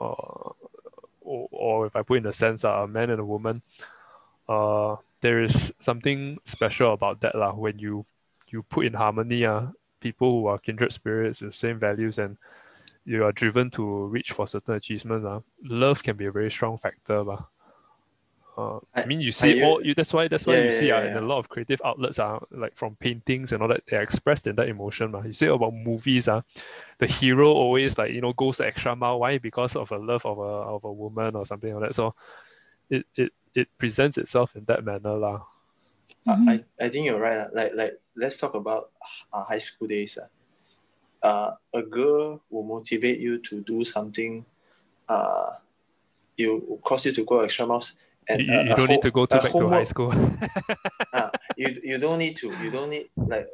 uh, 0.00 0.48
or, 1.20 1.48
or 1.52 1.86
if 1.86 1.94
I 1.94 2.02
put 2.02 2.18
in 2.18 2.26
a 2.26 2.32
sense 2.32 2.64
uh, 2.64 2.70
a 2.70 2.88
man 2.88 3.10
and 3.10 3.20
a 3.20 3.24
woman 3.24 3.62
uh 4.48 4.96
there 5.20 5.42
is 5.44 5.70
something 5.78 6.38
special 6.46 6.94
about 6.94 7.20
that 7.20 7.34
lah. 7.34 7.52
when 7.52 7.78
you 7.78 8.06
you 8.48 8.62
put 8.62 8.86
in 8.86 8.94
harmony 8.94 9.44
uh, 9.44 9.66
people 10.00 10.40
who 10.40 10.46
are 10.46 10.58
kindred 10.58 10.92
spirits 10.92 11.42
with 11.42 11.54
same 11.54 11.78
values 11.78 12.16
and 12.16 12.38
you 13.04 13.24
are 13.24 13.32
driven 13.32 13.70
to 13.70 14.06
reach 14.06 14.32
for 14.32 14.46
certain 14.48 14.74
achievements 14.74 15.26
uh, 15.26 15.40
love 15.64 16.02
can 16.02 16.16
be 16.16 16.24
a 16.24 16.32
very 16.32 16.50
strong 16.50 16.78
factor 16.78 17.22
bah. 17.24 17.44
Uh, 18.58 18.80
I, 18.92 19.02
I- 19.02 19.06
mean, 19.06 19.20
you 19.20 19.30
see 19.30 19.62
all 19.62 19.78
you. 19.80 19.94
That's 19.94 20.12
why. 20.12 20.26
That's 20.26 20.44
why 20.44 20.54
Yeah, 20.54 20.62
you 20.66 20.70
yeah, 20.74 20.78
see 20.82 20.90
uh, 20.90 21.00
yeah, 21.00 21.10
in 21.12 21.16
a 21.16 21.26
lot 21.26 21.38
of 21.38 21.48
creative 21.48 21.80
outlets 21.84 22.18
are 22.18 22.42
like 22.50 22.74
from 22.74 22.96
paintings 22.96 23.52
and 23.52 23.62
all 23.62 23.68
that. 23.68 23.84
They're 23.86 24.02
expressed 24.02 24.48
in 24.48 24.56
that 24.56 24.68
emotion. 24.68 25.14
Uh. 25.14 25.22
You 25.22 25.32
say 25.32 25.46
about 25.46 25.74
movies. 25.74 26.26
Uh, 26.26 26.42
the 26.98 27.06
hero 27.06 27.46
always 27.46 27.96
like 27.96 28.10
you 28.10 28.20
know 28.20 28.32
goes 28.34 28.58
the 28.58 28.66
extra 28.66 28.96
mile. 28.96 29.20
Why? 29.20 29.38
Because 29.38 29.76
of 29.76 29.92
a 29.92 29.98
love 29.98 30.26
of 30.26 30.38
a 30.38 30.52
of 30.74 30.82
a 30.82 30.92
woman 30.92 31.36
or 31.36 31.46
something 31.46 31.72
like 31.72 31.90
that. 31.90 31.94
So, 31.94 32.16
it 32.90 33.06
it 33.14 33.30
it 33.54 33.68
presents 33.78 34.18
itself 34.18 34.56
in 34.58 34.64
that 34.66 34.82
manner, 34.82 35.14
lah. 35.14 35.46
Mhm. 36.26 36.48
I, 36.50 36.52
I 36.52 36.86
I 36.86 36.88
think 36.90 37.06
you're 37.06 37.20
right. 37.22 37.38
ah. 37.46 37.54
Like 37.54 37.78
like 37.78 37.94
let's 38.18 38.38
talk 38.42 38.58
about 38.58 38.90
uh, 39.32 39.44
high 39.46 39.62
school 39.62 39.86
days. 39.86 40.18
ah. 40.18 40.26
Uh, 41.22 41.50
a 41.74 41.82
girl 41.82 42.42
will 42.50 42.62
motivate 42.66 43.18
you 43.22 43.38
to 43.38 43.60
do 43.62 43.84
something. 43.84 44.42
Uh, 45.06 45.54
it 46.36 46.46
will 46.50 46.78
cause 46.82 47.06
you 47.06 47.12
to 47.12 47.24
go 47.24 47.40
extra 47.46 47.66
miles. 47.66 47.94
And 48.28 48.42
you, 48.42 48.52
you 48.52 48.76
don't 48.76 48.88
need 48.88 49.02
to 49.02 49.10
go 49.10 49.26
to 49.26 49.36
back 49.36 49.52
to 49.52 49.68
high 49.68 49.84
school. 49.84 50.12
ah, 51.14 51.30
you 51.56 51.80
you 51.82 51.98
don't 51.98 52.18
need 52.18 52.36
to. 52.38 52.54
You 52.62 52.70
don't 52.70 52.90
need 52.90 53.08
like 53.16 53.46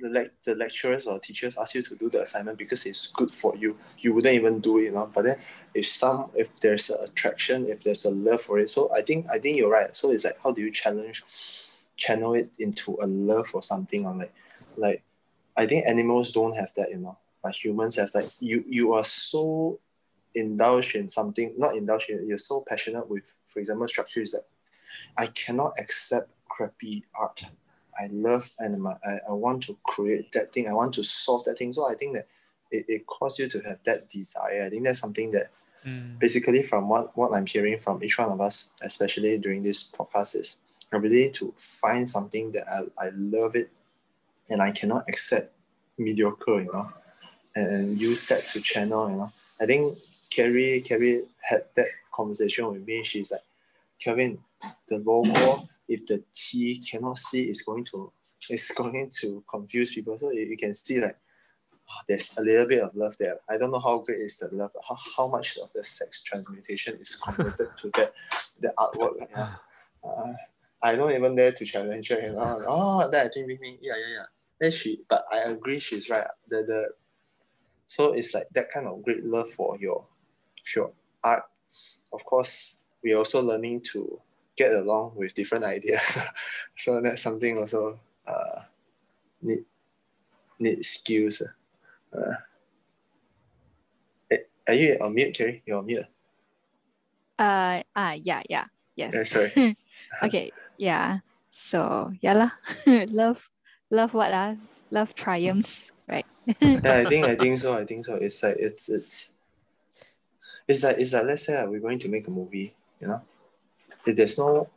the 0.00 0.08
like 0.10 0.32
the 0.44 0.54
lecturers 0.54 1.06
or 1.06 1.18
teachers 1.18 1.58
ask 1.58 1.74
you 1.74 1.82
to 1.82 1.94
do 1.96 2.08
the 2.08 2.22
assignment 2.22 2.58
because 2.58 2.86
it's 2.86 3.06
good 3.08 3.34
for 3.34 3.56
you. 3.56 3.76
You 3.98 4.14
wouldn't 4.14 4.34
even 4.34 4.60
do 4.60 4.78
it, 4.78 4.84
you 4.84 4.92
know. 4.92 5.10
But 5.12 5.24
then 5.24 5.36
if 5.74 5.86
some 5.86 6.30
if 6.34 6.54
there's 6.60 6.90
an 6.90 6.98
attraction, 7.02 7.68
if 7.68 7.82
there's 7.82 8.04
a 8.04 8.10
love 8.10 8.42
for 8.42 8.58
it, 8.58 8.70
so 8.70 8.90
I 8.94 9.02
think 9.02 9.26
I 9.30 9.38
think 9.38 9.56
you're 9.56 9.70
right. 9.70 9.94
So 9.94 10.10
it's 10.10 10.24
like 10.24 10.38
how 10.42 10.52
do 10.52 10.60
you 10.60 10.70
challenge 10.70 11.24
channel 11.96 12.34
it 12.34 12.50
into 12.58 12.96
a 13.02 13.06
love 13.06 13.46
for 13.46 13.62
something 13.62 14.06
or 14.06 14.14
like 14.14 14.32
like 14.76 15.02
I 15.56 15.66
think 15.66 15.86
animals 15.86 16.32
don't 16.32 16.56
have 16.56 16.72
that, 16.76 16.90
you 16.90 16.98
know. 16.98 17.18
But 17.42 17.54
humans 17.54 17.96
have 17.96 18.10
like 18.14 18.26
you 18.40 18.64
you 18.66 18.94
are 18.94 19.04
so 19.04 19.78
indulged 20.34 20.94
in 20.96 21.08
something, 21.08 21.54
not 21.56 21.76
indulged 21.76 22.10
in 22.10 22.26
you're 22.26 22.38
so 22.38 22.64
passionate 22.68 23.08
with, 23.08 23.34
for 23.46 23.60
example, 23.60 23.88
structure 23.88 24.22
is 24.22 24.32
that 24.32 24.46
I 25.16 25.26
cannot 25.26 25.72
accept 25.78 26.30
crappy 26.48 27.04
art. 27.14 27.44
I 27.98 28.08
love 28.12 28.50
anima. 28.60 28.98
I, 29.04 29.18
I 29.28 29.32
want 29.32 29.62
to 29.64 29.76
create 29.82 30.32
that 30.32 30.50
thing. 30.50 30.68
I 30.68 30.72
want 30.72 30.94
to 30.94 31.04
solve 31.04 31.44
that 31.44 31.58
thing. 31.58 31.72
So 31.72 31.88
I 31.88 31.94
think 31.94 32.14
that 32.16 32.28
it, 32.70 32.84
it 32.88 33.06
causes 33.06 33.38
you 33.40 33.48
to 33.48 33.68
have 33.68 33.78
that 33.84 34.08
desire. 34.08 34.64
I 34.64 34.70
think 34.70 34.84
that's 34.84 35.00
something 35.00 35.30
that 35.32 35.50
mm. 35.86 36.18
basically 36.18 36.62
from 36.62 36.88
what, 36.88 37.16
what 37.16 37.34
I'm 37.34 37.46
hearing 37.46 37.78
from 37.78 38.02
each 38.02 38.18
one 38.18 38.30
of 38.30 38.40
us, 38.40 38.70
especially 38.82 39.36
during 39.38 39.62
this 39.62 39.90
podcast, 39.90 40.36
is 40.36 40.56
ability 40.92 41.30
to 41.30 41.52
find 41.56 42.08
something 42.08 42.52
that 42.52 42.64
I, 42.68 43.06
I 43.06 43.10
love 43.14 43.54
it 43.56 43.70
and 44.48 44.60
I 44.60 44.72
cannot 44.72 45.04
accept 45.08 45.54
mediocre, 45.98 46.62
you 46.62 46.70
know, 46.72 46.92
and, 47.54 47.68
and 47.68 48.00
use 48.00 48.26
that 48.28 48.48
to 48.50 48.60
channel, 48.60 49.10
you 49.10 49.16
know. 49.16 49.30
I 49.60 49.66
think 49.66 49.98
Carrie 50.30 50.80
Carrie 50.80 51.22
had 51.40 51.64
that 51.76 51.88
conversation 52.12 52.70
with 52.70 52.86
me. 52.86 53.02
She's 53.04 53.32
like, 53.32 53.42
Kevin, 53.98 54.38
the 54.88 54.98
logo, 54.98 55.68
if 55.88 56.06
the 56.06 56.22
T 56.32 56.82
cannot 56.88 57.18
see, 57.18 57.44
it's 57.44 57.62
going 57.62 57.84
to 57.86 58.12
it's 58.48 58.70
going 58.70 59.10
to 59.20 59.44
confuse 59.50 59.92
people. 59.92 60.16
So 60.16 60.30
you, 60.30 60.42
you 60.42 60.56
can 60.56 60.72
see 60.72 61.00
like 61.00 61.16
ah, 61.88 62.02
there's 62.08 62.36
a 62.38 62.42
little 62.42 62.66
bit 62.66 62.80
of 62.80 62.94
love 62.94 63.16
there. 63.18 63.38
I 63.48 63.58
don't 63.58 63.70
know 63.70 63.80
how 63.80 63.98
great 63.98 64.20
is 64.20 64.38
the 64.38 64.48
love, 64.52 64.70
how, 64.88 64.96
how 65.16 65.28
much 65.28 65.58
of 65.58 65.72
the 65.74 65.84
sex 65.84 66.22
transmutation 66.22 66.96
is 67.00 67.16
converted 67.16 67.68
to 67.76 67.90
that 67.96 68.12
the 68.60 68.72
artwork. 68.78 69.20
You 69.20 69.36
know? 69.36 69.48
uh, 70.04 70.32
I 70.82 70.96
don't 70.96 71.12
even 71.12 71.36
dare 71.36 71.52
to 71.52 71.64
challenge 71.64 72.08
her. 72.08 72.32
Know? 72.32 72.64
Oh, 72.66 73.10
that 73.10 73.26
I 73.26 73.28
think, 73.28 73.60
yeah, 73.60 73.94
yeah, 73.96 74.14
yeah. 74.14 74.24
Then 74.58 74.72
she, 74.72 75.02
but 75.08 75.24
I 75.30 75.40
agree, 75.40 75.78
she's 75.78 76.08
right. 76.08 76.26
The 76.48 76.62
the 76.62 76.88
so 77.88 78.12
it's 78.12 78.34
like 78.34 78.48
that 78.54 78.70
kind 78.70 78.86
of 78.86 79.02
great 79.02 79.24
love 79.24 79.50
for 79.52 79.76
your 79.78 80.06
your 80.74 80.92
art. 81.22 81.44
Of 82.12 82.24
course, 82.24 82.78
we're 83.02 83.16
also 83.16 83.40
learning 83.42 83.82
to 83.92 84.20
get 84.56 84.72
along 84.72 85.12
with 85.16 85.34
different 85.34 85.64
ideas. 85.64 86.18
so 86.76 87.00
that's 87.00 87.22
something 87.22 87.58
also 87.58 87.98
uh, 88.26 88.62
need 89.42 89.64
need 90.58 90.84
skills. 90.84 91.42
Uh, 92.12 92.34
eh, 94.30 94.44
are 94.68 94.74
you 94.74 94.98
on 95.00 95.14
mute, 95.14 95.34
Carrie? 95.34 95.62
You're 95.64 95.78
on 95.78 95.86
mute. 95.86 96.04
Uh, 97.38 97.82
ah, 97.96 98.12
yeah, 98.20 98.42
yeah, 98.50 98.66
yes. 98.96 99.14
Yeah, 99.14 99.24
sorry. 99.24 99.76
okay, 100.24 100.52
yeah. 100.76 101.24
So, 101.48 102.12
yeah 102.20 102.34
lah. 102.34 102.52
love, 103.08 103.48
love 103.90 104.12
what 104.12 104.32
ah? 104.32 104.54
Love 104.90 105.14
triumphs, 105.14 105.90
right? 106.04 106.26
yeah, 106.60 107.00
I 107.00 107.04
think 107.06 107.24
I 107.24 107.36
think 107.36 107.58
so. 107.58 107.78
I 107.78 107.86
think 107.86 108.04
so. 108.04 108.16
It's 108.16 108.42
like 108.42 108.58
it's 108.58 108.90
it's 108.90 109.32
it's 110.70 110.82
like 110.84 110.98
it's 110.98 111.12
like 111.12 111.24
let's 111.24 111.44
say 111.46 111.56
uh, 111.56 111.66
we're 111.70 111.80
going 111.88 111.98
to 112.00 112.08
make 112.08 112.26
a 112.26 112.30
movie, 112.30 112.74
you 113.00 113.08
know. 113.08 113.20
If 114.06 114.16
there's 114.16 114.38
no 114.38 114.68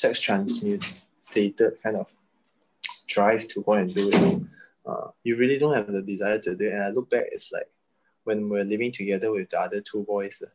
sex 0.00 0.18
transmutated 0.20 1.72
kind 1.82 1.96
of 1.96 2.06
drive 3.06 3.46
to 3.48 3.62
go 3.62 3.72
and 3.74 3.92
do 3.94 4.08
it, 4.12 4.42
uh, 4.86 5.08
you 5.24 5.36
really 5.36 5.58
don't 5.58 5.74
have 5.74 5.92
the 5.92 6.02
desire 6.02 6.38
to 6.40 6.54
do 6.54 6.66
it. 6.68 6.72
And 6.72 6.82
I 6.82 6.90
look 6.90 7.10
back, 7.10 7.26
it's 7.32 7.52
like 7.52 7.68
when 8.24 8.48
we're 8.48 8.64
living 8.64 8.92
together 8.92 9.30
with 9.32 9.50
the 9.50 9.60
other 9.60 9.80
two 9.80 10.04
boys. 10.04 10.42
uh, 10.44 10.50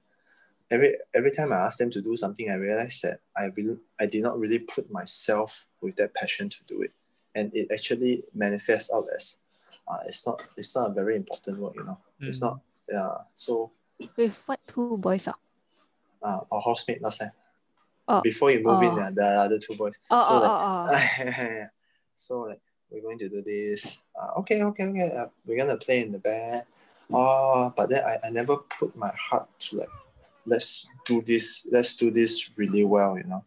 Every 0.69 0.95
every 1.13 1.31
time 1.31 1.51
I 1.51 1.57
ask 1.67 1.77
them 1.77 1.91
to 1.91 2.01
do 2.01 2.15
something, 2.15 2.49
I 2.49 2.53
realize 2.55 2.99
that 3.03 3.19
I 3.35 3.45
really 3.57 3.77
I 3.99 4.05
did 4.05 4.23
not 4.23 4.39
really 4.39 4.59
put 4.59 4.89
myself 4.89 5.65
with 5.81 5.95
that 5.97 6.13
passion 6.13 6.47
to 6.49 6.63
do 6.65 6.81
it, 6.81 6.91
and 7.35 7.51
it 7.53 7.67
actually 7.73 8.23
manifests 8.33 8.89
out 8.95 9.07
as 9.13 9.41
uh, 9.89 9.97
it's 10.07 10.25
not 10.25 10.47
it's 10.55 10.73
not 10.73 10.91
a 10.91 10.93
very 10.93 11.17
important 11.17 11.59
work, 11.59 11.75
you 11.75 11.83
know. 11.83 11.99
It's 12.21 12.39
Mm. 12.39 12.41
not 12.41 12.59
yeah. 12.89 13.17
So 13.35 13.71
With 14.15 14.41
what 14.45 14.59
two 14.67 14.97
boys 14.97 15.27
ah? 15.27 15.35
uh, 16.23 16.39
our 16.51 16.61
housemate 16.61 17.01
last 17.01 17.19
time. 17.19 17.31
Oh, 18.07 18.21
Before 18.21 18.51
you 18.51 18.63
move 18.63 18.81
in, 18.81 18.89
oh. 18.89 18.99
uh, 18.99 19.11
the 19.11 19.25
other 19.25 19.59
two 19.59 19.75
boys. 19.75 19.93
Oh, 20.09 20.21
so 20.21 20.29
oh, 20.29 20.91
like, 20.91 21.19
oh, 21.19 21.33
oh. 21.33 21.65
so 22.15 22.39
like 22.41 22.61
we're 22.89 23.01
going 23.01 23.19
to 23.19 23.29
do 23.29 23.41
this. 23.41 24.03
Uh, 24.19 24.39
okay, 24.39 24.63
okay, 24.63 24.85
okay. 24.85 25.11
Uh, 25.15 25.27
we're 25.45 25.57
gonna 25.57 25.77
play 25.77 26.01
in 26.01 26.11
the 26.11 26.19
band. 26.19 26.63
Oh, 27.11 27.73
but 27.75 27.89
then 27.89 28.03
I, 28.03 28.27
I 28.27 28.29
never 28.29 28.57
put 28.57 28.95
my 28.95 29.11
heart 29.17 29.47
to 29.59 29.77
like 29.77 29.89
let's 30.45 30.89
do 31.05 31.21
this. 31.21 31.67
Let's 31.71 31.95
do 31.95 32.11
this 32.11 32.51
really 32.55 32.83
well, 32.83 33.17
you 33.17 33.23
know. 33.25 33.43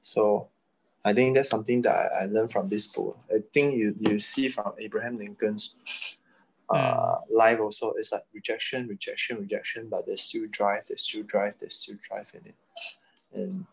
So 0.00 0.48
I 1.04 1.12
think 1.12 1.36
that's 1.36 1.50
something 1.50 1.82
that 1.82 1.94
I, 1.94 2.24
I 2.24 2.26
learned 2.26 2.52
from 2.52 2.68
this 2.68 2.86
book. 2.86 3.18
I 3.30 3.38
think 3.52 3.76
you, 3.76 3.94
you 3.98 4.18
see 4.18 4.48
from 4.48 4.72
Abraham 4.78 5.18
Lincoln's 5.18 5.74
uh, 6.70 7.16
life 7.30 7.60
also, 7.60 7.92
it's 7.96 8.12
like 8.12 8.22
rejection, 8.34 8.88
rejection, 8.88 9.38
rejection, 9.38 9.88
but 9.88 10.06
there's 10.06 10.22
still 10.22 10.46
drive, 10.50 10.82
there's 10.86 11.02
still 11.02 11.22
drive, 11.22 11.54
there's 11.60 11.74
still 11.74 11.96
drive 12.02 12.30
in 12.34 12.40
it. 12.46 12.54
And 13.34 13.66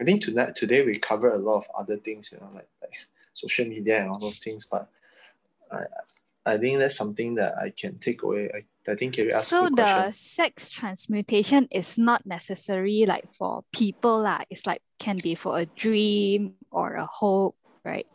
I 0.00 0.04
think 0.04 0.22
tonight 0.22 0.54
today 0.54 0.84
we 0.84 0.98
cover 0.98 1.30
a 1.30 1.38
lot 1.38 1.58
of 1.58 1.66
other 1.78 1.96
things, 1.96 2.32
you 2.32 2.38
know, 2.40 2.50
like, 2.54 2.68
like 2.80 2.94
social 3.32 3.66
media 3.66 4.02
and 4.02 4.10
all 4.10 4.18
those 4.18 4.38
things, 4.38 4.66
but 4.70 4.88
I 5.70 5.84
I 6.44 6.58
think 6.58 6.80
that's 6.80 6.96
something 6.96 7.36
that 7.36 7.56
I 7.56 7.70
can 7.70 7.98
take 7.98 8.24
away. 8.24 8.50
I, 8.52 8.90
I 8.90 8.96
think 8.96 9.14
Carrie 9.14 9.32
asked 9.32 9.46
So 9.46 9.66
the 9.66 9.82
question. 9.82 10.12
sex 10.12 10.70
transmutation 10.70 11.68
is 11.70 11.96
not 11.98 12.26
necessary 12.26 13.06
like 13.06 13.30
for 13.30 13.62
people 13.72 14.22
lah. 14.22 14.40
It's 14.50 14.66
like 14.66 14.82
can 14.98 15.18
be 15.22 15.36
for 15.36 15.60
a 15.60 15.66
dream 15.66 16.54
or 16.72 16.94
a 16.94 17.06
hope, 17.06 17.54
right? 17.84 18.08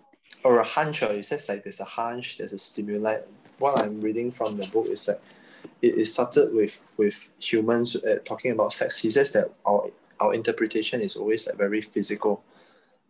or 0.43 0.59
a 0.59 0.63
hunch, 0.63 1.03
or 1.03 1.11
it 1.11 1.25
says 1.25 1.49
like 1.49 1.63
there's 1.63 1.79
a 1.79 1.85
hunch, 1.85 2.37
there's 2.37 2.53
a 2.53 2.59
stimuli. 2.59 3.17
What 3.59 3.79
I'm 3.79 4.01
reading 4.01 4.31
from 4.31 4.57
the 4.57 4.67
book 4.67 4.87
is 4.87 5.05
that 5.05 5.21
it, 5.81 5.97
it 5.97 6.05
started 6.07 6.53
with 6.53 6.81
with 6.97 7.33
humans 7.39 7.95
uh, 7.95 8.19
talking 8.23 8.51
about 8.51 8.73
sex. 8.73 8.99
He 8.99 9.09
says 9.09 9.31
that 9.33 9.53
our 9.65 9.89
our 10.19 10.33
interpretation 10.33 11.01
is 11.01 11.15
always 11.15 11.47
like 11.47 11.57
very 11.57 11.81
physical, 11.81 12.43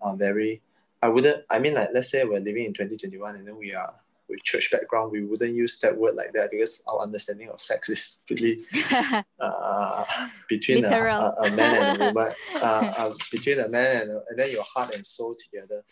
uh, 0.02 0.16
very. 0.16 0.62
I 1.02 1.10
wouldn't. 1.10 1.44
I 1.50 1.60
mean, 1.60 1.76
like 1.76 1.90
let's 1.94 2.10
say 2.10 2.24
we're 2.24 2.40
living 2.40 2.66
in 2.66 2.74
2021 2.74 3.36
and 3.36 3.48
then 3.48 3.58
we 3.58 3.74
are 3.74 3.94
with 4.30 4.44
church 4.44 4.72
background, 4.72 5.12
we 5.12 5.24
wouldn't 5.24 5.54
use 5.54 5.80
that 5.80 5.98
word 5.98 6.16
like 6.16 6.34
that 6.34 6.52
because 6.52 6.84
our 6.88 7.00
understanding 7.00 7.50
of 7.50 7.62
sex 7.62 7.90
is 7.90 8.22
really 8.30 8.60
uh, 9.40 10.06
between 10.50 10.86
a, 10.86 10.90
a, 10.90 11.34
a 11.44 11.52
man 11.52 11.76
and 11.76 12.02
a 12.02 12.06
woman, 12.06 12.34
uh, 12.56 12.94
uh, 12.98 13.14
between 13.32 13.60
a 13.60 13.68
man 13.68 14.02
and, 14.02 14.12
a, 14.12 14.24
and 14.30 14.40
then 14.40 14.52
your 14.52 14.64
heart 14.64 14.94
and 14.94 15.06
soul 15.06 15.36
together. 15.36 15.84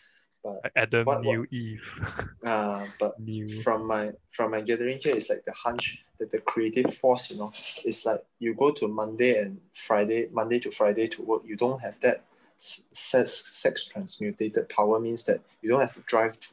But 0.62 0.72
Adam 0.76 1.04
What- 1.06 1.24
what- 1.24 1.24
knew 1.24 1.46
Eve. 1.50 1.82
uh, 2.44 2.86
but 3.00 3.18
Knew. 3.20 3.48
from 3.62 3.86
my 3.86 4.12
from 4.30 4.50
my 4.52 4.60
gathering 4.60 4.98
here, 4.98 5.16
it's 5.16 5.28
like 5.30 5.44
the 5.44 5.52
hunch 5.52 6.02
that 6.18 6.30
the 6.32 6.38
creative 6.38 6.94
force, 6.94 7.30
you 7.30 7.36
know, 7.38 7.52
it's 7.84 8.06
like 8.06 8.24
you 8.38 8.54
go 8.54 8.70
to 8.72 8.88
Monday 8.88 9.32
and 9.42 9.60
Friday, 9.74 10.28
Monday 10.32 10.58
to 10.60 10.70
Friday 10.70 11.06
to 11.08 11.22
work. 11.22 11.42
You 11.44 11.56
don't 11.56 11.80
have 11.80 11.98
that 12.00 12.24
sex, 12.58 13.30
sex 13.62 13.84
transmutated 13.86 14.68
power 14.68 14.98
means 15.00 15.24
that 15.26 15.40
you 15.60 15.68
don't 15.70 15.80
have 15.80 15.92
to 15.92 16.00
drive 16.12 16.38
to. 16.40 16.48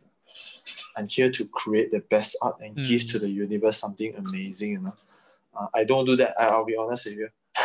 I'm 0.97 1.07
here 1.07 1.31
to 1.31 1.45
create 1.45 1.91
the 1.91 1.99
best 2.01 2.35
art 2.41 2.57
and 2.61 2.75
give 2.75 3.01
Mm. 3.03 3.11
to 3.11 3.19
the 3.19 3.29
universe 3.29 3.77
something 3.79 4.13
amazing, 4.15 4.71
you 4.71 4.79
know. 4.79 4.95
Uh, 5.55 5.67
I 5.73 5.83
don't 5.85 6.05
do 6.05 6.15
that. 6.17 6.33
I, 6.39 6.47
I'll 6.47 6.65
be 6.65 6.75
honest 6.75 7.05
with 7.05 7.17
you. 7.17 7.29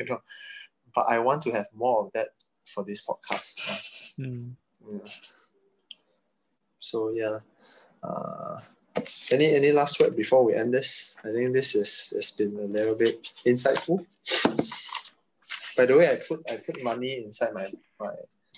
I 0.00 0.04
don't. 0.06 0.22
But 0.94 1.06
I 1.08 1.18
want 1.20 1.42
to 1.44 1.50
have 1.52 1.68
more 1.74 2.04
of 2.06 2.12
that 2.12 2.28
for 2.66 2.84
this 2.84 3.04
podcast. 3.04 3.54
Mm. 4.18 4.52
Yeah. 4.86 5.10
So 6.80 7.12
yeah. 7.14 7.38
Uh, 8.02 8.58
any 9.30 9.54
any 9.54 9.70
last 9.70 10.00
word 10.00 10.16
before 10.16 10.44
we 10.44 10.54
end 10.54 10.74
this? 10.74 11.14
I 11.24 11.30
think 11.30 11.52
this 11.52 11.74
is 11.74 12.10
has 12.16 12.30
been 12.32 12.56
a 12.58 12.66
little 12.66 12.96
bit 12.96 13.20
insightful. 13.46 14.04
By 15.76 15.86
the 15.86 15.96
way, 15.96 16.10
I 16.10 16.16
put 16.16 16.40
I 16.50 16.56
put 16.56 16.82
money 16.82 17.22
inside 17.24 17.54
my 17.54 17.70
my. 18.00 18.10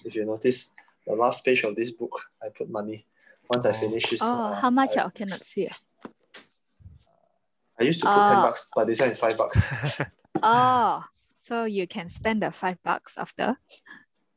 If 0.05 0.15
you 0.15 0.25
notice, 0.25 0.73
the 1.07 1.15
last 1.15 1.45
page 1.45 1.63
of 1.65 1.77
this 1.77 1.91
book, 1.91 2.11
I 2.43 2.49
put 2.57 2.71
money. 2.71 3.05
Once 3.51 3.67
I 3.67 3.71
Oh. 3.71 3.75
finish 3.75 4.11
this, 4.11 4.23
oh, 4.23 4.39
uh, 4.39 4.55
how 4.55 4.71
much? 4.71 4.97
I, 4.97 5.05
I 5.05 5.11
cannot 5.11 5.43
see. 5.43 5.69
I 7.79 7.85
used 7.85 8.01
to 8.01 8.07
put 8.07 8.25
ten 8.25 8.41
bucks, 8.41 8.71
but 8.75 8.87
this 8.87 9.01
one 9.01 9.11
is 9.11 9.19
five 9.19 9.37
bucks. 9.37 9.61
Oh, 10.45 11.05
so 11.37 11.65
you 11.67 11.87
can 11.87 12.09
spend 12.09 12.43
the 12.43 12.51
five 12.51 12.79
bucks 12.83 13.17
after. 13.19 13.59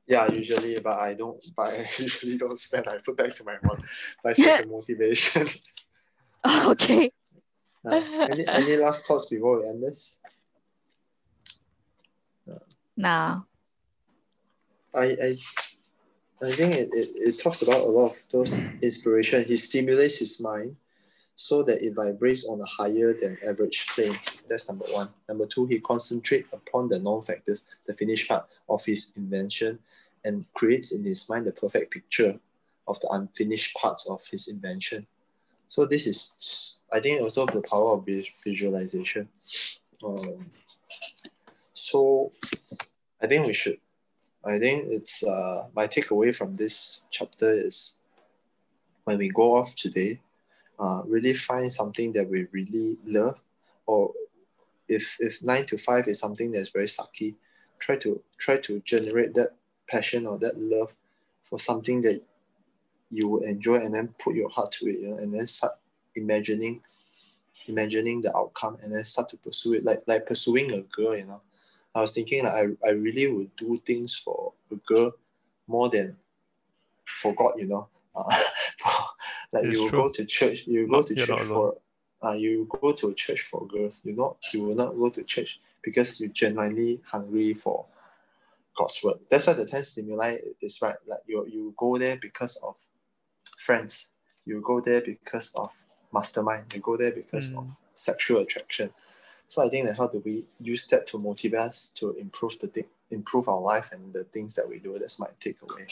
Yeah, 0.07 0.31
usually, 0.31 0.79
but 0.79 0.99
I 0.99 1.13
don't. 1.13 1.43
But 1.55 1.73
I 1.73 1.87
usually 1.97 2.37
don't 2.37 2.59
spend. 2.59 2.87
I 2.87 2.97
put 2.97 3.17
back 3.17 3.33
to 3.35 3.43
my 3.43 3.57
one. 3.61 3.79
That's 4.23 4.39
a 4.39 4.65
motivation. 4.67 5.47
okay. 6.67 7.11
Uh, 7.87 8.01
any 8.31 8.47
any 8.47 8.77
last 8.83 9.05
thoughts 9.05 9.27
before 9.27 9.61
we 9.61 9.69
end 9.69 9.83
this? 9.83 10.19
Now, 12.97 13.45
I 14.91 15.05
I, 15.05 15.37
I 16.41 16.51
think 16.51 16.73
it, 16.73 16.89
it, 16.93 17.09
it 17.27 17.39
talks 17.39 17.61
about 17.61 17.81
a 17.81 17.85
lot 17.85 18.07
of 18.07 18.15
those 18.31 18.59
inspiration. 18.81 19.45
He 19.45 19.55
stimulates 19.57 20.17
his 20.17 20.41
mind 20.41 20.77
so 21.35 21.63
that 21.63 21.81
it 21.81 21.93
vibrates 21.93 22.47
on 22.47 22.61
a 22.61 22.65
higher 22.65 23.13
than 23.13 23.37
average 23.47 23.87
plane. 23.87 24.17
That's 24.49 24.69
number 24.69 24.85
one. 24.85 25.09
Number 25.27 25.45
two, 25.45 25.65
he 25.65 25.79
concentrates 25.79 26.47
upon 26.53 26.89
the 26.89 26.99
non-factors, 26.99 27.67
the 27.85 27.93
finished 27.93 28.27
part 28.27 28.45
of 28.69 28.83
his 28.85 29.13
invention, 29.17 29.79
and 30.23 30.45
creates 30.53 30.93
in 30.93 31.03
his 31.03 31.29
mind 31.29 31.45
the 31.45 31.51
perfect 31.51 31.91
picture 31.91 32.39
of 32.87 32.99
the 33.01 33.09
unfinished 33.11 33.75
parts 33.75 34.07
of 34.09 34.25
his 34.27 34.47
invention. 34.47 35.05
So 35.67 35.85
this 35.85 36.07
is, 36.07 36.79
I 36.91 36.99
think, 36.99 37.21
also 37.21 37.45
the 37.45 37.63
power 37.63 37.93
of 37.93 38.07
visualization. 38.43 39.27
Um, 40.03 40.45
so 41.73 42.31
I 43.21 43.27
think 43.27 43.47
we 43.47 43.53
should 43.53 43.79
I 44.45 44.59
think 44.59 44.85
it's 44.91 45.23
uh, 45.23 45.65
my 45.75 45.87
takeaway 45.87 46.33
from 46.33 46.55
this 46.55 47.05
chapter 47.09 47.51
is 47.51 47.97
when 49.03 49.17
we 49.17 49.29
go 49.29 49.55
off 49.55 49.75
today, 49.75 50.21
uh, 50.79 51.01
really 51.05 51.33
find 51.33 51.71
something 51.71 52.11
that 52.13 52.29
we 52.29 52.47
really 52.51 52.97
love, 53.05 53.39
or 53.85 54.13
if 54.87 55.17
if 55.19 55.43
nine 55.43 55.65
to 55.67 55.77
five 55.77 56.07
is 56.07 56.19
something 56.19 56.51
that's 56.51 56.69
very 56.69 56.85
sucky, 56.87 57.35
try 57.79 57.95
to 57.97 58.21
try 58.37 58.57
to 58.57 58.79
generate 58.81 59.33
that 59.35 59.51
passion 59.87 60.25
or 60.25 60.37
that 60.39 60.59
love 60.59 60.95
for 61.43 61.59
something 61.59 62.01
that 62.01 62.21
you 63.09 63.27
will 63.29 63.43
enjoy, 63.43 63.75
and 63.75 63.93
then 63.93 64.09
put 64.19 64.35
your 64.35 64.49
heart 64.49 64.71
to 64.73 64.87
it, 64.87 64.99
you 64.99 65.09
know, 65.09 65.17
and 65.17 65.33
then 65.33 65.45
start 65.47 65.73
imagining 66.15 66.81
imagining 67.67 68.21
the 68.21 68.35
outcome, 68.35 68.77
and 68.83 68.93
then 68.93 69.03
start 69.03 69.29
to 69.29 69.37
pursue 69.37 69.73
it 69.73 69.85
like 69.85 70.03
like 70.07 70.25
pursuing 70.25 70.71
a 70.71 70.81
girl, 70.81 71.15
you 71.15 71.25
know. 71.25 71.41
I 71.93 72.01
was 72.01 72.11
thinking 72.11 72.43
like 72.43 72.53
I, 72.53 72.87
I 72.87 72.91
really 72.91 73.27
would 73.31 73.55
do 73.55 73.77
things 73.77 74.13
for 74.15 74.51
a 74.71 74.75
girl 74.75 75.13
more 75.67 75.89
than 75.89 76.17
for 77.15 77.33
God, 77.33 77.53
you 77.57 77.67
know. 77.67 77.87
Uh, 78.87 79.05
like 79.51 79.65
It's 79.65 79.79
you 79.79 79.89
true. 79.89 80.01
go 80.01 80.09
to 80.09 80.25
church, 80.25 80.63
you 80.67 80.87
go 80.87 81.01
to 81.03 81.15
you're 81.15 81.25
church 81.25 81.41
for 81.41 81.77
uh, 82.23 82.33
you 82.33 82.67
go 82.81 82.91
to 82.91 83.13
church 83.13 83.41
for 83.41 83.67
girls. 83.67 84.01
You 84.03 84.13
not 84.13 84.37
you 84.53 84.63
will 84.63 84.75
not 84.75 84.97
go 84.97 85.09
to 85.09 85.23
church 85.23 85.59
because 85.83 86.19
you're 86.19 86.29
genuinely 86.29 87.01
hungry 87.05 87.53
for 87.53 87.85
God's 88.77 88.99
word. 89.03 89.19
That's 89.29 89.47
why 89.47 89.53
the 89.53 89.65
ten 89.65 89.83
stimuli 89.83 90.37
is 90.61 90.81
right. 90.81 90.95
Like 91.07 91.19
you 91.27 91.45
you 91.47 91.73
go 91.77 91.97
there 91.97 92.17
because 92.17 92.57
of 92.57 92.75
friends. 93.57 94.13
You 94.45 94.61
go 94.61 94.79
there 94.81 95.01
because 95.01 95.53
of 95.55 95.71
mastermind. 96.13 96.73
You 96.73 96.81
go 96.81 96.95
there 96.97 97.11
because 97.11 97.53
Mm. 97.53 97.57
of 97.59 97.77
sexual 97.93 98.41
attraction. 98.41 98.91
So 99.47 99.63
I 99.63 99.69
think 99.69 99.87
that 99.87 99.97
how 99.97 100.07
do 100.07 100.21
we 100.25 100.45
use 100.59 100.87
that 100.87 101.05
to 101.07 101.19
motivate 101.19 101.59
us 101.59 101.91
to 101.97 102.11
improve 102.17 102.57
the 102.59 102.67
thing, 102.67 102.85
improve 103.11 103.47
our 103.47 103.59
life 103.61 103.91
and 103.91 104.11
the 104.13 104.23
things 104.23 104.55
that 104.55 104.67
we 104.67 104.79
do. 104.79 104.97
That's 104.97 105.19
my 105.19 105.27
takeaway. 105.39 105.85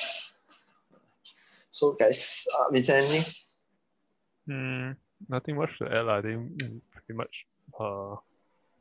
So 1.74 1.94
guys, 1.94 2.46
uh, 2.54 2.72
is 2.72 2.86
there 2.86 3.02
anything? 3.02 3.34
Mm, 4.48 4.96
nothing 5.28 5.58
much 5.58 5.72
to 5.80 5.86
add. 5.86 6.08
I 6.08 6.22
think 6.22 6.62
pretty 6.92 7.18
much 7.18 7.34
uh, 7.80 8.14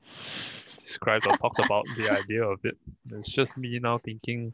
described 0.02 1.26
or 1.26 1.38
talked 1.38 1.64
about 1.64 1.86
the 1.96 2.10
idea 2.10 2.44
of 2.44 2.60
it. 2.64 2.76
It's 3.10 3.32
just 3.32 3.56
me 3.56 3.78
now 3.78 3.96
thinking 3.96 4.52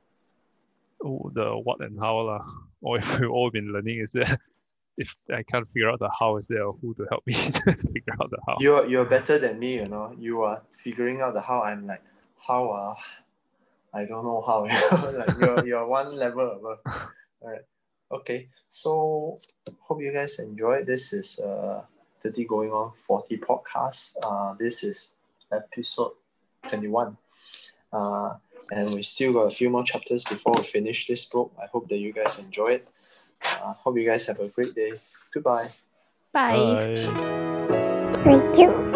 oh, 1.04 1.32
the 1.34 1.50
what 1.50 1.80
and 1.80 1.98
how 1.98 2.20
lah. 2.20 2.44
Or 2.80 2.98
if 2.98 3.18
we've 3.18 3.28
all 3.28 3.50
been 3.50 3.72
learning, 3.72 3.98
is 3.98 4.12
there 4.12 4.38
if 4.96 5.16
I 5.34 5.42
can't 5.42 5.66
figure 5.72 5.90
out 5.90 5.98
the 5.98 6.10
how, 6.16 6.36
is 6.36 6.46
there 6.46 6.70
who 6.70 6.94
to 6.94 7.06
help 7.10 7.26
me 7.26 7.32
to 7.66 7.74
figure 7.74 8.14
out 8.22 8.30
the 8.30 8.38
how? 8.46 8.58
You're 8.60 8.86
you're 8.86 9.04
better 9.04 9.40
than 9.40 9.58
me, 9.58 9.82
you 9.82 9.88
know. 9.88 10.14
You 10.16 10.42
are 10.42 10.62
figuring 10.70 11.22
out 11.22 11.34
the 11.34 11.40
how. 11.40 11.62
I'm 11.62 11.88
like, 11.88 12.04
how 12.38 12.70
uh 12.70 12.94
I 13.92 14.04
don't 14.04 14.22
know 14.22 14.44
how. 14.46 14.62
like 15.10 15.36
you're 15.40 15.66
you're 15.66 15.86
one 15.88 16.14
level 16.14 16.52
above. 16.52 16.78
All 17.42 17.50
right. 17.50 17.66
Okay. 18.10 18.48
So 18.68 19.38
hope 19.80 20.02
you 20.02 20.12
guys 20.12 20.38
enjoyed. 20.38 20.86
This 20.86 21.12
is 21.12 21.40
uh 21.40 21.82
30 22.20 22.44
going 22.46 22.70
on 22.70 22.92
40 22.92 23.38
podcast. 23.38 24.16
Uh 24.22 24.54
this 24.58 24.84
is 24.84 25.14
episode 25.52 26.12
21. 26.68 27.16
Uh 27.92 28.34
and 28.70 28.94
we 28.94 29.02
still 29.02 29.32
got 29.32 29.46
a 29.46 29.50
few 29.50 29.70
more 29.70 29.84
chapters 29.84 30.24
before 30.24 30.54
we 30.56 30.64
finish 30.64 31.06
this 31.06 31.24
book. 31.24 31.52
I 31.60 31.66
hope 31.66 31.88
that 31.88 31.98
you 31.98 32.12
guys 32.12 32.38
enjoy 32.38 32.80
it. 32.80 32.88
Uh, 33.42 33.72
hope 33.72 33.96
you 33.96 34.04
guys 34.04 34.26
have 34.26 34.40
a 34.40 34.48
great 34.48 34.74
day. 34.74 34.92
Goodbye. 35.32 35.68
bye. 36.32 36.52
Bye. 36.52 36.94
Thank 38.24 38.58
you. 38.58 38.68
Bye. 38.68 38.68
See 38.68 38.72
you 38.72 38.87